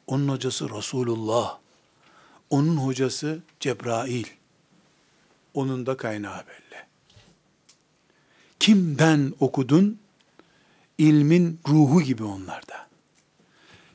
Onun 0.06 0.28
hocası 0.28 0.70
Resulullah. 0.70 1.58
Onun 2.50 2.76
hocası 2.76 3.42
Cebrail. 3.60 4.26
Onun 5.54 5.86
da 5.86 5.96
kaynağı 5.96 6.46
belli. 6.46 6.91
Kimden 8.62 9.32
okudun? 9.40 9.98
İlmin 10.98 11.60
ruhu 11.68 12.02
gibi 12.02 12.24
onlarda. 12.24 12.88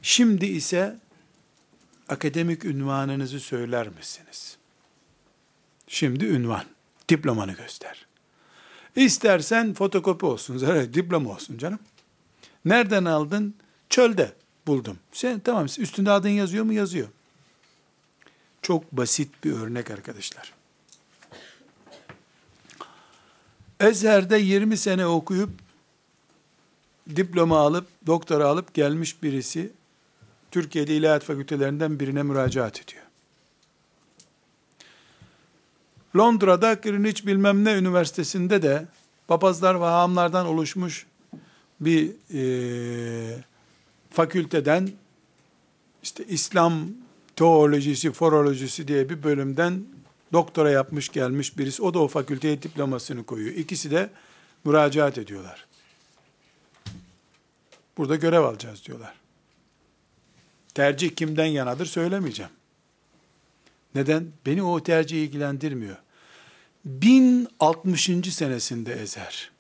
Şimdi 0.01 0.45
ise 0.45 0.99
akademik 2.09 2.65
ünvanınızı 2.65 3.39
söyler 3.39 3.89
misiniz? 3.89 4.57
Şimdi 5.87 6.25
ünvan, 6.25 6.63
diplomanı 7.09 7.53
göster. 7.53 8.05
İstersen 8.95 9.73
fotokopi 9.73 10.25
olsun, 10.25 10.57
zaten 10.57 10.93
diploma 10.93 11.29
olsun 11.29 11.57
canım. 11.57 11.79
Nereden 12.65 13.05
aldın? 13.05 13.55
Çölde 13.89 14.33
buldum. 14.67 14.99
Sen 15.11 15.39
tamam 15.39 15.65
üstünde 15.65 16.11
adın 16.11 16.29
yazıyor 16.29 16.65
mu? 16.65 16.73
Yazıyor. 16.73 17.07
Çok 18.61 18.91
basit 18.91 19.43
bir 19.43 19.51
örnek 19.51 19.91
arkadaşlar. 19.91 20.56
Ezher'de 23.79 24.37
20 24.37 24.77
sene 24.77 25.05
okuyup 25.05 25.49
diploma 27.15 27.59
alıp 27.59 27.87
doktora 28.07 28.47
alıp 28.47 28.73
gelmiş 28.73 29.23
birisi 29.23 29.71
Türkiye'de 30.51 30.95
ilahiyat 30.95 31.23
fakültelerinden 31.23 31.99
birine 31.99 32.23
müracaat 32.23 32.81
ediyor. 32.81 33.03
Londra'da 36.17 36.73
Greenwich 36.73 37.25
bilmem 37.25 37.65
ne 37.65 37.73
üniversitesinde 37.73 38.61
de 38.61 38.85
papazlar 39.27 39.75
ve 39.75 39.85
hahamlardan 39.85 40.45
oluşmuş 40.45 41.05
bir 41.79 42.11
e, 42.33 43.43
fakülteden 44.11 44.89
işte 46.03 46.25
İslam 46.25 46.87
teolojisi, 47.35 48.11
forolojisi 48.11 48.87
diye 48.87 49.09
bir 49.09 49.23
bölümden 49.23 49.83
doktora 50.33 50.71
yapmış 50.71 51.09
gelmiş 51.09 51.57
birisi. 51.57 51.83
O 51.83 51.93
da 51.93 51.99
o 51.99 52.07
fakülteye 52.07 52.61
diplomasını 52.61 53.25
koyuyor. 53.25 53.55
İkisi 53.55 53.91
de 53.91 54.09
müracaat 54.65 55.17
ediyorlar. 55.17 55.67
Burada 57.97 58.15
görev 58.15 58.41
alacağız 58.41 58.85
diyorlar. 58.85 59.13
Tercih 60.73 61.15
kimden 61.15 61.45
yanadır 61.45 61.85
söylemeyeceğim. 61.85 62.51
Neden? 63.95 64.31
Beni 64.45 64.63
o 64.63 64.83
tercih 64.83 65.23
ilgilendirmiyor. 65.23 65.97
1060. 66.85 68.33
senesinde 68.33 68.93
Ezer. 68.93 69.51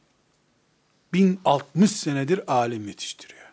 1060 1.13 1.91
senedir 1.91 2.53
alim 2.53 2.87
yetiştiriyor. 2.87 3.47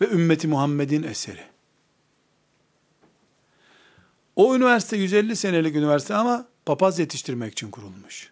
Ve 0.00 0.08
ümmeti 0.08 0.48
Muhammed'in 0.48 1.02
eseri. 1.02 1.49
O 4.36 4.56
üniversite 4.56 4.96
150 4.96 5.36
senelik 5.36 5.76
üniversite 5.76 6.14
ama 6.14 6.46
papaz 6.66 6.98
yetiştirmek 6.98 7.52
için 7.52 7.70
kurulmuş. 7.70 8.30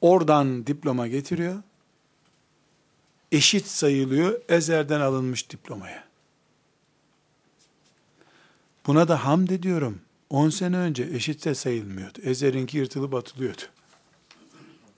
Oradan 0.00 0.66
diploma 0.66 1.08
getiriyor. 1.08 1.62
Eşit 3.32 3.66
sayılıyor 3.66 4.40
Ezer'den 4.48 5.00
alınmış 5.00 5.50
diplomaya. 5.50 6.04
Buna 8.86 9.08
da 9.08 9.24
hamd 9.24 9.48
ediyorum. 9.48 10.00
10 10.30 10.50
sene 10.50 10.76
önce 10.76 11.02
eşitse 11.02 11.54
sayılmıyordu. 11.54 12.18
Ezer'inki 12.22 12.78
yırtılıp 12.78 13.14
atılıyordu. 13.14 13.62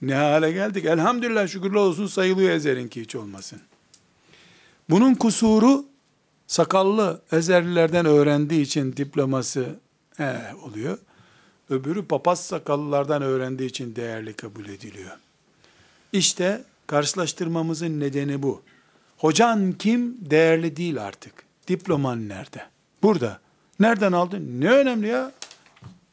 Ne 0.01 0.15
hale 0.15 0.51
geldik? 0.51 0.85
Elhamdülillah 0.85 1.47
şükürler 1.47 1.75
olsun 1.75 2.07
sayılıyor 2.07 2.49
Ezer'inki 2.49 3.01
hiç 3.01 3.15
olmasın. 3.15 3.61
Bunun 4.89 5.15
kusuru 5.15 5.85
sakallı 6.47 7.21
Ezerlilerden 7.31 8.05
öğrendiği 8.05 8.61
için 8.61 8.97
diploması 8.97 9.79
he, 10.17 10.37
oluyor. 10.63 10.97
Öbürü 11.69 12.05
papaz 12.05 12.45
sakallılardan 12.45 13.21
öğrendiği 13.21 13.69
için 13.69 13.95
değerli 13.95 14.33
kabul 14.33 14.65
ediliyor. 14.65 15.17
İşte 16.13 16.63
karşılaştırmamızın 16.87 17.99
nedeni 17.99 18.43
bu. 18.43 18.61
Hocan 19.17 19.71
kim? 19.71 20.17
Değerli 20.29 20.77
değil 20.77 21.03
artık. 21.03 21.33
Diploman 21.67 22.29
nerede? 22.29 22.65
Burada. 23.03 23.39
Nereden 23.79 24.11
aldın? 24.11 24.61
Ne 24.61 24.71
önemli 24.71 25.07
ya? 25.07 25.31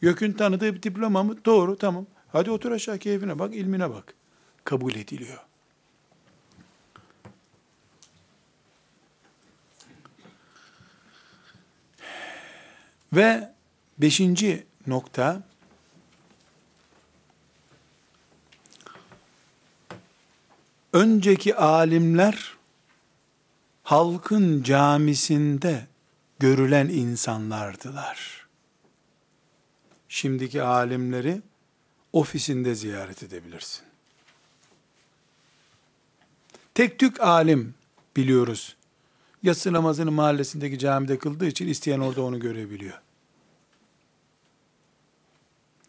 Gök'ün 0.00 0.32
tanıdığı 0.32 0.74
bir 0.74 0.82
diploma 0.82 1.22
mı? 1.22 1.36
Doğru, 1.44 1.76
tamam. 1.76 2.06
Hadi 2.32 2.50
otur 2.50 2.72
aşağı 2.72 2.98
keyfine 2.98 3.38
bak, 3.38 3.54
ilmine 3.54 3.90
bak. 3.90 4.14
Kabul 4.64 4.94
ediliyor. 4.94 5.38
Ve 13.12 13.52
beşinci 13.98 14.66
nokta, 14.86 15.42
önceki 20.92 21.56
alimler 21.56 22.54
halkın 23.82 24.62
camisinde 24.62 25.86
görülen 26.38 26.88
insanlardılar. 26.88 28.46
Şimdiki 30.08 30.62
alimleri 30.62 31.42
ofisinde 32.12 32.74
ziyaret 32.74 33.22
edebilirsin. 33.22 33.84
Tek 36.74 36.98
tük 36.98 37.20
alim 37.20 37.74
biliyoruz. 38.16 38.76
Yatsı 39.42 39.72
namazını 39.72 40.10
mahallesindeki 40.10 40.78
camide 40.78 41.18
kıldığı 41.18 41.46
için 41.46 41.68
isteyen 41.68 42.00
orada 42.00 42.22
onu 42.22 42.40
görebiliyor. 42.40 43.01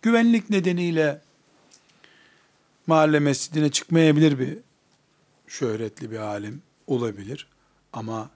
Güvenlik 0.04 0.50
nedeniyle 0.50 1.22
mahalle 2.88 3.20
mescidine 3.20 3.72
çıkmayabilir 3.72 4.40
bir 4.40 4.58
şöhretli 5.48 6.12
bir 6.12 6.18
alim 6.18 6.62
olabilir. 6.88 7.48
Ama 7.94 8.30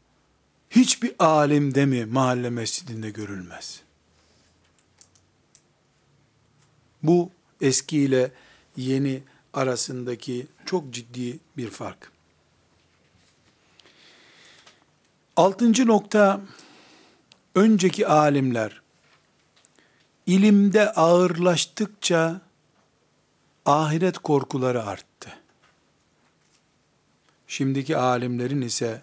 hiçbir 0.70 1.16
alim 1.20 1.76
de 1.76 1.86
mi 1.86 2.06
mahalle 2.06 2.50
mescidinde 2.50 3.10
görülmez? 3.10 3.82
Bu 7.04 7.32
eski 7.62 7.98
ile 7.98 8.32
yeni 8.78 9.24
arasındaki 9.54 10.48
çok 10.66 10.94
ciddi 10.94 11.40
bir 11.58 11.70
fark. 11.70 12.12
Altıncı 15.36 15.88
nokta, 15.88 16.42
önceki 17.56 18.08
alimler, 18.08 18.82
ilimde 20.28 20.92
ağırlaştıkça 20.92 22.42
ahiret 23.66 24.18
korkuları 24.18 24.84
arttı. 24.84 25.30
Şimdiki 27.48 27.98
alimlerin 27.98 28.62
ise 28.62 29.02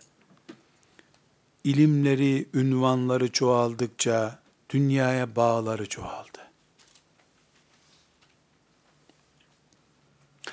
ilimleri, 1.65 2.49
ünvanları 2.55 3.33
çoğaldıkça 3.33 4.39
dünyaya 4.71 5.37
bağları 5.37 5.89
çoğaldı. 5.89 6.39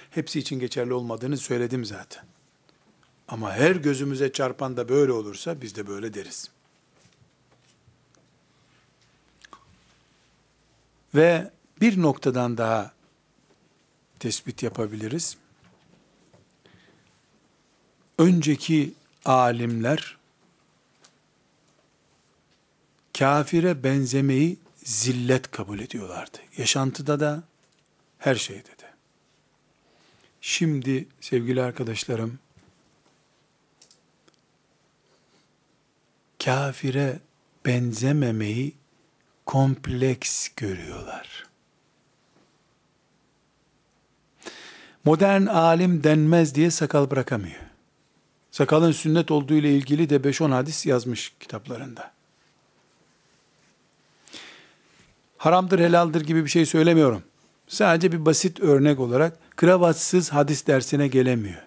Hepsi 0.10 0.40
için 0.40 0.60
geçerli 0.60 0.94
olmadığını 0.94 1.38
söyledim 1.38 1.86
zaten. 1.86 2.24
Ama 3.28 3.52
her 3.54 3.76
gözümüze 3.76 4.32
çarpan 4.32 4.78
da 4.78 4.90
böyle 4.90 5.12
olursa 5.12 5.62
biz 5.62 5.76
de 5.76 5.88
böyle 5.88 6.14
deriz. 6.14 6.50
Ve 11.16 11.52
bir 11.82 12.02
noktadan 12.02 12.58
daha 12.58 12.94
tespit 14.20 14.64
yapabiliriz. 14.64 15.38
Önceki 18.18 18.94
alimler 19.26 20.18
kafire 23.18 23.84
benzemeyi 23.84 24.58
zillet 24.84 25.52
kabul 25.52 25.80
ediyorlardı. 25.80 26.38
Yaşantıda 26.58 27.20
da 27.20 27.44
her 28.18 28.36
şeyde 28.36 28.68
de. 28.68 28.92
Şimdi 30.42 31.08
sevgili 31.22 31.62
arkadaşlarım 31.62 32.40
kafire 36.46 37.20
benzememeyi 37.66 38.81
kompleks 39.52 40.50
görüyorlar. 40.56 41.46
Modern 45.06 45.46
alim 45.46 46.04
denmez 46.04 46.56
diye 46.56 46.72
sakal 46.72 47.12
bırakamıyor. 47.12 47.60
Sakalın 48.52 48.92
sünnet 48.92 49.32
olduğu 49.32 49.54
ile 49.54 49.76
ilgili 49.76 50.10
de 50.10 50.16
5-10 50.16 50.52
hadis 50.52 50.86
yazmış 50.86 51.34
kitaplarında. 51.40 52.12
Haramdır, 55.38 55.80
helaldir 55.80 56.22
gibi 56.22 56.46
bir 56.46 56.50
şey 56.50 56.66
söylemiyorum. 56.66 57.24
Sadece 57.68 58.12
bir 58.12 58.26
basit 58.26 58.60
örnek 58.60 59.00
olarak 59.00 59.38
kravatsız 59.56 60.30
hadis 60.30 60.68
dersine 60.68 61.08
gelemiyor. 61.08 61.62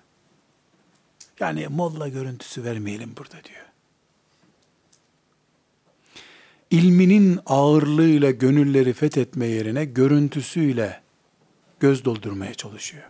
Yani 1.41 1.69
molla 1.69 2.09
görüntüsü 2.09 2.65
vermeyelim 2.65 3.15
burada 3.17 3.45
diyor. 3.45 3.64
İlminin 6.75 7.41
ağırlığıyla 7.47 8.31
gönülleri 8.31 8.93
fethetme 8.93 9.47
yerine 9.47 9.85
görüntüsüyle 9.85 11.01
göz 11.81 12.05
doldurmaya 12.05 12.55
çalışıyor. 12.55 13.05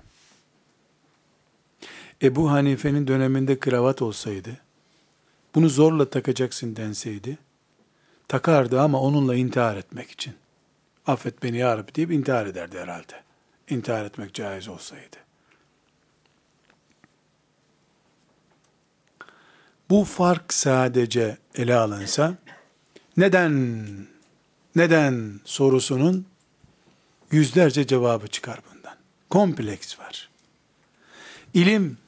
Ebu 2.22 2.50
Hanife'nin 2.50 3.06
döneminde 3.06 3.58
kravat 3.58 4.02
olsaydı, 4.02 4.56
bunu 5.54 5.68
zorla 5.68 6.10
takacaksın 6.10 6.76
denseydi, 6.76 7.38
takardı 8.28 8.80
ama 8.80 9.00
onunla 9.00 9.34
intihar 9.34 9.76
etmek 9.76 10.10
için. 10.10 10.34
Affet 11.06 11.42
beni 11.42 11.56
ya 11.56 11.78
Rabbi 11.78 11.94
deyip 11.94 12.12
intihar 12.12 12.46
ederdi 12.46 12.78
herhalde. 12.78 13.22
İntihar 13.70 14.04
etmek 14.04 14.34
caiz 14.34 14.68
olsaydı. 14.68 15.16
Bu 19.90 20.04
fark 20.04 20.54
sadece 20.54 21.38
ele 21.54 21.74
alınsa, 21.74 22.34
neden, 23.16 23.86
neden 24.76 25.40
sorusunun 25.44 26.26
yüzlerce 27.30 27.86
cevabı 27.86 28.28
çıkar 28.28 28.60
bundan. 28.70 28.96
Kompleks 29.30 29.98
var. 29.98 30.30
İlim, 31.54 31.98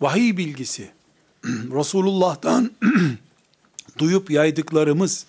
vahiy 0.00 0.36
bilgisi, 0.36 0.90
Resulullah'tan 1.44 2.72
duyup 3.98 4.30
yaydıklarımız 4.30 5.26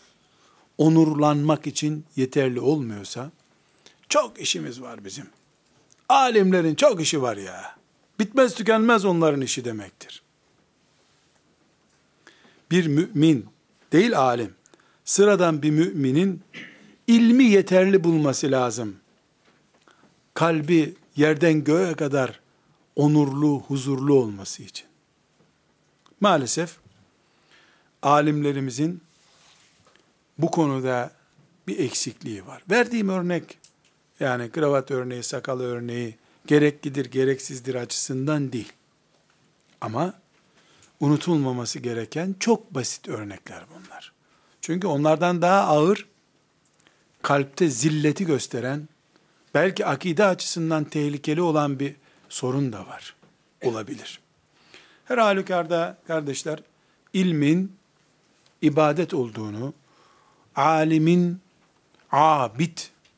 onurlanmak 0.77 1.67
için 1.67 2.05
yeterli 2.15 2.59
olmuyorsa, 2.59 3.31
çok 4.09 4.39
işimiz 4.39 4.81
var 4.81 5.05
bizim. 5.05 5.25
Alimlerin 6.09 6.75
çok 6.75 7.01
işi 7.01 7.21
var 7.21 7.37
ya. 7.37 7.75
Bitmez 8.19 8.55
tükenmez 8.55 9.05
onların 9.05 9.41
işi 9.41 9.65
demektir. 9.65 10.23
Bir 12.71 12.87
mümin, 12.87 13.45
değil 13.93 14.19
alim, 14.19 14.55
sıradan 15.05 15.61
bir 15.61 15.69
müminin 15.71 16.41
ilmi 17.07 17.43
yeterli 17.43 18.03
bulması 18.03 18.51
lazım. 18.51 18.95
Kalbi 20.33 20.95
yerden 21.15 21.63
göğe 21.63 21.93
kadar 21.93 22.39
onurlu, 22.95 23.63
huzurlu 23.67 24.13
olması 24.13 24.63
için. 24.63 24.87
Maalesef 26.19 26.77
alimlerimizin 28.01 29.01
bu 30.37 30.51
konuda 30.51 31.11
bir 31.67 31.79
eksikliği 31.79 32.45
var. 32.45 32.63
Verdiğim 32.69 33.09
örnek 33.09 33.57
yani 34.19 34.51
kravat 34.51 34.91
örneği, 34.91 35.23
sakal 35.23 35.59
örneği 35.59 36.15
gereklidir, 36.47 37.05
gereksizdir 37.05 37.75
açısından 37.75 38.51
değil. 38.51 38.73
Ama 39.81 40.13
unutulmaması 41.03 41.79
gereken 41.79 42.35
çok 42.39 42.73
basit 42.73 43.07
örnekler 43.07 43.63
bunlar. 43.69 44.11
Çünkü 44.61 44.87
onlardan 44.87 45.41
daha 45.41 45.61
ağır 45.61 46.07
kalpte 47.21 47.69
zilleti 47.69 48.25
gösteren 48.25 48.89
belki 49.53 49.85
akide 49.85 50.25
açısından 50.25 50.83
tehlikeli 50.83 51.41
olan 51.41 51.79
bir 51.79 51.95
sorun 52.29 52.73
da 52.73 52.87
var. 52.87 53.15
Olabilir. 53.63 54.19
Her 55.05 55.17
halükarda 55.17 55.97
kardeşler 56.07 56.59
ilmin 57.13 57.75
ibadet 58.61 59.13
olduğunu, 59.13 59.73
alimin 60.55 61.39
abid, 62.11 62.77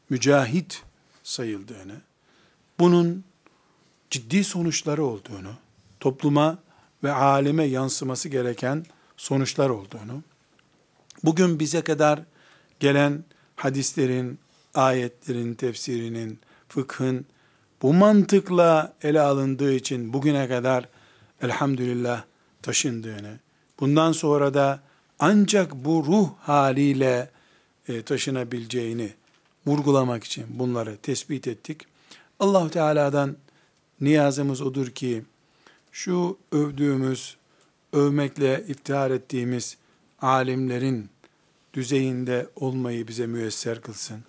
mücahit 0.10 0.84
sayıldığını, 1.24 2.02
bunun 2.80 3.24
ciddi 4.10 4.44
sonuçları 4.44 5.04
olduğunu, 5.06 5.54
topluma 6.00 6.65
ve 7.06 7.12
aleme 7.12 7.64
yansıması 7.64 8.30
gereken 8.30 8.86
sonuçlar 9.18 9.70
olduğunu, 9.70 10.24
bugün 11.24 11.60
bize 11.60 11.82
kadar 11.82 12.20
gelen 12.80 13.24
hadislerin, 13.56 14.40
ayetlerin, 14.74 15.54
tefsirinin, 15.54 16.40
fıkhın 16.70 17.26
bu 17.82 17.94
mantıkla 17.94 18.94
ele 19.04 19.22
alındığı 19.22 19.74
için 19.74 20.14
bugüne 20.14 20.48
kadar 20.48 20.90
elhamdülillah 21.42 22.24
taşındığını, 22.62 23.40
bundan 23.80 24.12
sonra 24.12 24.54
da 24.54 24.80
ancak 25.20 25.76
bu 25.76 26.06
ruh 26.06 26.30
haliyle 26.40 27.30
e, 27.88 28.02
taşınabileceğini 28.02 29.14
vurgulamak 29.68 30.24
için 30.24 30.46
bunları 30.50 30.98
tespit 30.98 31.48
ettik. 31.48 31.82
allah 32.40 32.70
Teala'dan 32.70 33.38
niyazımız 34.02 34.62
odur 34.62 34.88
ki, 34.88 35.24
şu 35.96 36.38
övdüğümüz, 36.52 37.38
övmekle 37.94 38.66
iftihar 38.68 39.12
ettiğimiz 39.12 39.78
alimlerin 40.22 41.10
düzeyinde 41.74 42.50
olmayı 42.56 43.08
bize 43.08 43.28
müyesser 43.28 43.82
kılsın. 43.82 44.20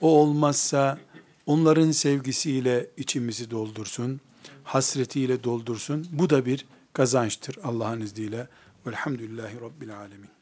O 0.00 0.08
olmazsa 0.08 0.98
onların 1.46 1.90
sevgisiyle 1.90 2.86
içimizi 2.96 3.50
doldursun, 3.50 4.20
hasretiyle 4.64 5.44
doldursun. 5.44 6.06
Bu 6.12 6.30
da 6.30 6.46
bir 6.46 6.66
kazançtır 6.92 7.58
Allah'ın 7.64 8.00
izniyle. 8.00 8.48
Velhamdülillahi 8.86 9.60
Rabbil 9.60 9.96
Alemin. 9.96 10.33